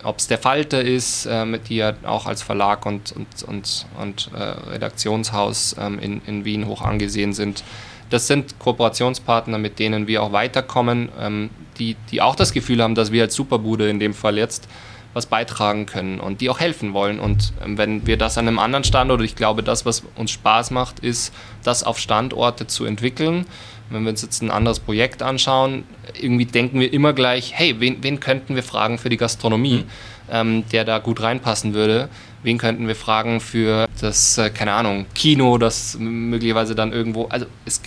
ob 0.04 0.20
es 0.20 0.28
der 0.28 0.38
Falter 0.38 0.82
ist, 0.82 1.26
äh, 1.26 1.46
mit 1.46 1.70
die 1.70 1.78
ja 1.78 1.94
auch 2.04 2.26
als 2.26 2.42
Verlag 2.42 2.86
und, 2.86 3.12
und, 3.12 3.28
und, 3.48 3.86
und 4.00 4.30
äh, 4.34 4.42
Redaktionshaus 4.72 5.76
ähm, 5.80 6.00
in, 6.00 6.22
in 6.26 6.46
Wien 6.46 6.68
hoch 6.68 6.82
angesehen 6.82 7.34
sind. 7.34 7.64
Das 8.10 8.28
sind 8.28 8.58
Kooperationspartner, 8.60 9.58
mit 9.58 9.80
denen 9.80 10.08
wir 10.08 10.24
auch 10.24 10.32
weiterkommen, 10.32 11.10
ähm, 11.20 11.50
die, 11.78 11.96
die 12.12 12.22
auch 12.22 12.36
das 12.36 12.54
Gefühl 12.54 12.82
haben, 12.82 12.96
dass 12.96 13.12
wir 13.12 13.24
als 13.24 13.36
Superbude 13.36 13.90
in 13.90 14.00
dem 14.00 14.14
Fall 14.14 14.38
jetzt 14.38 14.68
was 15.14 15.26
beitragen 15.26 15.86
können 15.86 16.20
und 16.20 16.42
die 16.42 16.50
auch 16.50 16.60
helfen 16.60 16.94
wollen. 16.94 17.20
Und 17.20 17.54
ähm, 17.64 17.78
wenn 17.78 18.06
wir 18.06 18.18
das 18.18 18.38
an 18.38 18.48
einem 18.48 18.60
anderen 18.60 18.84
Standort, 18.84 19.22
ich 19.22 19.36
glaube, 19.36 19.64
das, 19.64 19.86
was 19.86 20.04
uns 20.16 20.32
Spaß 20.32 20.72
macht, 20.72 21.00
ist, 21.00 21.34
das 21.64 21.84
auf 21.84 21.98
Standorte 21.98 22.68
zu 22.68 22.86
entwickeln 22.86 23.46
wenn 23.90 24.04
wir 24.04 24.10
uns 24.10 24.22
jetzt 24.22 24.42
ein 24.42 24.52
anderes 24.52 24.80
Projekt 24.80 25.22
anschauen, 25.22 25.84
irgendwie 26.20 26.46
denken 26.46 26.80
wir 26.80 26.92
immer 26.92 27.14
gleich, 27.14 27.54
hey, 27.54 27.76
wen, 27.80 28.04
wen 28.04 28.20
könnten 28.20 28.56
wir 28.56 28.64
fragen 28.64 28.98
für 28.98 29.10
die 29.10 29.18
Gastronomie, 29.18 29.80
mhm. 29.80 30.32
ähm, 30.32 30.64
der 30.72 30.86
da 30.86 31.00
gut 31.00 31.22
reinpassen 31.22 31.74
würde? 31.74 32.10
Wen 32.44 32.58
könnten 32.58 32.88
wir 32.88 32.96
fragen 32.96 33.40
für 33.40 33.88
das, 34.00 34.38
äh, 34.38 34.50
keine 34.50 34.74
Ahnung, 34.74 35.06
Kino, 35.16 35.58
das 35.58 35.98
möglicherweise 36.00 36.76
dann 36.76 36.92
irgendwo, 36.94 37.26
also 37.28 37.46
es, 37.66 37.82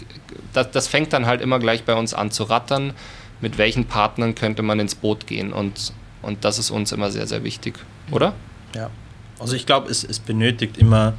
das, 0.53 0.71
das 0.71 0.89
fängt 0.89 1.13
dann 1.13 1.27
halt 1.27 1.41
immer 1.41 1.59
gleich 1.59 1.85
bei 1.85 1.95
uns 1.95 2.15
an 2.15 2.31
zu 2.31 2.45
rattern. 2.45 2.93
Mit 3.41 3.57
welchen 3.57 3.87
Partnern 3.87 4.35
könnte 4.35 4.63
man 4.63 4.81
ins 4.81 4.95
Boot 4.95 5.27
gehen? 5.27 5.53
Und, 5.53 5.93
und 6.21 6.45
das 6.45 6.59
ist 6.59 6.71
uns 6.71 6.93
immer 6.93 7.11
sehr, 7.11 7.27
sehr 7.27 7.43
wichtig, 7.43 7.79
oder? 8.11 8.35
Ja. 8.75 8.91
Also 9.39 9.57
ich 9.57 9.65
glaube, 9.65 9.91
es, 9.91 10.05
es 10.05 10.19
benötigt 10.19 10.77
immer 10.77 11.15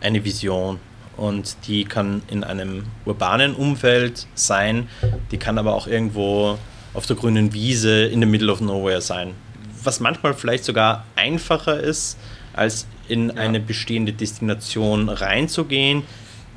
eine 0.00 0.24
Vision 0.24 0.78
und 1.16 1.56
die 1.66 1.84
kann 1.84 2.22
in 2.28 2.44
einem 2.44 2.84
urbanen 3.04 3.54
Umfeld 3.54 4.26
sein, 4.34 4.88
die 5.30 5.38
kann 5.38 5.58
aber 5.58 5.74
auch 5.74 5.86
irgendwo 5.86 6.58
auf 6.92 7.06
der 7.06 7.16
grünen 7.16 7.52
Wiese 7.52 8.04
in 8.04 8.20
the 8.20 8.26
middle 8.26 8.52
of 8.52 8.60
nowhere 8.60 9.00
sein. 9.00 9.34
Was 9.82 10.00
manchmal 10.00 10.34
vielleicht 10.34 10.64
sogar 10.64 11.04
einfacher 11.16 11.78
ist, 11.80 12.18
als 12.52 12.86
in 13.08 13.28
ja. 13.28 13.34
eine 13.34 13.60
bestehende 13.60 14.12
Destination 14.12 15.08
reinzugehen, 15.08 16.04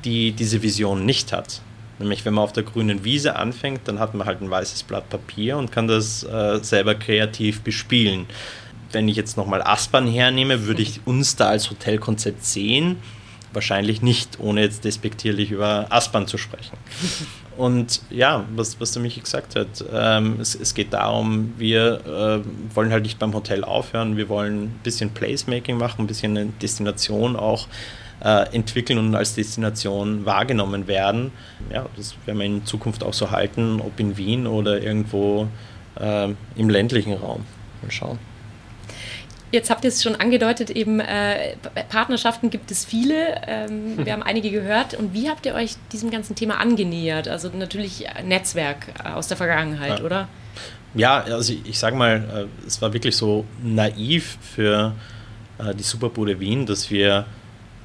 die 0.06 0.32
diese 0.32 0.62
Vision 0.62 1.06
nicht 1.06 1.34
hat. 1.34 1.62
Nämlich, 2.00 2.24
wenn 2.26 2.36
man 2.36 2.44
auf 2.44 2.54
der 2.54 2.64
grünen 2.64 3.04
Wiese 3.04 3.36
anfängt, 3.36 3.82
dann 3.86 4.00
hat 4.00 4.14
man 4.14 4.28
halt 4.28 4.42
ein 4.42 4.50
weißes 4.50 4.84
Blatt 4.84 5.10
Papier 5.10 5.58
und 5.58 5.72
kann 5.72 5.88
das 5.88 6.24
äh, 6.24 6.60
selber 6.62 6.94
kreativ 6.94 7.62
bespielen. 7.62 8.28
Wenn 8.92 9.10
ich 9.10 9.18
jetzt 9.18 9.36
nochmal 9.36 9.64
Aspern 9.64 10.08
hernehme, 10.08 10.68
würde 10.68 10.84
ich 10.84 11.02
uns 11.06 11.36
da 11.36 11.50
als 11.50 11.70
Hotelkonzept 11.72 12.46
sehen 12.46 12.98
wahrscheinlich 13.58 14.04
nicht, 14.04 14.40
ohne 14.40 14.62
jetzt 14.62 14.86
despektierlich 14.86 15.50
über 15.50 15.88
Aspern 15.90 16.28
zu 16.28 16.38
sprechen. 16.38 16.78
Und 17.58 18.02
ja, 18.12 18.46
was, 18.56 18.80
was 18.80 18.92
der 18.92 19.02
Michi 19.02 19.20
gesagt 19.20 19.56
hat, 19.56 19.84
ähm, 19.92 20.38
es, 20.40 20.54
es, 20.54 20.76
geht 20.76 20.94
darum, 20.94 21.56
wir 21.58 22.06
äh, 22.06 22.76
wollen 22.76 22.92
halt 22.92 23.02
nicht 23.02 23.18
beim 23.18 23.34
Hotel 23.34 23.64
aufhören, 23.64 24.16
wir 24.16 24.30
wollen 24.30 24.66
ein 24.66 24.80
bisschen 24.84 25.10
Placemaking 25.10 25.76
machen, 25.76 26.02
ein 26.02 26.08
bisschen 26.08 26.38
eine 26.38 26.52
Destination 26.62 27.36
auch 27.36 27.68
äh, 28.24 28.54
entwickeln 28.54 29.00
und 29.00 29.16
als 29.16 29.34
Destination 29.34 30.24
wahrgenommen 30.24 30.88
werden. 30.88 31.32
Ja, 31.74 31.88
das 31.96 32.16
werden 32.28 32.38
wir 32.38 32.46
in 32.46 32.66
Zukunft 32.66 33.04
auch 33.04 33.14
so 33.14 33.32
halten, 33.32 33.82
ob 33.82 34.00
in 34.00 34.18
Wien 34.18 34.46
oder 34.46 34.80
irgendwo 34.80 35.48
äh, 36.00 36.30
im 36.56 36.70
ländlichen 36.70 37.14
Raum. 37.14 37.44
Mal 37.82 37.92
schauen. 37.92 38.20
Jetzt 39.52 39.70
habt 39.70 39.86
ihr 39.86 39.90
es 39.90 40.04
schon 40.04 40.16
angedeutet, 40.16 40.70
eben 40.70 41.00
äh, 41.00 41.56
Partnerschaften 41.90 42.50
gibt 42.50 42.70
es 42.70 42.84
viele. 42.84 43.42
Ähm, 43.48 44.06
wir 44.06 44.12
haben 44.12 44.24
einige 44.24 44.52
gehört. 44.52 44.94
Und 44.94 45.14
wie 45.14 45.30
habt 45.30 45.46
ihr 45.46 45.54
euch 45.54 45.76
diesem 45.94 46.12
ganzen 46.12 46.36
Thema 46.36 46.60
angenähert? 46.60 47.28
Also 47.30 47.50
natürlich 47.50 48.06
Netzwerk 48.26 48.88
aus 49.04 49.28
der 49.28 49.38
Vergangenheit, 49.38 50.00
ja. 50.00 50.06
oder? 50.06 50.28
Ja, 50.96 51.20
also 51.22 51.54
ich, 51.54 51.66
ich 51.66 51.80
sage 51.80 51.96
mal, 51.96 52.48
äh, 52.64 52.68
es 52.68 52.82
war 52.82 52.92
wirklich 52.92 53.16
so 53.16 53.46
naiv 53.64 54.38
für 54.42 54.94
äh, 55.60 55.74
die 55.74 55.84
Superbude 55.84 56.40
Wien, 56.40 56.66
dass 56.66 56.90
wir 56.90 57.26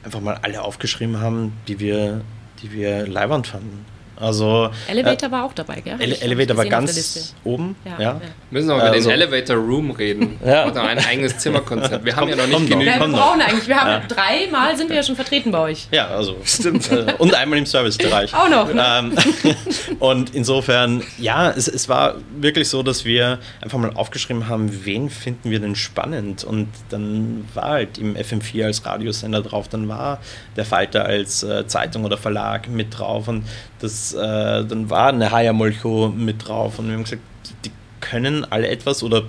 einfach 0.03 0.21
mal 0.21 0.39
alle 0.43 0.63
aufgeschrieben 0.63 1.21
haben, 1.21 1.53
die 1.69 1.79
wir, 1.79 2.23
die 2.63 2.73
wir 2.73 3.07
leibernd 3.07 3.47
fanden. 3.47 3.85
Also, 4.17 4.71
Elevator 4.89 5.29
äh, 5.29 5.33
war 5.33 5.45
auch 5.45 5.53
dabei, 5.53 5.81
gell? 5.81 5.97
Ele 5.99 6.21
Elevator 6.21 6.57
war 6.57 6.67
ganz 6.67 7.35
oben. 7.45 7.77
Ja, 7.85 8.01
ja. 8.01 8.21
Wir 8.21 8.31
müssen 8.51 8.69
noch 8.69 8.77
über 8.77 8.91
also, 8.91 9.09
den 9.09 9.21
Elevator 9.21 9.57
Room 9.57 9.91
reden. 9.91 10.39
ja. 10.45 10.67
Oder 10.67 10.83
ein 10.83 10.99
eigenes 10.99 11.39
Zimmerkonzept. 11.39 12.05
Wir 12.05 12.15
haben 12.15 12.29
ja 12.29 12.37
noch 12.37 12.47
nicht 12.47 12.69
genügend. 12.69 12.97
Ja, 12.97 13.01
wir 13.01 13.09
brauchen 13.09 13.41
eigentlich. 13.41 13.69
Wir 13.69 13.81
haben 13.81 13.91
ja. 13.91 14.03
dreimal 14.07 14.77
sind 14.77 14.91
wir 14.91 14.97
ja 14.97 15.03
schon 15.03 15.17
vertreten 15.17 15.51
bei 15.51 15.59
euch. 15.59 15.89
Ja, 15.91 16.09
also 16.09 16.37
stimmt. 16.45 16.91
Äh, 16.93 17.15
und 17.19 17.35
einmal 17.35 17.59
im 17.59 17.67
Servicebereich. 17.67 18.35
Auch 18.35 18.49
noch. 18.49 18.73
Ne? 18.73 18.85
Ähm, 18.85 19.13
und 19.99 20.35
insofern, 20.35 21.03
ja, 21.19 21.51
es, 21.51 21.69
es 21.69 21.89
war 21.89 22.17
wirklich 22.37 22.69
so, 22.69 22.83
dass 22.83 23.05
wir 23.05 23.39
einfach 23.61 23.79
mal 23.79 23.93
aufgeschrieben 23.95 24.49
haben, 24.49 24.85
wen 24.85 25.11
finden 25.11 25.51
wir 25.51 25.61
denn 25.61 25.75
spannend? 25.75 26.45
Und 26.45 26.69
dann 26.91 27.49
war 27.55 27.71
halt 27.71 27.99
im 27.99 28.17
FM4 28.17 28.67
als 28.67 28.85
Radiosender 28.85 29.43
drauf, 29.43 29.69
dann 29.69 29.89
war 29.89 30.21
der 30.57 30.65
Falter 30.65 31.05
als 31.05 31.43
äh, 31.43 31.67
Zeitung 31.67 32.05
oder 32.05 32.19
Verlag 32.19 32.69
mit 32.69 32.99
drauf 32.99 33.29
und 33.29 33.45
das, 33.83 34.02
äh, 34.13 34.65
dann 34.65 34.91
war 34.91 35.09
eine 35.09 35.31
Haya 35.31 35.53
Molcho 35.53 36.13
mit 36.15 36.47
drauf 36.49 36.79
und 36.79 36.89
wir 36.89 36.95
haben 36.95 37.05
gesagt, 37.05 37.23
die 37.65 37.71
können 38.01 38.45
alle 38.51 38.69
etwas 38.69 39.03
oder 39.03 39.23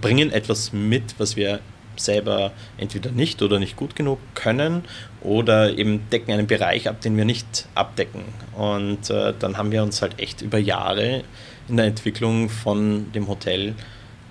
bringen 0.00 0.32
etwas 0.32 0.72
mit, 0.72 1.14
was 1.18 1.36
wir 1.36 1.60
selber 1.96 2.52
entweder 2.78 3.10
nicht 3.10 3.42
oder 3.42 3.58
nicht 3.58 3.76
gut 3.76 3.96
genug 3.96 4.18
können 4.34 4.84
oder 5.20 5.76
eben 5.76 6.08
decken 6.10 6.32
einen 6.32 6.46
Bereich 6.46 6.88
ab, 6.88 7.00
den 7.00 7.16
wir 7.16 7.24
nicht 7.24 7.66
abdecken. 7.74 8.22
Und 8.56 9.10
äh, 9.10 9.34
dann 9.38 9.56
haben 9.58 9.70
wir 9.72 9.82
uns 9.82 10.02
halt 10.02 10.18
echt 10.18 10.42
über 10.42 10.58
Jahre 10.58 11.22
in 11.68 11.76
der 11.76 11.86
Entwicklung 11.86 12.48
von 12.48 13.12
dem 13.12 13.28
Hotel 13.28 13.74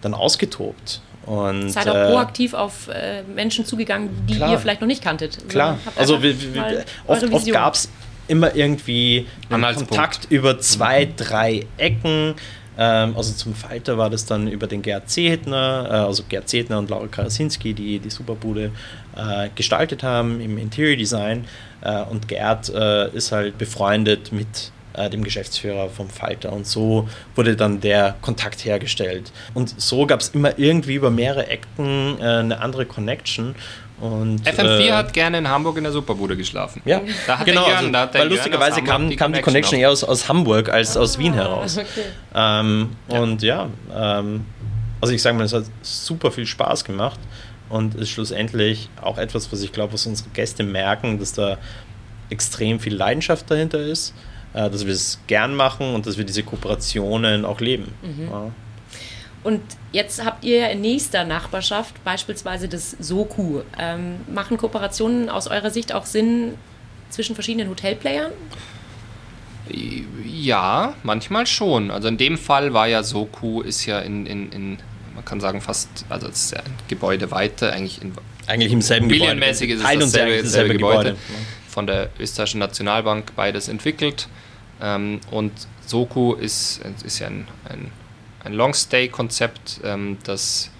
dann 0.01 0.13
ausgetobt. 0.13 1.01
Und, 1.25 1.69
Seid 1.69 1.87
auch 1.87 1.95
äh, 1.95 2.09
proaktiv 2.09 2.53
auf 2.55 2.87
äh, 2.87 3.21
Menschen 3.23 3.65
zugegangen, 3.65 4.09
die 4.27 4.35
klar, 4.35 4.51
ihr 4.51 4.57
vielleicht 4.57 4.81
noch 4.81 4.87
nicht 4.87 5.03
kanntet. 5.03 5.47
Klar, 5.49 5.77
also 5.95 6.21
wir, 6.21 6.53
wir, 6.53 6.83
oft, 7.05 7.31
oft 7.31 7.51
gab 7.51 7.75
es 7.75 7.89
immer 8.31 8.55
irgendwie 8.55 9.27
einen 9.49 9.75
Kontakt 9.75 10.27
über 10.29 10.57
zwei, 10.59 11.07
drei 11.17 11.65
Ecken. 11.77 12.35
Ähm, 12.77 13.13
also 13.17 13.33
zum 13.33 13.53
Falter 13.53 13.97
war 13.97 14.09
das 14.09 14.25
dann 14.25 14.47
über 14.47 14.67
den 14.67 14.81
Gerd 14.81 15.09
Zehetner, 15.09 15.87
äh, 15.89 15.93
also 15.93 16.23
Gerd 16.27 16.47
Zehetner 16.47 16.79
und 16.79 16.89
Laura 16.89 17.07
Karasinski, 17.07 17.73
die 17.73 17.99
die 17.99 18.09
Superbude 18.09 18.71
äh, 19.17 19.49
gestaltet 19.53 20.01
haben 20.03 20.39
im 20.39 20.57
Interior 20.57 20.95
Design. 20.95 21.45
Äh, 21.81 22.03
und 22.03 22.29
Gerd 22.29 22.69
äh, 22.69 23.09
ist 23.09 23.33
halt 23.33 23.57
befreundet 23.57 24.31
mit 24.31 24.71
äh, 24.93 25.09
dem 25.09 25.23
Geschäftsführer 25.23 25.89
vom 25.89 26.09
Falter. 26.09 26.53
Und 26.53 26.65
so 26.65 27.09
wurde 27.35 27.55
dann 27.55 27.81
der 27.81 28.15
Kontakt 28.21 28.63
hergestellt. 28.63 29.31
Und 29.53 29.79
so 29.79 30.05
gab 30.05 30.21
es 30.21 30.29
immer 30.29 30.57
irgendwie 30.57 30.95
über 30.95 31.11
mehrere 31.11 31.47
Ecken 31.47 32.17
äh, 32.19 32.23
eine 32.23 32.61
andere 32.61 32.85
Connection. 32.85 33.55
Und, 34.01 34.41
FM4 34.47 34.79
äh, 34.79 34.91
hat 34.93 35.13
gerne 35.13 35.37
in 35.37 35.47
Hamburg 35.47 35.77
in 35.77 35.83
der 35.83 35.93
Superbude 35.93 36.35
geschlafen. 36.35 36.81
Ja, 36.85 37.01
da 37.27 37.37
hat 37.37 37.45
genau. 37.45 37.67
Jörn, 37.67 37.93
also, 37.93 38.17
weil 38.17 38.29
lustigerweise 38.29 38.81
kam, 38.81 39.09
die, 39.11 39.15
kam 39.15 39.31
die 39.31 39.41
Connection 39.41 39.79
eher 39.79 39.91
aus, 39.91 40.03
aus 40.03 40.27
Hamburg 40.27 40.69
als 40.69 40.97
ah, 40.97 41.01
aus 41.01 41.19
Wien 41.19 41.33
heraus. 41.33 41.77
Okay. 41.77 42.05
Ähm, 42.33 42.89
ja. 43.07 43.19
Und 43.19 43.43
ja, 43.43 43.69
ähm, 43.95 44.45
also 44.99 45.13
ich 45.13 45.21
sage 45.21 45.37
mal, 45.37 45.43
es 45.43 45.53
hat 45.53 45.65
super 45.83 46.31
viel 46.31 46.47
Spaß 46.47 46.83
gemacht 46.83 47.19
und 47.69 47.93
ist 47.93 48.09
schlussendlich 48.09 48.89
auch 48.99 49.19
etwas, 49.19 49.51
was 49.51 49.61
ich 49.61 49.71
glaube, 49.71 49.93
was 49.93 50.07
unsere 50.07 50.29
Gäste 50.31 50.63
merken, 50.63 51.19
dass 51.19 51.33
da 51.33 51.59
extrem 52.31 52.79
viel 52.79 52.95
Leidenschaft 52.95 53.51
dahinter 53.51 53.79
ist, 53.79 54.15
äh, 54.53 54.67
dass 54.67 54.85
wir 54.87 54.93
es 54.93 55.19
gern 55.27 55.55
machen 55.55 55.93
und 55.93 56.07
dass 56.07 56.17
wir 56.17 56.25
diese 56.25 56.41
Kooperationen 56.41 57.45
auch 57.45 57.59
leben. 57.59 57.93
Mhm. 58.01 58.29
Ja. 58.31 58.51
Und 59.43 59.61
jetzt 59.91 60.23
habt 60.23 60.43
ihr 60.43 60.69
in 60.69 60.81
nächster 60.81 61.23
Nachbarschaft 61.23 62.03
beispielsweise 62.03 62.67
das 62.67 62.91
Soku. 62.99 63.61
Ähm, 63.79 64.17
machen 64.31 64.57
Kooperationen 64.57 65.29
aus 65.29 65.47
eurer 65.47 65.71
Sicht 65.71 65.93
auch 65.93 66.05
Sinn 66.05 66.55
zwischen 67.09 67.35
verschiedenen 67.35 67.69
Hotelplayern? 67.69 68.31
Ja, 70.25 70.95
manchmal 71.03 71.47
schon. 71.47 71.91
Also 71.91 72.07
in 72.07 72.17
dem 72.17 72.37
Fall 72.37 72.73
war 72.73 72.87
ja 72.87 73.03
Soku, 73.03 73.61
ist 73.61 73.85
ja 73.85 73.99
in, 73.99 74.25
in, 74.25 74.51
in 74.51 74.77
man 75.15 75.25
kann 75.25 75.39
sagen 75.39 75.61
fast, 75.61 75.89
also 76.09 76.27
es 76.27 76.45
ist 76.45 76.51
ja 76.51 76.59
ein 76.59 76.73
Gebäude 76.87 77.31
weiter, 77.31 77.73
eigentlich 77.73 78.01
in 78.01 78.13
eigentlich 78.47 78.71
im 78.71 78.81
selben 78.81 79.07
Gebäude. 79.07 79.45
Ist 79.45 79.61
es 79.61 79.67
dasselbe, 79.81 79.99
dasselbe, 80.03 80.43
dasselbe 80.43 80.73
Gebäude. 80.73 80.97
Gebäude. 80.97 81.17
Von 81.69 81.87
der 81.87 82.09
österreichischen 82.19 82.59
Nationalbank 82.59 83.35
beides 83.35 83.69
entwickelt. 83.69 84.27
Ähm, 84.81 85.21
und 85.29 85.51
Soku 85.85 86.33
ist, 86.33 86.81
ist 87.05 87.19
ja 87.19 87.27
ein, 87.27 87.47
ein 87.69 87.91
ein 88.43 88.53
Long-Stay-Konzept, 88.53 89.81
ähm, 89.83 90.17
das 90.23 90.71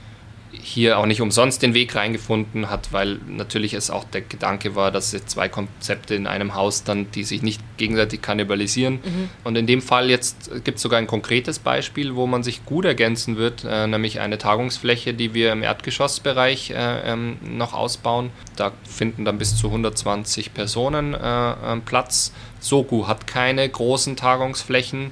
hier 0.51 0.97
auch 0.99 1.05
nicht 1.05 1.21
umsonst 1.21 1.61
den 1.61 1.73
Weg 1.73 1.95
reingefunden 1.95 2.69
hat, 2.69 2.91
weil 2.91 3.19
natürlich 3.27 3.73
es 3.73 3.89
auch 3.89 4.03
der 4.03 4.21
Gedanke 4.21 4.75
war, 4.75 4.91
dass 4.91 5.13
es 5.13 5.25
zwei 5.25 5.49
Konzepte 5.49 6.15
in 6.15 6.27
einem 6.27 6.55
Haus 6.55 6.83
dann, 6.83 7.09
die 7.11 7.23
sich 7.23 7.41
nicht 7.41 7.61
gegenseitig 7.77 8.21
kannibalisieren. 8.21 8.95
Mhm. 8.95 9.29
Und 9.43 9.57
in 9.57 9.65
dem 9.65 9.81
Fall 9.81 10.09
jetzt 10.09 10.51
gibt 10.63 10.77
es 10.77 10.81
sogar 10.81 10.99
ein 10.99 11.07
konkretes 11.07 11.59
Beispiel, 11.59 12.15
wo 12.15 12.27
man 12.27 12.43
sich 12.43 12.65
gut 12.65 12.85
ergänzen 12.85 13.37
wird, 13.37 13.63
äh, 13.67 13.87
nämlich 13.87 14.19
eine 14.19 14.37
Tagungsfläche, 14.37 15.13
die 15.13 15.33
wir 15.33 15.51
im 15.51 15.63
Erdgeschossbereich 15.63 16.71
äh, 16.71 17.11
ähm, 17.11 17.37
noch 17.41 17.73
ausbauen. 17.73 18.31
Da 18.55 18.73
finden 18.83 19.25
dann 19.25 19.37
bis 19.37 19.55
zu 19.55 19.67
120 19.67 20.53
Personen 20.53 21.13
äh, 21.13 21.51
äh, 21.51 21.77
Platz. 21.85 22.33
Soku 22.59 23.07
hat 23.07 23.25
keine 23.25 23.67
großen 23.67 24.15
Tagungsflächen 24.15 25.11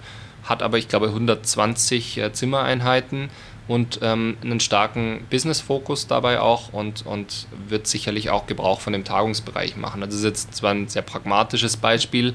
hat 0.50 0.64
aber, 0.64 0.78
ich 0.78 0.88
glaube, 0.88 1.08
120 1.08 2.18
äh, 2.18 2.34
Zimmereinheiten 2.34 3.30
und 3.68 4.00
ähm, 4.02 4.36
einen 4.44 4.60
starken 4.60 5.28
Business-Fokus 5.30 6.08
dabei 6.08 6.40
auch 6.42 6.74
und, 6.74 7.06
und 7.06 7.48
wird 7.68 7.86
sicherlich 7.86 8.32
auch 8.32 8.48
Gebrauch 8.48 8.82
von 8.82 8.94
dem 8.94 9.04
Tagungsbereich 9.04 9.78
machen. 9.78 10.02
Also 10.02 10.18
das 10.18 10.20
ist 10.22 10.26
jetzt 10.26 10.56
zwar 10.56 10.72
ein 10.72 10.88
sehr 10.88 11.04
pragmatisches 11.04 11.78
Beispiel, 11.78 12.34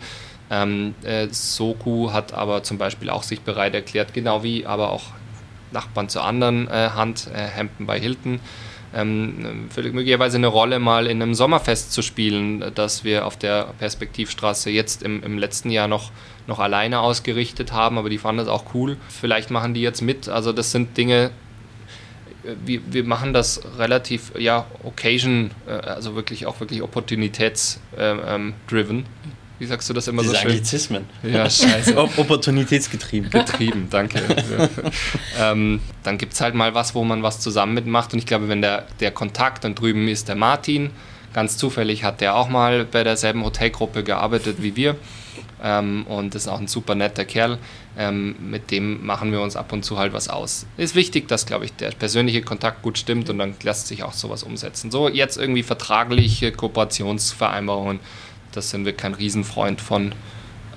ähm, 0.50 0.94
äh, 1.02 1.28
Soku 1.30 2.12
hat 2.12 2.32
aber 2.34 2.62
zum 2.62 2.78
Beispiel 2.78 3.10
auch 3.10 3.22
sich 3.22 3.40
bereit 3.40 3.74
erklärt, 3.74 4.12
genau 4.12 4.42
wie 4.42 4.66
aber 4.66 4.90
auch 4.90 5.04
Nachbarn 5.72 6.08
zur 6.08 6.24
anderen 6.24 6.68
äh, 6.68 6.90
Hand, 6.94 7.28
äh, 7.34 7.48
Hampton 7.50 7.86
bei 7.86 7.98
Hilton, 7.98 8.40
ähm, 8.94 9.68
möglicherweise 9.76 10.36
eine 10.36 10.46
Rolle 10.46 10.78
mal 10.78 11.06
in 11.06 11.20
einem 11.20 11.34
Sommerfest 11.34 11.92
zu 11.92 12.02
spielen, 12.02 12.64
das 12.74 13.04
wir 13.04 13.26
auf 13.26 13.36
der 13.36 13.74
Perspektivstraße 13.78 14.70
jetzt 14.70 15.02
im, 15.02 15.22
im 15.22 15.38
letzten 15.38 15.70
Jahr 15.70 15.88
noch 15.88 16.12
noch 16.46 16.58
alleine 16.58 17.00
ausgerichtet 17.00 17.72
haben, 17.72 17.98
aber 17.98 18.10
die 18.10 18.18
fanden 18.18 18.38
das 18.38 18.48
auch 18.48 18.74
cool. 18.74 18.96
Vielleicht 19.08 19.50
machen 19.50 19.74
die 19.74 19.80
jetzt 19.80 20.02
mit. 20.02 20.28
Also 20.28 20.52
das 20.52 20.72
sind 20.72 20.96
Dinge, 20.96 21.30
äh, 22.44 22.54
wir, 22.64 22.80
wir 22.90 23.04
machen 23.04 23.32
das 23.32 23.60
relativ, 23.78 24.32
ja, 24.38 24.66
occasion, 24.82 25.50
äh, 25.66 25.72
also 25.72 26.14
wirklich 26.14 26.46
auch 26.46 26.60
wirklich 26.60 26.82
opportunitätsdriven. 26.82 28.98
Ähm, 28.98 29.04
Wie 29.58 29.66
sagst 29.66 29.88
du 29.88 29.94
das 29.94 30.08
immer 30.08 30.22
Diese 30.22 30.34
so 30.34 30.40
schön? 30.40 30.50
Anglizismen. 30.50 31.04
Ja, 31.22 31.48
scheiße. 31.48 31.96
Opportunitätsgetrieben. 31.96 33.30
Getrieben, 33.30 33.86
danke. 33.90 34.20
ähm, 35.40 35.80
dann 36.02 36.18
gibt 36.18 36.34
es 36.34 36.40
halt 36.40 36.54
mal 36.54 36.74
was, 36.74 36.94
wo 36.94 37.04
man 37.04 37.22
was 37.22 37.40
zusammen 37.40 37.74
mitmacht. 37.74 38.12
Und 38.12 38.18
ich 38.18 38.26
glaube, 38.26 38.48
wenn 38.48 38.60
der, 38.60 38.86
der 39.00 39.12
Kontakt 39.12 39.64
dann 39.64 39.74
drüben 39.74 40.08
ist, 40.08 40.28
der 40.28 40.36
Martin, 40.36 40.90
ganz 41.32 41.56
zufällig 41.56 42.04
hat 42.04 42.20
der 42.20 42.36
auch 42.36 42.48
mal 42.48 42.84
bei 42.84 43.02
derselben 43.02 43.44
Hotelgruppe 43.44 44.04
gearbeitet 44.04 44.56
wie 44.60 44.76
wir 44.76 44.96
ähm, 45.64 46.06
und 46.06 46.34
ist 46.34 46.46
auch 46.46 46.60
ein 46.60 46.68
super 46.68 46.94
netter 46.94 47.24
Kerl. 47.24 47.58
Ähm, 47.96 48.36
mit 48.38 48.70
dem 48.70 49.04
machen 49.04 49.32
wir 49.32 49.40
uns 49.40 49.56
ab 49.56 49.72
und 49.72 49.84
zu 49.84 49.98
halt 49.98 50.12
was 50.12 50.28
aus. 50.28 50.66
Ist 50.76 50.94
wichtig, 50.94 51.26
dass, 51.26 51.46
glaube 51.46 51.64
ich, 51.64 51.72
der 51.72 51.90
persönliche 51.90 52.42
Kontakt 52.42 52.82
gut 52.82 52.98
stimmt 52.98 53.30
und 53.30 53.38
dann 53.38 53.54
lässt 53.62 53.88
sich 53.88 54.02
auch 54.02 54.12
sowas 54.12 54.42
umsetzen. 54.42 54.90
So, 54.90 55.08
jetzt 55.08 55.38
irgendwie 55.38 55.62
vertragliche 55.62 56.52
Kooperationsvereinbarungen, 56.52 57.98
das 58.52 58.70
sind 58.70 58.84
wir 58.84 58.92
kein 58.92 59.14
Riesenfreund 59.14 59.80
von 59.80 60.14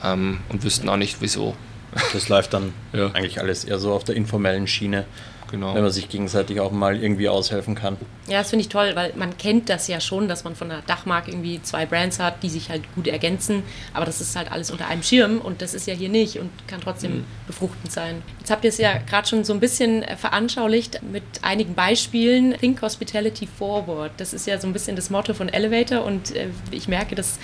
ähm, 0.03 0.39
und 0.49 0.63
wüssten 0.63 0.87
auch 0.87 0.97
nicht, 0.97 1.17
wieso. 1.19 1.55
Das 2.13 2.29
läuft 2.29 2.53
dann 2.53 2.73
ja. 2.93 3.07
eigentlich 3.07 3.39
alles 3.41 3.65
eher 3.65 3.79
so 3.79 3.93
auf 3.93 4.03
der 4.03 4.15
informellen 4.15 4.67
Schiene. 4.67 5.05
Genau. 5.51 5.73
Wenn 5.73 5.83
man 5.83 5.91
sich 5.91 6.09
gegenseitig 6.09 6.59
auch 6.59 6.71
mal 6.71 7.01
irgendwie 7.01 7.29
aushelfen 7.29 7.75
kann. 7.75 7.97
Ja, 8.27 8.39
das 8.39 8.49
finde 8.49 8.63
ich 8.63 8.69
toll, 8.69 8.91
weil 8.95 9.13
man 9.15 9.37
kennt 9.37 9.69
das 9.69 9.87
ja 9.87 10.01
schon, 10.01 10.27
dass 10.27 10.43
man 10.43 10.55
von 10.55 10.69
der 10.69 10.81
Dachmarke 10.81 11.31
irgendwie 11.31 11.61
zwei 11.61 11.85
Brands 11.85 12.19
hat, 12.19 12.43
die 12.43 12.49
sich 12.49 12.69
halt 12.69 12.83
gut 12.95 13.07
ergänzen. 13.07 13.63
Aber 13.93 14.05
das 14.05 14.19
ist 14.19 14.35
halt 14.35 14.51
alles 14.51 14.71
unter 14.71 14.87
einem 14.87 15.03
Schirm 15.03 15.39
und 15.39 15.61
das 15.61 15.73
ist 15.73 15.87
ja 15.87 15.93
hier 15.93 16.09
nicht 16.09 16.39
und 16.39 16.49
kann 16.67 16.81
trotzdem 16.81 17.19
mhm. 17.19 17.25
befruchtend 17.47 17.91
sein. 17.91 18.21
Jetzt 18.39 18.51
habt 18.51 18.63
ihr 18.65 18.69
es 18.69 18.77
ja 18.77 18.97
gerade 18.97 19.27
schon 19.27 19.43
so 19.43 19.53
ein 19.53 19.59
bisschen 19.59 20.03
äh, 20.03 20.17
veranschaulicht 20.17 21.01
mit 21.03 21.23
einigen 21.41 21.73
Beispielen. 21.73 22.53
Think 22.59 22.81
Hospitality 22.81 23.47
Forward. 23.47 24.11
Das 24.17 24.33
ist 24.33 24.47
ja 24.47 24.59
so 24.59 24.67
ein 24.67 24.73
bisschen 24.73 24.95
das 24.95 25.09
Motto 25.09 25.33
von 25.33 25.49
Elevator 25.49 26.03
und 26.03 26.35
äh, 26.35 26.47
ich 26.71 26.87
merke, 26.87 27.15
dass 27.15 27.39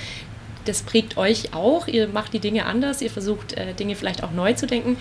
das 0.66 0.82
prägt 0.82 1.18
euch 1.18 1.54
auch. 1.54 1.88
Ihr 1.88 2.08
macht 2.08 2.34
die 2.34 2.39
Dinge 2.39 2.66
anders, 2.66 3.01
ihr 3.01 3.10
versucht 3.10 3.54
äh, 3.54 3.74
Dinge 3.74 3.95
vielleicht 3.95 4.24
auch 4.24 4.32
neu 4.32 4.54
zu 4.54 4.66
denken. 4.66 4.97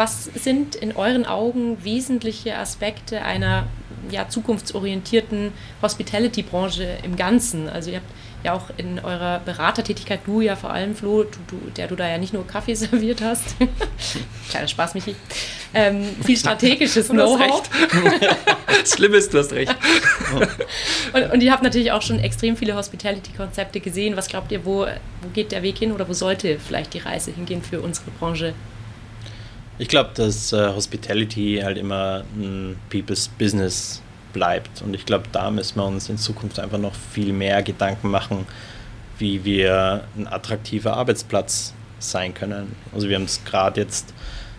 Was 0.00 0.24
sind 0.24 0.76
in 0.76 0.96
euren 0.96 1.26
Augen 1.26 1.84
wesentliche 1.84 2.56
Aspekte 2.56 3.20
einer 3.20 3.66
ja, 4.10 4.26
zukunftsorientierten 4.30 5.52
Hospitality-Branche 5.82 7.00
im 7.02 7.16
Ganzen? 7.16 7.68
Also 7.68 7.90
ihr 7.90 7.96
habt 7.98 8.10
ja 8.42 8.54
auch 8.54 8.70
in 8.78 8.98
eurer 8.98 9.40
Beratertätigkeit, 9.40 10.20
du 10.24 10.40
ja 10.40 10.56
vor 10.56 10.70
allem, 10.70 10.96
Flo, 10.96 11.24
du, 11.24 11.38
du, 11.48 11.70
der 11.76 11.86
du 11.86 11.96
da 11.96 12.08
ja 12.08 12.16
nicht 12.16 12.32
nur 12.32 12.46
Kaffee 12.46 12.72
serviert 12.76 13.20
hast, 13.20 13.56
kleiner 14.48 14.68
Spaß, 14.68 14.94
Michi, 14.94 15.14
ähm, 15.74 16.06
viel 16.24 16.36
strategisches 16.38 17.10
Know-how. 17.10 17.62
Schlimm 18.86 19.12
ist, 19.12 19.34
du 19.34 19.38
hast 19.40 19.52
recht. 19.52 19.76
und, 21.12 21.30
und 21.30 21.42
ihr 21.42 21.52
habt 21.52 21.62
natürlich 21.62 21.92
auch 21.92 22.00
schon 22.00 22.20
extrem 22.20 22.56
viele 22.56 22.74
Hospitality-Konzepte 22.74 23.80
gesehen. 23.80 24.16
Was 24.16 24.28
glaubt 24.28 24.50
ihr, 24.50 24.64
wo, 24.64 24.86
wo 25.20 25.28
geht 25.34 25.52
der 25.52 25.62
Weg 25.62 25.76
hin 25.76 25.92
oder 25.92 26.08
wo 26.08 26.14
sollte 26.14 26.58
vielleicht 26.58 26.94
die 26.94 27.00
Reise 27.00 27.32
hingehen 27.32 27.62
für 27.62 27.82
unsere 27.82 28.10
Branche? 28.12 28.54
Ich 29.80 29.88
glaube, 29.88 30.10
dass 30.12 30.52
äh, 30.52 30.74
Hospitality 30.74 31.62
halt 31.64 31.78
immer 31.78 32.22
ein 32.36 32.76
People's 32.90 33.28
Business 33.28 34.02
bleibt. 34.34 34.82
Und 34.82 34.92
ich 34.92 35.06
glaube, 35.06 35.24
da 35.32 35.50
müssen 35.50 35.78
wir 35.78 35.86
uns 35.86 36.10
in 36.10 36.18
Zukunft 36.18 36.58
einfach 36.58 36.76
noch 36.76 36.94
viel 36.94 37.32
mehr 37.32 37.62
Gedanken 37.62 38.10
machen, 38.10 38.46
wie 39.16 39.42
wir 39.42 40.04
ein 40.18 40.26
attraktiver 40.26 40.98
Arbeitsplatz 40.98 41.72
sein 41.98 42.34
können. 42.34 42.76
Also 42.92 43.08
wir 43.08 43.16
haben 43.16 43.24
es 43.24 43.42
gerade 43.46 43.80
jetzt 43.80 44.12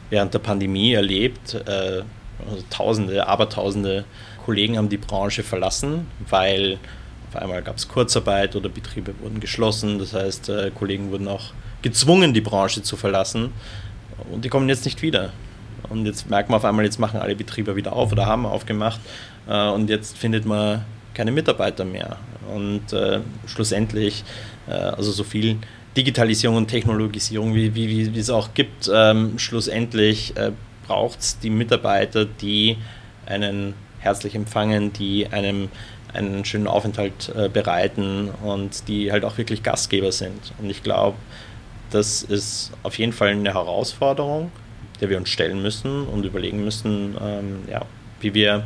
während 0.09 0.33
der 0.33 0.39
Pandemie 0.39 0.93
erlebt, 0.93 1.53
äh, 1.53 2.01
also 2.49 2.63
Tausende, 2.71 3.27
Abertausende 3.27 4.05
Kollegen 4.43 4.75
haben 4.75 4.89
die 4.89 4.97
Branche 4.97 5.43
verlassen, 5.43 6.07
weil 6.31 6.79
auf 7.29 7.39
einmal 7.39 7.61
gab 7.61 7.77
es 7.77 7.87
Kurzarbeit 7.87 8.55
oder 8.55 8.69
Betriebe 8.69 9.13
wurden 9.19 9.39
geschlossen. 9.39 9.99
Das 9.99 10.15
heißt, 10.15 10.49
äh, 10.49 10.71
Kollegen 10.71 11.11
wurden 11.11 11.27
auch 11.27 11.53
gezwungen, 11.83 12.33
die 12.33 12.41
Branche 12.41 12.81
zu 12.81 12.97
verlassen 12.97 13.51
und 14.31 14.45
die 14.45 14.49
kommen 14.49 14.69
jetzt 14.69 14.85
nicht 14.85 15.01
wieder. 15.01 15.31
Und 15.89 16.05
jetzt 16.05 16.29
merkt 16.29 16.49
man 16.49 16.57
auf 16.57 16.65
einmal, 16.65 16.85
jetzt 16.85 16.99
machen 16.99 17.19
alle 17.19 17.35
Betriebe 17.35 17.75
wieder 17.75 17.93
auf 17.93 18.11
oder 18.11 18.25
haben 18.25 18.45
aufgemacht 18.45 18.99
äh, 19.47 19.69
und 19.69 19.89
jetzt 19.89 20.17
findet 20.17 20.45
man 20.45 20.85
keine 21.13 21.31
Mitarbeiter 21.31 21.85
mehr. 21.85 22.17
Und 22.53 22.93
äh, 22.93 23.19
schlussendlich, 23.45 24.23
äh, 24.67 24.73
also 24.73 25.11
so 25.11 25.23
viel 25.23 25.57
Digitalisierung 25.97 26.57
und 26.57 26.67
Technologisierung, 26.67 27.53
wie, 27.53 27.75
wie, 27.75 28.13
wie 28.13 28.19
es 28.19 28.29
auch 28.29 28.53
gibt, 28.53 28.89
ähm, 28.93 29.37
schlussendlich 29.37 30.35
äh, 30.37 30.51
braucht 30.87 31.19
es 31.19 31.39
die 31.39 31.49
Mitarbeiter, 31.49 32.25
die 32.25 32.77
einen 33.25 33.73
herzlich 33.99 34.35
empfangen, 34.35 34.93
die 34.93 35.27
einem 35.27 35.69
einen 36.13 36.43
schönen 36.43 36.67
Aufenthalt 36.67 37.31
äh, 37.35 37.47
bereiten 37.47 38.29
und 38.43 38.87
die 38.87 39.11
halt 39.11 39.23
auch 39.23 39.37
wirklich 39.37 39.63
Gastgeber 39.63 40.11
sind. 40.11 40.53
Und 40.59 40.69
ich 40.69 40.83
glaube, 40.83 41.17
das 41.91 42.23
ist 42.23 42.71
auf 42.83 42.97
jeden 42.97 43.13
Fall 43.13 43.29
eine 43.29 43.53
Herausforderung, 43.53 44.51
der 44.99 45.09
wir 45.09 45.17
uns 45.17 45.29
stellen 45.29 45.61
müssen 45.61 46.07
und 46.07 46.25
überlegen 46.25 46.63
müssen, 46.63 47.15
ähm, 47.21 47.59
ja, 47.69 47.85
wie 48.19 48.33
wir 48.33 48.65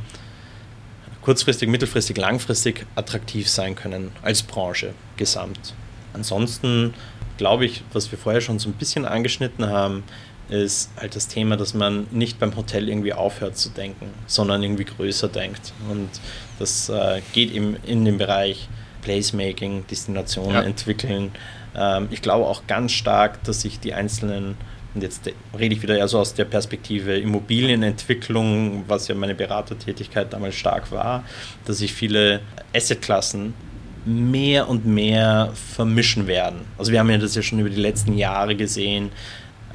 kurzfristig, 1.22 1.68
mittelfristig, 1.68 2.18
langfristig 2.18 2.86
attraktiv 2.96 3.50
sein 3.50 3.76
können 3.76 4.12
als 4.22 4.44
Branche 4.44 4.94
gesamt. 5.18 5.74
Ansonsten 6.14 6.94
glaube 7.38 7.66
ich, 7.66 7.84
was 7.94 8.12
wir 8.12 8.18
vorher 8.18 8.42
schon 8.42 8.60
so 8.60 8.70
ein 8.70 8.74
bisschen 8.74 9.06
angeschnitten 9.06 9.68
haben, 9.68 10.04
ist 10.50 10.92
halt 10.98 11.16
das 11.16 11.28
Thema, 11.28 11.58
dass 11.58 11.74
man 11.74 12.06
nicht 12.12 12.40
beim 12.40 12.56
Hotel 12.56 12.88
irgendwie 12.88 13.14
aufhört 13.14 13.58
zu 13.58 13.70
denken, 13.70 14.08
sondern 14.28 14.62
irgendwie 14.62 14.86
größer 14.86 15.28
denkt. 15.28 15.74
Und 15.90 16.10
das 16.60 16.90
äh, 16.90 17.22
geht 17.34 17.52
eben 17.52 17.78
in 17.86 18.06
den 18.06 18.18
Bereich 18.18 18.68
Placemaking, 19.02 19.88
Destinationen 19.88 20.54
ja. 20.54 20.62
entwickeln. 20.62 21.32
Ähm, 21.78 22.08
ich 22.12 22.22
glaube 22.22 22.46
auch 22.46 22.68
ganz 22.68 22.92
stark, 22.92 23.44
dass 23.44 23.62
sich 23.62 23.80
die 23.80 23.94
einzelnen, 23.94 24.56
und 24.94 25.02
jetzt 25.02 25.30
rede 25.58 25.76
ich 25.76 25.82
wieder 25.82 25.98
eher 25.98 26.08
so 26.08 26.20
aus 26.20 26.34
der 26.34 26.46
Perspektive 26.46 27.18
Immobilienentwicklung, 27.18 28.86
was 28.88 29.08
ja 29.08 29.16
meine 29.16 29.36
Beratertätigkeit 29.36 30.32
damals 30.32 30.56
stark 30.56 30.92
war, 30.92 31.24
dass 31.66 31.80
sich 31.80 31.94
viele 31.94 32.42
Assetklassen 32.74 33.54
mehr 34.06 34.70
und 34.70 34.86
mehr 34.86 35.52
vermischen 35.76 36.28
werden. 36.28 36.62
Also 36.78 36.92
wir 36.92 37.00
haben 37.00 37.10
ja 37.10 37.18
das 37.18 37.36
ja 37.36 37.42
schon 37.42 37.60
über 37.60 37.70
die 37.70 37.82
letzten 37.82 38.18
Jahre 38.18 38.56
gesehen, 38.56 39.10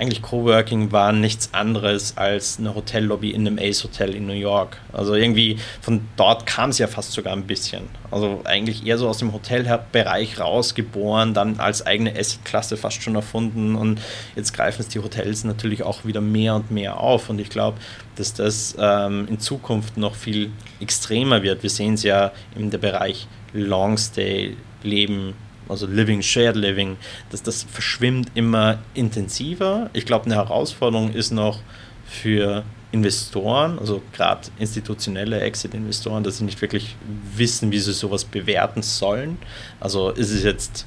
eigentlich 0.00 0.22
Coworking 0.22 0.92
war 0.92 1.12
nichts 1.12 1.52
anderes 1.52 2.16
als 2.16 2.58
eine 2.58 2.74
Hotellobby 2.74 3.32
in 3.32 3.46
einem 3.46 3.58
Ace 3.58 3.84
Hotel 3.84 4.14
in 4.14 4.26
New 4.26 4.32
York. 4.32 4.78
Also 4.94 5.14
irgendwie 5.14 5.58
von 5.82 6.00
dort 6.16 6.46
kam 6.46 6.70
es 6.70 6.78
ja 6.78 6.86
fast 6.86 7.12
sogar 7.12 7.34
ein 7.34 7.46
bisschen. 7.46 7.82
Also 8.10 8.40
eigentlich 8.44 8.86
eher 8.86 8.96
so 8.96 9.08
aus 9.08 9.18
dem 9.18 9.34
Hotelbereich 9.34 10.40
rausgeboren, 10.40 11.34
dann 11.34 11.60
als 11.60 11.86
eigene 11.86 12.18
Assetklasse 12.18 12.78
fast 12.78 13.02
schon 13.02 13.14
erfunden 13.14 13.74
und 13.74 14.00
jetzt 14.36 14.54
greifen 14.54 14.80
es 14.80 14.88
die 14.88 15.00
Hotels 15.00 15.44
natürlich 15.44 15.82
auch 15.82 16.06
wieder 16.06 16.22
mehr 16.22 16.54
und 16.54 16.70
mehr 16.70 16.98
auf 16.98 17.28
und 17.28 17.38
ich 17.38 17.50
glaube, 17.50 17.76
dass 18.16 18.32
das 18.32 18.74
ähm, 18.80 19.28
in 19.28 19.38
Zukunft 19.38 19.98
noch 19.98 20.14
viel 20.14 20.50
extremer 20.80 21.42
wird. 21.42 21.62
Wir 21.62 21.70
sehen 21.70 21.94
es 21.94 22.04
ja 22.04 22.32
in 22.56 22.70
der 22.70 22.78
Bereich 22.78 23.28
Longstay 23.52 24.56
Leben 24.82 25.34
also 25.70 25.86
Living, 25.86 26.22
Shared 26.22 26.56
Living, 26.56 26.96
dass 27.30 27.42
das 27.42 27.62
verschwimmt 27.62 28.30
immer 28.34 28.78
intensiver. 28.94 29.90
Ich 29.92 30.06
glaube, 30.06 30.26
eine 30.26 30.34
Herausforderung 30.34 31.12
ist 31.12 31.30
noch 31.30 31.60
für 32.04 32.64
Investoren, 32.92 33.78
also 33.78 34.02
gerade 34.12 34.48
institutionelle 34.58 35.40
Exit-Investoren, 35.40 36.24
dass 36.24 36.38
sie 36.38 36.44
nicht 36.44 36.60
wirklich 36.60 36.96
wissen, 37.36 37.70
wie 37.70 37.78
sie 37.78 37.92
sowas 37.92 38.24
bewerten 38.24 38.82
sollen. 38.82 39.38
Also 39.78 40.10
ist 40.10 40.30
es 40.30 40.42
jetzt 40.42 40.86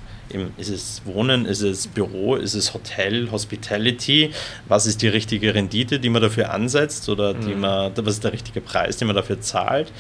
ist 0.58 0.70
es 0.70 1.02
Wohnen, 1.06 1.46
ist 1.46 1.62
es 1.62 1.88
Büro, 1.88 2.36
ist 2.36 2.56
es 2.56 2.74
Hotel, 2.74 3.30
Hospitality? 3.32 4.32
Was 4.68 4.86
ist 4.86 5.02
die 5.02 5.08
richtige 5.08 5.54
Rendite, 5.54 6.00
die 6.00 6.10
man 6.10 6.22
dafür 6.22 6.52
ansetzt 6.52 7.08
oder 7.08 7.34
die 7.34 7.54
mhm. 7.54 7.62
man, 7.62 7.92
was 7.96 8.16
ist 8.16 8.24
der 8.24 8.34
richtige 8.34 8.62
Preis, 8.62 8.98
den 8.98 9.08
man 9.08 9.16
dafür 9.16 9.42
zahlt? 9.42 9.92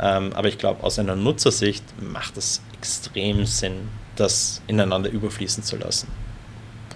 Ähm, 0.00 0.32
aber 0.34 0.48
ich 0.48 0.58
glaube, 0.58 0.84
aus 0.84 0.98
einer 0.98 1.16
Nutzersicht 1.16 1.82
macht 2.00 2.36
es 2.36 2.62
extrem 2.76 3.46
Sinn, 3.46 3.88
das 4.18 4.62
ineinander 4.66 5.10
überfließen 5.10 5.62
zu 5.62 5.76
lassen. 5.76 6.08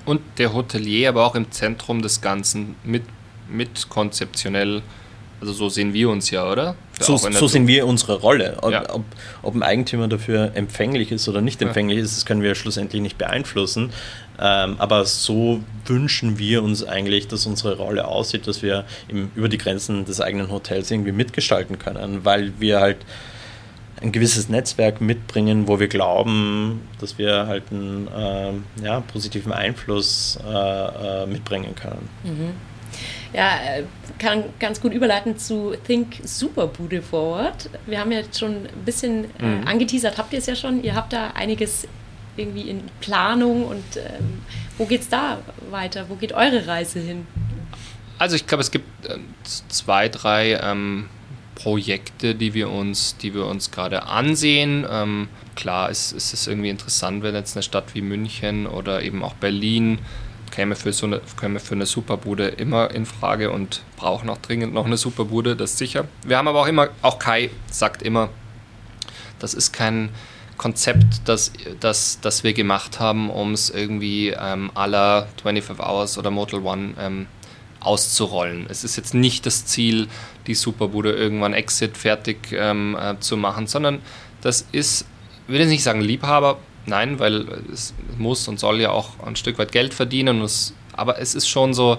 Und 0.05 0.21
der 0.39 0.53
Hotelier 0.53 1.11
aber 1.11 1.25
auch 1.25 1.35
im 1.35 1.51
Zentrum 1.51 2.03
des 2.03 2.21
Ganzen 2.21 2.75
mit, 2.85 3.05
mit 3.49 3.89
konzeptionell, 3.89 4.83
also 5.41 5.53
so 5.53 5.69
sehen 5.69 5.93
wir 5.93 6.09
uns 6.09 6.31
ja, 6.31 6.51
oder? 6.51 6.75
So, 7.01 7.17
so 7.17 7.47
sehen 7.49 7.67
wir 7.67 7.87
unsere 7.87 8.21
Rolle. 8.21 8.59
Ob, 8.63 8.73
ja. 8.73 8.95
ob, 8.95 9.05
ob, 9.43 9.55
ein 9.55 9.63
Eigentümer 9.63 10.09
dafür 10.09 10.53
empfänglich 10.55 11.11
ist 11.11 11.29
oder 11.29 11.41
nicht 11.41 11.61
empfänglich 11.63 11.99
ja. 11.99 12.05
ist, 12.05 12.17
das 12.17 12.27
können 12.27 12.43
wir 12.43 12.55
schlussendlich 12.55 13.03
nicht 13.03 13.19
beeinflussen. 13.19 13.93
Ähm, 14.41 14.77
aber 14.79 15.05
so 15.05 15.61
wünschen 15.87 16.39
wir 16.39 16.63
uns 16.63 16.85
eigentlich, 16.85 17.29
dass 17.29 17.47
unsere 17.47 17.77
Rolle 17.77 18.07
aussieht, 18.07 18.47
dass 18.47 18.63
wir 18.63 18.85
im, 19.09 19.31
über 19.35 19.49
die 19.49 19.59
Grenzen 19.59 20.05
des 20.05 20.21
eigenen 20.21 20.51
Hotels 20.51 20.91
irgendwie 20.91 21.13
mitgestalten 21.13 21.79
können, 21.79 22.25
weil 22.25 22.53
wir 22.59 22.81
halt 22.81 22.99
ein 24.03 24.13
gewisses 24.13 24.49
Netzwerk 24.49 25.01
mitbringen, 25.01 25.69
wo 25.69 25.79
wir 25.79 25.89
glauben, 25.89 26.81
dass 27.01 27.19
wir 27.19 27.47
halt 27.47 27.65
einen 27.71 28.09
äh, 28.09 28.85
ja, 28.85 29.01
positiven 29.01 29.53
Einfluss 29.53 30.39
äh, 30.45 30.49
äh, 30.49 31.27
mitbringen 31.27 31.75
können. 31.75 32.09
Mhm. 32.25 32.53
Ja, 33.33 33.57
äh, 33.57 33.85
kann 34.19 34.45
ganz 34.59 34.81
gut 34.81 34.93
überleiten 34.93 35.39
zu 35.39 35.75
Think 35.87 36.21
Superbude 36.25 37.01
Forward. 37.01 37.71
Wir 37.87 38.01
haben 38.01 38.13
ja 38.13 38.21
schon 38.37 38.67
ein 38.67 38.85
bisschen 38.85 39.25
äh, 39.41 39.45
mhm. 39.45 39.67
angeteasert, 39.67 40.19
habt 40.19 40.33
ihr 40.33 40.39
es 40.39 40.47
ja 40.47 40.55
schon. 40.55 40.83
Ihr 40.83 40.95
habt 40.95 41.13
da 41.13 41.29
einiges 41.29 41.89
irgendwie 42.37 42.69
in 42.69 42.83
Planung 43.01 43.67
und 43.67 43.97
ähm, 43.97 44.43
wo 44.79 44.87
es 44.91 45.09
da 45.09 45.39
weiter? 45.71 46.07
Wo 46.09 46.15
geht 46.15 46.33
eure 46.33 46.67
Reise 46.67 46.99
hin? 46.99 47.27
Also 48.19 48.37
ich 48.37 48.47
glaube, 48.47 48.63
es 48.63 48.71
gibt 48.71 49.07
äh, 49.07 49.19
zwei, 49.69 50.09
drei 50.09 50.59
ähm, 50.63 51.09
Projekte, 51.55 52.35
die 52.35 52.55
wir 52.55 52.71
uns, 52.71 53.17
die 53.19 53.35
wir 53.35 53.47
uns 53.47 53.71
gerade 53.71 54.05
ansehen. 54.05 54.87
Ähm, 54.91 55.29
klar 55.55 55.91
ist, 55.91 56.13
ist 56.13 56.33
es 56.33 56.47
irgendwie 56.47 56.71
interessant, 56.71 57.23
wenn 57.23 57.35
jetzt 57.35 57.57
eine 57.57 57.63
Stadt 57.63 57.95
wie 57.95 58.03
München 58.03 58.67
oder 58.67 59.03
eben 59.03 59.23
auch 59.23 59.35
Berlin 59.35 59.99
käme 60.51 60.77
für 60.77 60.93
so 60.93 61.07
eine, 61.07 61.21
käme 61.41 61.61
für 61.61 61.75
eine 61.75 61.87
Superbude 61.87 62.49
immer 62.49 62.91
in 62.91 63.07
Frage 63.07 63.51
und 63.51 63.83
brauchen 63.97 64.29
auch 64.31 64.39
dringend 64.39 64.73
noch 64.75 64.87
eine 64.87 64.97
Superbude, 64.97 65.57
das 65.57 65.73
ist 65.73 65.79
sicher. 65.79 66.07
Wir 66.25 66.37
haben 66.39 66.47
aber 66.47 66.61
auch 66.61 66.67
immer, 66.67 66.91
auch 67.01 67.19
Kai 67.19 67.51
sagt 67.71 68.03
immer, 68.03 68.29
das 69.39 69.55
ist 69.55 69.73
kein 69.73 70.11
Konzept, 70.59 71.23
das, 71.25 71.53
das, 71.81 72.21
das 72.21 72.45
wir 72.45 72.53
gemacht 72.53 73.01
haben, 73.01 73.31
um 73.31 73.53
es 73.53 73.71
irgendwie 73.71 74.29
ähm, 74.29 74.71
aller 74.75 75.27
25 75.43 75.85
Hours 75.85 76.19
oder 76.19 76.31
Motel 76.31 76.61
One 76.61 76.95
ähm, 77.01 77.27
auszurollen. 77.85 78.67
Es 78.69 78.85
ist 78.85 78.97
jetzt 78.97 79.15
nicht 79.15 79.47
das 79.47 79.67
Ziel, 79.67 80.09
die 80.47 80.55
Superbude 80.55 81.13
irgendwann 81.13 81.53
Exit 81.53 81.97
fertig 81.97 82.53
ähm, 82.53 82.97
äh, 83.01 83.19
zu 83.21 83.37
machen, 83.37 83.67
sondern 83.67 84.01
das 84.41 84.67
ist, 84.73 85.07
ich 85.47 85.53
will 85.53 85.61
jetzt 85.61 85.71
nicht 85.71 85.83
sagen 85.83 86.01
Liebhaber, 86.01 86.59
nein, 86.87 87.19
weil 87.19 87.47
es 87.73 87.95
muss 88.19 88.49
und 88.49 88.59
soll 88.59 88.81
ja 88.81 88.91
auch 88.91 89.21
ein 89.25 89.37
Stück 89.37 89.59
weit 89.59 89.73
Geld 89.73 89.95
verdienen, 89.95 90.43
es, 90.43 90.75
aber 90.95 91.21
es 91.21 91.35
ist 91.35 91.49
schon 91.49 91.75
so, 91.75 91.99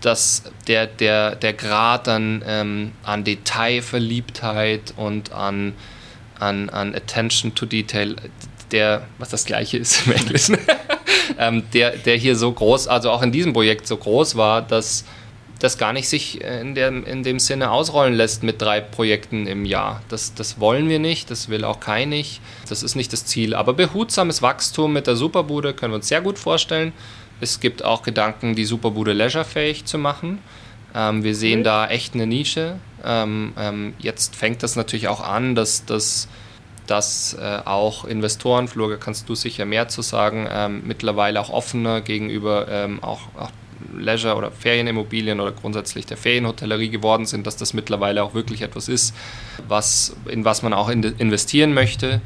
dass 0.00 0.44
der, 0.66 0.86
der, 0.86 1.34
der 1.34 1.52
Grad 1.52 2.08
an, 2.08 2.42
ähm, 2.46 2.92
an 3.02 3.24
Detailverliebtheit 3.24 4.94
und 4.96 5.32
an, 5.32 5.74
an, 6.38 6.68
an 6.70 6.94
Attention 6.94 7.54
to 7.54 7.66
Detail, 7.66 8.16
der, 8.70 9.06
was 9.18 9.30
das 9.30 9.44
gleiche 9.44 9.78
ist 9.78 10.06
im 10.06 10.12
Englischen, 10.12 10.58
ähm, 11.38 11.62
der, 11.72 11.96
der 11.96 12.16
hier 12.16 12.36
so 12.36 12.52
groß, 12.52 12.88
also 12.88 13.10
auch 13.10 13.22
in 13.22 13.32
diesem 13.32 13.52
Projekt 13.52 13.86
so 13.86 13.96
groß 13.96 14.36
war, 14.36 14.60
dass 14.62 15.04
das 15.58 15.78
gar 15.78 15.92
nicht 15.92 16.08
sich 16.08 16.40
in, 16.40 16.74
der, 16.74 16.88
in 16.88 17.22
dem 17.22 17.38
Sinne 17.38 17.70
ausrollen 17.70 18.14
lässt 18.14 18.42
mit 18.42 18.62
drei 18.62 18.80
Projekten 18.80 19.46
im 19.46 19.64
Jahr. 19.64 20.02
Das, 20.08 20.34
das 20.34 20.60
wollen 20.60 20.88
wir 20.88 20.98
nicht, 20.98 21.30
das 21.30 21.48
will 21.48 21.64
auch 21.64 21.80
kein 21.80 22.10
nicht. 22.10 22.40
Das 22.68 22.82
ist 22.82 22.94
nicht 22.94 23.12
das 23.12 23.24
Ziel. 23.24 23.54
Aber 23.54 23.72
behutsames 23.72 24.40
Wachstum 24.40 24.92
mit 24.92 25.06
der 25.06 25.16
Superbude 25.16 25.74
können 25.74 25.92
wir 25.92 25.96
uns 25.96 26.08
sehr 26.08 26.20
gut 26.20 26.38
vorstellen. 26.38 26.92
Es 27.40 27.60
gibt 27.60 27.84
auch 27.84 28.02
Gedanken, 28.02 28.54
die 28.54 28.64
Superbude 28.64 29.12
leisurefähig 29.12 29.84
zu 29.84 29.98
machen. 29.98 30.38
Ähm, 30.94 31.24
wir 31.24 31.34
sehen 31.34 31.60
mhm. 31.60 31.64
da 31.64 31.88
echt 31.88 32.14
eine 32.14 32.26
Nische. 32.26 32.76
Ähm, 33.04 33.52
ähm, 33.58 33.94
jetzt 33.98 34.36
fängt 34.36 34.62
das 34.62 34.76
natürlich 34.76 35.08
auch 35.08 35.20
an, 35.20 35.54
dass 35.54 35.84
das 35.84 36.28
dass 36.88 37.34
äh, 37.34 37.60
auch 37.64 38.04
Investoren, 38.04 38.66
Flurge, 38.66 38.98
kannst 38.98 39.28
du 39.28 39.34
sicher 39.34 39.64
mehr 39.64 39.88
zu 39.88 40.02
sagen, 40.02 40.48
ähm, 40.50 40.82
mittlerweile 40.84 41.40
auch 41.40 41.50
offener 41.50 42.00
gegenüber 42.00 42.66
ähm, 42.68 43.02
auch, 43.02 43.20
auch 43.38 43.50
Leisure- 43.96 44.36
oder 44.36 44.50
Ferienimmobilien 44.50 45.40
oder 45.40 45.52
grundsätzlich 45.52 46.06
der 46.06 46.16
Ferienhotellerie 46.16 46.88
geworden 46.88 47.26
sind, 47.26 47.46
dass 47.46 47.56
das 47.56 47.74
mittlerweile 47.74 48.22
auch 48.22 48.34
wirklich 48.34 48.62
etwas 48.62 48.88
ist, 48.88 49.14
was, 49.68 50.16
in 50.26 50.44
was 50.44 50.62
man 50.62 50.72
auch 50.72 50.88
in 50.88 51.02
investieren 51.02 51.74
möchte. 51.74 52.20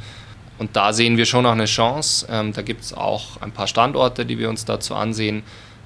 Und 0.59 0.77
da 0.77 0.93
sehen 0.93 1.17
wir 1.17 1.27
schon 1.27 1.45
auch 1.45 1.53
eine 1.53 1.65
Chance. 1.65 2.27
Ähm, 2.31 2.53
da 2.53 2.63
gibt 2.63 2.83
es 2.83 2.95
auch 2.95 3.41
ein 3.41 3.53
paar 3.53 3.67
Standorte, 3.67 4.25
die 4.25 4.39
wir 4.39 4.49
uns 4.49 4.65
dazu 4.65 4.95
ansehen. 4.95 5.43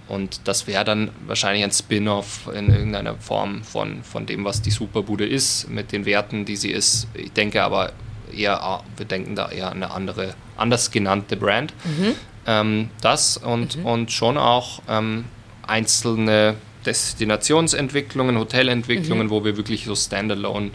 Und 0.09 0.43
das 0.45 0.66
wäre 0.66 0.85
dann 0.85 1.11
wahrscheinlich 1.27 1.64
ein 1.64 1.72
Spin-off 1.72 2.49
in 2.55 2.68
irgendeiner 2.68 3.16
Form 3.16 3.64
von, 3.64 4.05
von 4.05 4.27
dem, 4.27 4.45
was 4.45 4.62
die 4.62 4.70
Superbude 4.70 5.27
ist, 5.27 5.68
mit 5.68 5.91
den 5.93 6.05
Werten, 6.05 6.45
die 6.45 6.57
sie 6.57 6.70
ist. 6.70 7.09
Ich 7.14 7.33
denke 7.33 7.64
aber 7.64 7.93
eher, 8.33 8.81
wir 8.97 9.07
denken 9.07 9.37
da 9.37 9.51
eher 9.51 9.70
an 9.70 9.83
eine 9.83 9.91
andere, 9.93 10.35
anders 10.57 10.91
genannte 10.91 11.37
Brand. 11.37 11.72
Mhm. 11.85 12.14
Ähm, 12.47 12.91
das 13.01 13.37
und, 13.37 13.77
mhm. 13.77 13.87
und 13.87 14.12
schon 14.12 14.39
auch 14.39 14.81
ähm, 14.89 15.24
einzelne 15.66 16.55
Destinationsentwicklungen, 16.85 18.39
Hotelentwicklungen, 18.39 19.27
mhm. 19.27 19.31
wo 19.31 19.45
wir 19.45 19.57
wirklich 19.57 19.85
so 19.85 19.95
standalone 19.95 20.70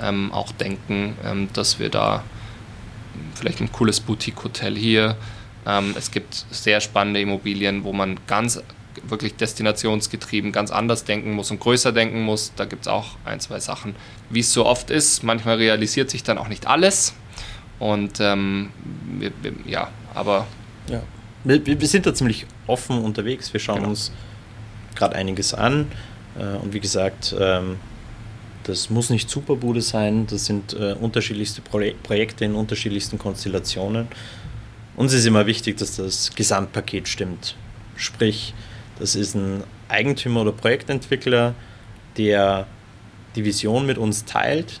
ähm, 0.00 0.32
auch 0.32 0.52
denken, 0.52 1.16
ähm, 1.24 1.48
dass 1.52 1.78
wir 1.78 1.90
da 1.90 2.24
vielleicht 3.34 3.60
ein 3.60 3.70
cooles 3.70 4.00
Boutique-Hotel 4.00 4.76
hier. 4.76 5.16
Ähm, 5.66 5.94
es 5.96 6.10
gibt 6.10 6.46
sehr 6.50 6.80
spannende 6.80 7.20
Immobilien, 7.20 7.84
wo 7.84 7.92
man 7.92 8.18
ganz 8.26 8.62
wirklich 9.04 9.36
destinationsgetrieben 9.36 10.52
ganz 10.52 10.70
anders 10.70 11.04
denken 11.04 11.32
muss 11.32 11.50
und 11.50 11.60
größer 11.60 11.92
denken 11.92 12.22
muss. 12.22 12.52
Da 12.56 12.64
gibt 12.64 12.82
es 12.82 12.88
auch 12.88 13.16
ein, 13.24 13.40
zwei 13.40 13.60
Sachen. 13.60 13.94
Wie 14.28 14.40
es 14.40 14.52
so 14.52 14.66
oft 14.66 14.90
ist, 14.90 15.22
manchmal 15.22 15.56
realisiert 15.56 16.10
sich 16.10 16.22
dann 16.22 16.38
auch 16.38 16.48
nicht 16.48 16.66
alles. 16.66 17.14
Und 17.78 18.20
ähm, 18.20 18.70
wir, 19.18 19.32
wir, 19.42 19.52
ja, 19.66 19.88
aber. 20.14 20.46
Ja. 20.88 21.02
Wir, 21.42 21.64
wir, 21.64 21.88
sind 21.88 22.04
da 22.04 22.12
ziemlich 22.12 22.46
offen 22.66 23.02
unterwegs. 23.02 23.52
Wir 23.52 23.60
schauen 23.60 23.76
genau. 23.76 23.88
uns 23.90 24.12
gerade 24.94 25.16
einiges 25.16 25.54
an. 25.54 25.90
Äh, 26.38 26.56
und 26.58 26.74
wie 26.74 26.80
gesagt, 26.80 27.34
ähm, 27.38 27.76
das 28.64 28.90
muss 28.90 29.08
nicht 29.08 29.30
Superbude 29.30 29.80
sein. 29.80 30.26
Das 30.26 30.44
sind 30.44 30.74
äh, 30.74 30.92
unterschiedlichste 30.92 31.62
Pro 31.62 31.80
Projekte 32.02 32.44
in 32.44 32.54
unterschiedlichsten 32.54 33.18
Konstellationen. 33.18 34.08
uns 34.96 35.14
ist 35.14 35.24
immer 35.24 35.46
wichtig, 35.46 35.78
dass 35.78 35.96
das 35.96 36.34
Gesamtpaket 36.34 37.08
stimmt. 37.08 37.56
Sprich, 37.96 38.52
das 39.00 39.16
ist 39.16 39.34
ein 39.34 39.64
Eigentümer 39.88 40.42
oder 40.42 40.52
Projektentwickler, 40.52 41.54
der 42.16 42.66
die 43.34 43.44
Vision 43.44 43.86
mit 43.86 43.98
uns 43.98 44.24
teilt. 44.24 44.80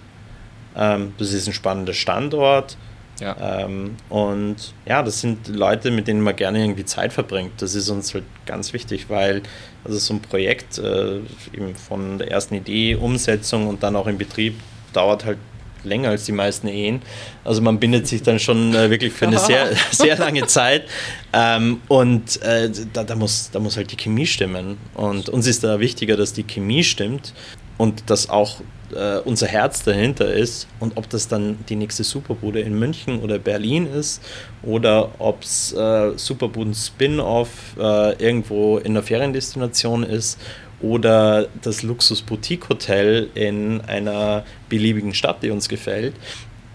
Ähm, 0.76 1.14
das 1.18 1.32
ist 1.32 1.46
ein 1.46 1.52
spannender 1.52 1.94
Standort. 1.94 2.76
Ja. 3.20 3.64
Ähm, 3.64 3.96
und 4.08 4.72
ja, 4.86 5.02
das 5.02 5.20
sind 5.20 5.48
Leute, 5.48 5.90
mit 5.90 6.08
denen 6.08 6.22
man 6.22 6.36
gerne 6.36 6.62
irgendwie 6.62 6.84
Zeit 6.86 7.12
verbringt. 7.12 7.60
Das 7.60 7.74
ist 7.74 7.88
uns 7.90 8.14
halt 8.14 8.24
ganz 8.46 8.72
wichtig, 8.72 9.10
weil 9.10 9.42
also 9.84 9.98
so 9.98 10.14
ein 10.14 10.20
Projekt 10.20 10.78
äh, 10.78 11.18
eben 11.52 11.74
von 11.74 12.18
der 12.18 12.30
ersten 12.30 12.54
Idee, 12.54 12.94
Umsetzung 12.94 13.68
und 13.68 13.82
dann 13.82 13.94
auch 13.96 14.06
im 14.06 14.16
Betrieb 14.16 14.54
dauert 14.92 15.24
halt 15.24 15.38
länger 15.84 16.10
als 16.10 16.24
die 16.24 16.32
meisten 16.32 16.68
Ehen. 16.68 17.02
Also 17.44 17.62
man 17.62 17.78
bindet 17.78 18.06
sich 18.06 18.22
dann 18.22 18.38
schon 18.38 18.74
äh, 18.74 18.90
wirklich 18.90 19.12
für 19.12 19.26
eine 19.26 19.38
sehr, 19.38 19.68
sehr 19.90 20.16
lange 20.18 20.46
Zeit. 20.46 20.84
Ähm, 21.32 21.80
und 21.88 22.42
äh, 22.42 22.70
da, 22.92 23.04
da, 23.04 23.16
muss, 23.16 23.50
da 23.50 23.58
muss 23.58 23.76
halt 23.76 23.90
die 23.92 23.96
Chemie 23.96 24.26
stimmen. 24.26 24.78
Und 24.94 25.28
uns 25.28 25.46
ist 25.46 25.64
da 25.64 25.80
wichtiger, 25.80 26.16
dass 26.16 26.32
die 26.32 26.44
Chemie 26.44 26.84
stimmt 26.84 27.34
und 27.78 28.10
dass 28.10 28.28
auch 28.28 28.60
äh, 28.94 29.18
unser 29.20 29.46
Herz 29.46 29.84
dahinter 29.84 30.32
ist. 30.32 30.66
Und 30.80 30.96
ob 30.96 31.08
das 31.08 31.28
dann 31.28 31.58
die 31.68 31.76
nächste 31.76 32.04
Superbude 32.04 32.60
in 32.60 32.78
München 32.78 33.20
oder 33.20 33.38
Berlin 33.38 33.86
ist 33.86 34.22
oder 34.62 35.12
ob 35.18 35.42
es 35.42 35.72
äh, 35.72 36.12
Superbuden 36.16 36.74
Spin-off 36.74 37.48
äh, 37.78 38.22
irgendwo 38.22 38.78
in 38.78 38.92
einer 38.92 39.02
Feriendestination 39.02 40.02
ist 40.02 40.38
oder 40.80 41.48
das 41.62 41.82
Luxus-Boutique-Hotel 41.82 43.30
in 43.34 43.80
einer 43.82 44.44
beliebigen 44.68 45.14
Stadt, 45.14 45.42
die 45.42 45.50
uns 45.50 45.68
gefällt, 45.68 46.14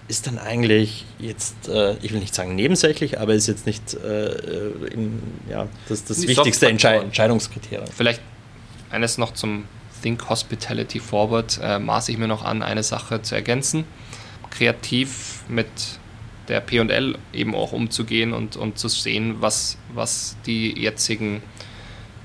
ist 0.08 0.28
dann 0.28 0.38
eigentlich 0.38 1.06
jetzt, 1.18 1.68
äh, 1.68 1.95
ich 2.01 2.14
will 2.14 2.20
nicht 2.20 2.36
sagen 2.36 2.56
nebensächlich, 2.56 3.20
aber 3.20 3.34
ist 3.34 3.47
jetzt 3.47 3.66
nicht 3.66 3.95
äh, 3.95 4.30
in, 4.91 5.22
ja, 5.49 5.68
das, 5.89 6.06
das 6.06 6.28
wichtigste 6.28 6.68
Entschei 6.68 6.97
Entscheidungskriterium. 6.97 7.88
Vielleicht 7.88 8.22
eines 8.91 9.18
noch 9.18 9.34
zum 9.34 9.66
Think 10.03 10.30
Hospitality 10.30 10.99
Forward 10.99 11.60
äh, 11.64 11.80
maße 11.80 12.12
ich 12.12 12.20
mir 12.20 12.28
noch 12.28 12.43
an, 12.43 12.62
eine 12.62 12.84
Sache 12.84 13.24
zu 13.24 13.34
ergänzen. 13.34 13.86
Kreativ 14.51 15.43
mit 15.47 15.66
der 16.47 16.62
PL 16.62 17.18
eben 17.34 17.56
auch 17.56 17.72
umzugehen 17.72 18.32
und, 18.32 18.56
und 18.56 18.78
zu 18.78 18.88
sehen, 18.88 19.38
was, 19.39 19.78
was 19.93 20.38
die 20.45 20.80
jetzigen 20.80 21.41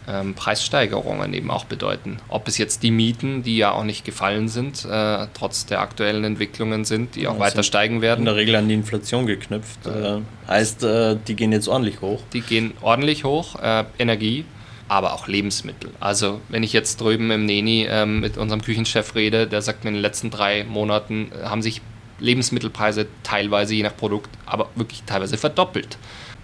ähm, 0.09 0.35
Preissteigerungen 0.35 1.33
eben 1.35 1.51
auch 1.51 1.65
bedeuten. 1.65 2.19
Ob 2.29 2.49
es 2.49 2.59
jetzt 2.59 2.83
die 2.83 2.91
Mieten, 2.91 3.43
die 3.43 3.57
ja 3.57 3.73
auch 3.73 3.85
nicht 3.85 4.05
gefallen 4.05 4.49
sind, 4.49 4.85
äh, 4.85 5.27
trotz 5.35 5.67
der 5.67 5.81
aktuellen 5.81 6.25
Entwicklungen 6.25 6.85
sind, 6.85 7.15
die 7.17 7.29
auch 7.29 7.35
ja, 7.35 7.41
weiter 7.41 7.63
steigen 7.63 8.01
werden. 8.03 8.21
In 8.21 8.25
der 8.27 8.37
Regel 8.37 8.57
an 8.57 8.69
die 8.69 8.75
Inflation 8.75 9.27
geknüpft. 9.27 9.87
Äh, 9.87 10.21
heißt, 10.49 10.83
äh, 10.83 11.17
die 11.27 11.37
gehen 11.37 11.53
jetzt 11.53 11.69
ordentlich 11.69 12.01
hoch. 12.01 12.23
Die 12.33 12.41
gehen 12.41 12.73
ordentlich 12.81 13.25
hoch. 13.25 13.61
Äh, 13.61 13.85
Energie, 13.99 14.45
aber 14.89 15.15
auch 15.15 15.29
Lebensmittel. 15.29 15.91
Also 16.01 16.41
wenn 16.49 16.63
ich 16.63 16.73
jetzt 16.73 17.01
drüben 17.01 17.31
im 17.31 17.47
Neni 17.47 17.87
ähm, 17.89 18.21
mit 18.21 18.37
unserem 18.37 18.63
Küchenchef 18.63 19.15
rede, 19.15 19.47
der 19.47 19.63
sagt 19.63 19.85
mir, 19.85 19.91
in 19.91 19.95
den 19.95 20.03
letzten 20.03 20.31
drei 20.31 20.65
Monaten 20.65 21.31
äh, 21.33 21.47
haben 21.47 21.63
sich 21.63 21.81
Lebensmittelpreise 22.19 23.07
teilweise 23.23 23.75
je 23.75 23.83
nach 23.83 23.97
Produkt, 23.97 24.31
aber 24.47 24.69
wirklich 24.75 25.03
teilweise 25.05 25.39
verdoppelt. 25.39 25.97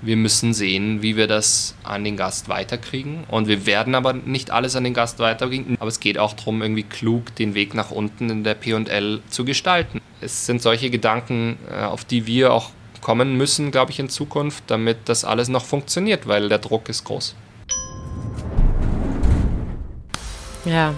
Wir 0.03 0.17
müssen 0.17 0.53
sehen, 0.53 1.03
wie 1.03 1.17
wir 1.17 1.27
das 1.27 1.75
an 1.83 2.05
den 2.05 2.17
Gast 2.17 2.49
weiterkriegen. 2.49 3.25
Und 3.29 3.49
wir 3.49 3.67
werden 3.67 3.95
aber 3.95 4.13
nicht 4.13 4.51
alles 4.51 4.77
an 4.77 4.85
den 4.85 4.95
Gast 4.95 5.19
weiterkriegen. 5.19 5.77
Aber 5.81 5.89
es 5.89 6.01
geht 6.01 6.19
auch 6.19 6.35
darum, 6.35 6.63
irgendwie 6.63 6.83
klug 6.83 7.35
den 7.37 7.55
Weg 7.55 7.75
nach 7.75 7.91
unten 7.91 8.29
in 8.29 8.45
der 8.45 8.55
PL 8.55 9.21
zu 9.29 9.45
gestalten. 9.45 10.01
Es 10.21 10.47
sind 10.47 10.61
solche 10.61 10.91
Gedanken, 10.91 11.59
äh, 11.71 11.83
auf 11.85 12.05
die 12.05 12.27
wir 12.27 12.53
auch 12.53 12.71
kommen 13.01 13.37
müssen, 13.37 13.71
glaube 13.71 13.93
ich, 13.93 13.99
in 13.99 14.09
Zukunft, 14.09 14.65
damit 14.67 14.99
das 15.05 15.25
alles 15.25 15.49
noch 15.49 15.65
funktioniert, 15.65 16.27
weil 16.27 16.49
der 16.49 16.59
Druck 16.59 16.89
ist 16.89 17.05
groß. 17.05 17.35
Ja, 20.65 20.93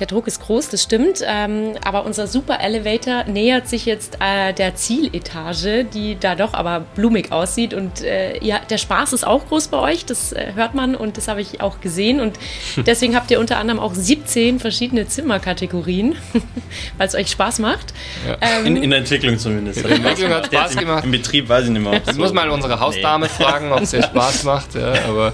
der 0.00 0.06
Druck 0.06 0.26
ist 0.26 0.40
groß, 0.40 0.68
das 0.70 0.82
stimmt. 0.82 1.20
Ähm, 1.24 1.72
aber 1.84 2.04
unser 2.04 2.26
Super 2.26 2.60
Elevator 2.60 3.24
nähert 3.24 3.68
sich 3.68 3.86
jetzt 3.86 4.18
äh, 4.20 4.52
der 4.52 4.74
Zieletage, 4.74 5.84
die 5.84 6.16
da 6.18 6.34
doch 6.34 6.54
aber 6.54 6.80
blumig 6.94 7.32
aussieht. 7.32 7.74
Und 7.74 8.02
äh, 8.02 8.42
ja, 8.44 8.58
der 8.58 8.78
Spaß 8.78 9.12
ist 9.12 9.26
auch 9.26 9.46
groß 9.48 9.68
bei 9.68 9.78
euch, 9.78 10.04
das 10.04 10.32
äh, 10.32 10.52
hört 10.54 10.74
man 10.74 10.94
und 10.94 11.16
das 11.16 11.28
habe 11.28 11.40
ich 11.40 11.60
auch 11.60 11.80
gesehen. 11.80 12.20
Und 12.20 12.38
deswegen 12.86 13.14
habt 13.14 13.30
ihr 13.30 13.40
unter 13.40 13.58
anderem 13.58 13.80
auch 13.80 13.94
17 13.94 14.58
verschiedene 14.58 15.06
Zimmerkategorien, 15.06 16.16
weil 16.98 17.06
es 17.06 17.14
euch 17.14 17.30
Spaß 17.30 17.60
macht. 17.60 17.94
Ja. 18.26 18.36
Ähm, 18.40 18.66
in, 18.66 18.76
in, 18.76 18.90
der 18.90 19.00
Entwicklung 19.00 19.38
zumindest. 19.38 19.78
In 19.78 19.88
der 19.88 19.96
Entwicklung 19.96 20.30
hat 20.32 20.46
Spaß 20.46 20.76
gemacht. 20.76 21.04
Im, 21.04 21.12
Betrieb 21.12 21.48
weiß 21.48 21.66
ich 21.66 21.70
nicht 21.70 21.82
mehr. 21.82 22.00
Ich 22.08 22.16
muss 22.16 22.32
mal 22.32 22.50
unsere 22.50 22.80
Hausdame 22.80 23.26
nee. 23.26 23.44
fragen, 23.44 23.72
ob 23.72 23.82
es 23.82 23.92
ihr 23.92 24.02
Spaß 24.02 24.44
macht. 24.44 24.74
Ja, 24.74 24.92
aber, 25.08 25.32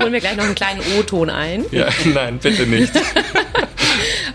Holen 0.00 0.12
wir 0.12 0.20
gleich 0.20 0.36
noch 0.36 0.44
einen 0.44 0.54
kleinen 0.54 0.80
O-Ton 0.98 1.28
ein. 1.28 1.64
Ja, 1.70 1.88
nein, 2.04 2.38
bitte 2.38 2.66
nicht. 2.66 2.92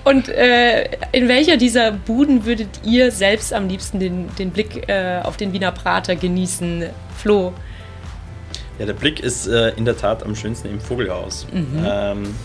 Und 0.08 0.30
äh, 0.30 0.86
in 1.12 1.28
welcher 1.28 1.58
dieser 1.58 1.92
Buden 1.92 2.46
würdet 2.46 2.70
ihr 2.86 3.12
selbst 3.12 3.54
am 3.54 3.68
liebsten 3.68 4.00
den, 4.00 4.34
den 4.38 4.52
Blick 4.52 4.88
äh, 4.88 5.20
auf 5.22 5.36
den 5.36 5.52
Wiener 5.52 5.74
Prater 5.74 6.16
genießen, 6.16 6.86
Flo? 7.18 7.52
Ja, 8.80 8.86
der 8.86 8.94
Blick 8.94 9.20
ist 9.20 9.48
äh, 9.48 9.72
in 9.72 9.84
der 9.84 9.98
Tat 9.98 10.24
am 10.24 10.34
schönsten 10.34 10.70
im 10.70 10.80
Vogelhaus. 10.80 11.46
Mhm. 11.52 11.84
Ähm, 11.86 12.36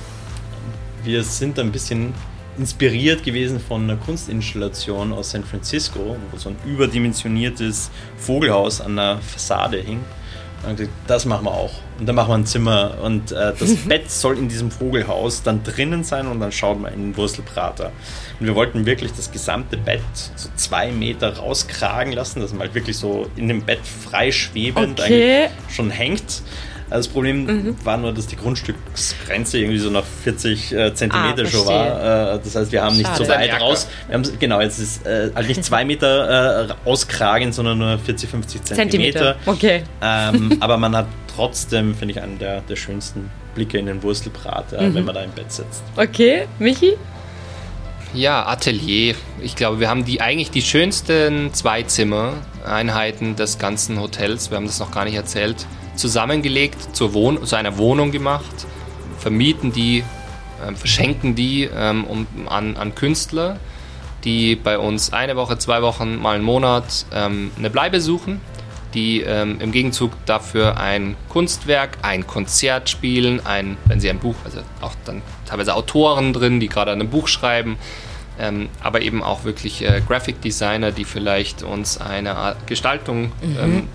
wir 1.04 1.22
sind 1.22 1.56
ein 1.60 1.70
bisschen 1.70 2.14
inspiriert 2.58 3.22
gewesen 3.22 3.60
von 3.60 3.84
einer 3.84 3.96
Kunstinstallation 3.96 5.12
aus 5.12 5.30
San 5.30 5.44
Francisco, 5.44 6.16
wo 6.32 6.36
so 6.36 6.48
ein 6.48 6.56
überdimensioniertes 6.66 7.92
Vogelhaus 8.16 8.80
an 8.80 8.96
der 8.96 9.18
Fassade 9.18 9.78
hing. 9.78 10.00
Und 10.66 10.78
gesagt, 10.78 10.94
das 11.06 11.26
machen 11.26 11.44
wir 11.44 11.52
auch. 11.52 11.72
Und 12.03 12.07
dann 12.07 12.16
machen 12.16 12.30
wir 12.30 12.34
ein 12.34 12.46
Zimmer. 12.46 12.98
Und 13.00 13.30
äh, 13.30 13.53
das 13.57 13.76
Bett 13.86 14.11
soll 14.11 14.36
in 14.36 14.48
diesem 14.48 14.72
Vogelhaus 14.72 15.44
dann 15.44 15.62
drinnen 15.62 16.03
sein 16.03 16.26
und 16.26 16.40
dann 16.40 16.50
schaut 16.50 16.80
man 16.80 16.92
in 16.92 17.00
den 17.00 17.16
Wurstelprater. 17.16 17.92
Und 18.40 18.46
wir 18.46 18.57
wollten 18.57 18.86
wirklich 18.86 19.12
das 19.12 19.30
gesamte 19.30 19.76
Bett 19.76 20.00
so 20.34 20.48
zwei 20.57 20.90
Meter 20.90 21.36
rauskragen 21.36 22.12
lassen, 22.12 22.40
dass 22.40 22.50
man 22.50 22.62
halt 22.62 22.74
wirklich 22.74 22.98
so 22.98 23.30
in 23.36 23.46
dem 23.46 23.62
Bett 23.62 23.78
frei 23.86 24.32
schwebend 24.32 24.98
okay. 24.98 25.44
eigentlich 25.44 25.76
schon 25.76 25.90
hängt. 25.90 26.42
Also 26.93 27.09
das 27.09 27.14
Problem 27.14 27.45
mhm. 27.45 27.76
war 27.84 27.97
nur, 27.97 28.12
dass 28.12 28.26
die 28.26 28.36
Grundstücksgrenze 28.36 29.59
irgendwie 29.59 29.78
so 29.78 29.88
nach 29.88 30.05
40 30.05 30.72
äh, 30.72 30.95
Zentimeter 30.95 31.45
ah, 31.45 31.47
schon 31.47 31.66
war. 31.66 32.34
Äh, 32.34 32.40
das 32.45 32.55
heißt, 32.55 32.70
wir 32.70 32.82
haben 32.82 32.97
Schade. 32.97 33.09
nicht 33.09 33.16
so 33.16 33.28
weit 33.28 33.61
raus. 33.62 33.88
Wir 34.09 34.14
haben, 34.14 34.38
genau, 34.38 34.61
jetzt 34.61 34.78
ist 34.78 35.07
äh, 35.07 35.30
halt 35.34 35.49
nicht 35.49 35.64
zwei 35.64 35.86
Meter 35.86 36.68
äh, 36.68 36.74
auskragen, 36.84 37.51
sondern 37.53 37.78
nur 37.78 37.99
40, 37.99 38.28
50 38.28 38.62
Zentimeter. 38.64 39.36
Zentimeter. 39.36 39.36
Okay. 39.47 39.84
Ähm, 40.03 40.59
aber 40.61 40.76
man 40.76 40.95
hat 40.95 41.07
trotzdem, 41.34 41.95
finde 41.95 42.12
ich, 42.12 42.20
einen 42.20 42.38
der, 42.38 42.61
der 42.61 42.76
schönsten 42.76 43.30
Blicke 43.55 43.78
in 43.78 43.86
den 43.86 44.03
Wurstelbrat, 44.03 44.72
mhm. 44.72 44.95
wenn 44.95 45.05
man 45.07 45.14
da 45.14 45.22
im 45.22 45.30
Bett 45.30 45.51
sitzt. 45.51 45.82
Okay, 45.97 46.47
Michi? 46.59 46.99
Ja, 48.12 48.45
Atelier. 48.45 49.14
Ich 49.40 49.57
glaube, 49.57 49.80
wir 49.80 49.88
haben 49.88 50.05
die 50.05 50.20
eigentlich 50.20 50.51
die 50.51 50.61
schönsten 50.61 51.55
Zwei-Zimmer-Einheiten 51.55 53.34
des 53.36 53.59
ganzen 53.59 53.99
Hotels. 53.99 54.51
Wir 54.51 54.59
haben 54.59 54.66
das 54.66 54.78
noch 54.78 54.90
gar 54.90 55.07
nicht 55.07 55.14
erzählt 55.14 55.66
zusammengelegt, 55.95 56.95
zur 56.95 57.14
Wohn 57.14 57.45
zu 57.45 57.57
einer 57.57 57.78
Wohnung 57.78 58.11
gemacht, 58.11 58.66
vermieten 59.18 59.72
die, 59.72 59.99
äh, 59.99 60.74
verschenken 60.74 61.34
die 61.34 61.68
ähm, 61.74 62.05
um, 62.05 62.26
an, 62.49 62.76
an 62.76 62.95
Künstler, 62.95 63.59
die 64.24 64.57
bei 64.57 64.78
uns 64.78 65.12
eine 65.12 65.36
Woche, 65.36 65.59
zwei 65.59 65.82
Wochen, 65.82 66.16
mal 66.16 66.36
einen 66.36 66.45
Monat 66.45 67.07
ähm, 67.12 67.51
eine 67.59 67.70
Bleibe 67.70 68.01
suchen, 68.01 68.40
die 68.95 69.20
ähm, 69.22 69.61
im 69.61 69.72
Gegenzug 69.72 70.12
dafür 70.26 70.78
ein 70.78 71.16
Kunstwerk, 71.28 71.99
ein 72.03 72.26
Konzert 72.26 72.90
spielen, 72.90 73.45
ein, 73.45 73.76
wenn 73.86 74.01
sie 74.01 74.11
ein 74.11 74.18
Buch, 74.18 74.36
also 74.45 74.61
auch 74.80 74.93
dann 75.05 75.22
teilweise 75.47 75.74
Autoren 75.74 76.32
drin, 76.32 76.61
die 76.61 76.68
gerade 76.68 76.93
an 76.93 77.01
einem 77.01 77.11
Buch 77.11 77.28
schreiben, 77.28 77.78
ähm, 78.38 78.68
aber 78.82 79.03
eben 79.03 79.22
auch 79.22 79.45
wirklich 79.45 79.82
äh, 79.82 80.03
Graphic 80.07 80.40
Designer, 80.40 80.93
die 80.93 81.05
vielleicht 81.05 81.62
uns 81.62 81.99
eine 81.99 82.36
Art 82.36 82.66
Gestaltung 82.66 83.32
mhm. 83.43 83.57
ähm, 83.61 83.88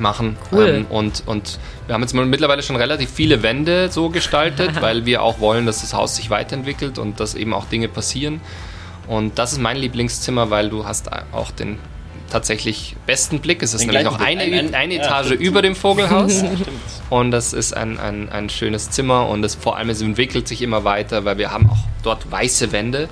machen. 0.00 0.36
Cool. 0.50 0.68
Ähm, 0.68 0.86
und, 0.86 1.22
und 1.26 1.58
wir 1.86 1.94
haben 1.94 2.02
jetzt 2.02 2.14
mittlerweile 2.14 2.62
schon 2.62 2.76
relativ 2.76 3.10
viele 3.10 3.42
Wände 3.42 3.90
so 3.90 4.08
gestaltet, 4.08 4.70
weil 4.80 5.06
wir 5.06 5.22
auch 5.22 5.40
wollen, 5.40 5.66
dass 5.66 5.82
das 5.82 5.94
Haus 5.94 6.16
sich 6.16 6.30
weiterentwickelt 6.30 6.98
und 6.98 7.20
dass 7.20 7.34
eben 7.34 7.54
auch 7.54 7.66
Dinge 7.66 7.88
passieren. 7.88 8.40
Und 9.06 9.38
das 9.38 9.52
ist 9.52 9.60
mein 9.60 9.76
Lieblingszimmer, 9.76 10.50
weil 10.50 10.70
du 10.70 10.84
hast 10.84 11.10
auch 11.32 11.50
den 11.50 11.78
tatsächlich 12.30 12.96
besten 13.06 13.40
Blick. 13.40 13.62
Es 13.62 13.74
ist 13.74 13.86
nämlich 13.86 14.04
noch 14.04 14.20
eine, 14.20 14.42
ein, 14.42 14.74
eine 14.74 14.94
Etage 14.94 15.30
ja, 15.30 15.36
über 15.36 15.62
dem 15.62 15.74
Vogelhaus. 15.74 16.42
Ja, 16.42 16.48
und 17.10 17.32
das 17.32 17.52
ist 17.52 17.76
ein, 17.76 17.98
ein, 17.98 18.28
ein 18.28 18.48
schönes 18.48 18.90
Zimmer 18.90 19.28
und 19.28 19.44
es 19.44 19.56
vor 19.56 19.76
allem 19.76 19.90
es 19.90 20.00
entwickelt 20.00 20.46
sich 20.46 20.62
immer 20.62 20.84
weiter, 20.84 21.24
weil 21.24 21.38
wir 21.38 21.50
haben 21.50 21.68
auch 21.68 21.84
dort 22.04 22.30
weiße 22.30 22.70
Wände 22.70 23.08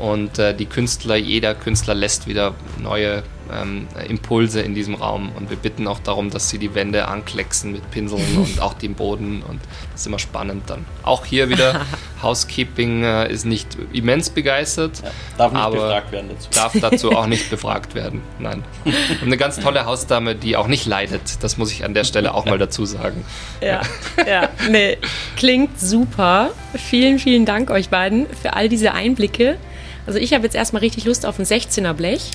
und 0.00 0.38
äh, 0.38 0.54
die 0.54 0.66
Künstler, 0.66 1.16
jeder 1.16 1.54
Künstler 1.54 1.94
lässt 1.94 2.26
wieder 2.26 2.54
neue 2.78 3.22
ähm, 3.52 3.86
Impulse 4.08 4.62
in 4.62 4.74
diesem 4.74 4.94
Raum. 4.94 5.30
Und 5.36 5.50
wir 5.50 5.58
bitten 5.58 5.86
auch 5.86 5.98
darum, 5.98 6.30
dass 6.30 6.48
sie 6.48 6.58
die 6.58 6.74
Wände 6.74 7.06
anklecksen 7.06 7.72
mit 7.72 7.90
Pinseln 7.90 8.22
und 8.38 8.60
auch 8.60 8.74
den 8.74 8.94
Boden. 8.94 9.42
Und 9.46 9.60
das 9.92 10.02
ist 10.02 10.06
immer 10.06 10.18
spannend 10.18 10.64
dann. 10.68 10.86
Auch 11.02 11.26
hier 11.26 11.50
wieder 11.50 11.82
Housekeeping 12.22 13.04
äh, 13.04 13.30
ist 13.30 13.44
nicht 13.44 13.76
immens 13.92 14.30
begeistert. 14.30 15.02
Ja, 15.02 15.10
darf 15.36 15.52
nicht 15.52 15.70
befragt 15.70 16.12
werden 16.12 16.30
dazu. 16.30 16.48
Darf 16.54 16.72
dazu 16.80 17.12
auch 17.12 17.26
nicht 17.26 17.50
befragt 17.50 17.94
werden. 17.94 18.22
Nein. 18.38 18.64
Und 18.84 19.22
eine 19.22 19.36
ganz 19.36 19.58
tolle 19.58 19.84
Hausdame, 19.84 20.34
die 20.34 20.56
auch 20.56 20.66
nicht 20.66 20.86
leidet. 20.86 21.42
Das 21.42 21.58
muss 21.58 21.72
ich 21.72 21.84
an 21.84 21.92
der 21.92 22.04
Stelle 22.04 22.32
auch 22.32 22.46
mal 22.46 22.58
dazu 22.58 22.86
sagen. 22.86 23.24
Ja, 23.60 23.82
ja, 24.26 24.48
nee, 24.70 24.96
klingt 25.36 25.78
super. 25.78 26.50
Vielen, 26.74 27.18
vielen 27.18 27.44
Dank 27.44 27.70
euch 27.70 27.90
beiden 27.90 28.26
für 28.40 28.54
all 28.54 28.70
diese 28.70 28.92
Einblicke. 28.92 29.58
Also 30.10 30.18
ich 30.18 30.34
habe 30.34 30.42
jetzt 30.42 30.56
erstmal 30.56 30.80
richtig 30.80 31.04
Lust 31.04 31.24
auf 31.24 31.38
ein 31.38 31.44
16er 31.44 31.92
Blech. 31.92 32.32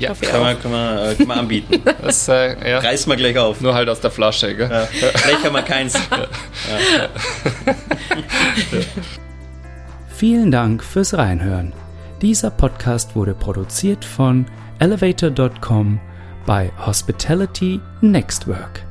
Ja, 0.00 0.14
kann 0.14 0.40
man, 0.40 0.60
kann, 0.60 0.72
man, 0.72 0.98
äh, 0.98 1.14
kann 1.14 1.28
man 1.28 1.38
anbieten. 1.38 1.80
Das 2.02 2.26
äh, 2.26 2.70
ja. 2.70 2.80
reißt 2.80 3.06
man 3.06 3.16
gleich 3.16 3.38
auf. 3.38 3.60
Nur 3.60 3.72
halt 3.72 3.88
aus 3.88 4.00
der 4.00 4.10
Flasche, 4.10 4.56
gell? 4.56 4.68
Ja. 4.68 4.88
Blech 5.00 5.44
haben 5.44 5.52
wir 5.52 5.62
keins. 5.62 5.94
Ja. 6.08 7.08
Vielen 10.16 10.50
Dank 10.50 10.82
fürs 10.82 11.14
Reinhören. 11.14 11.72
Dieser 12.20 12.50
Podcast 12.50 13.14
wurde 13.14 13.32
produziert 13.32 14.04
von 14.04 14.44
elevator.com 14.80 16.00
bei 16.46 16.72
Hospitality 16.84 17.80
Nextwork. 18.00 18.87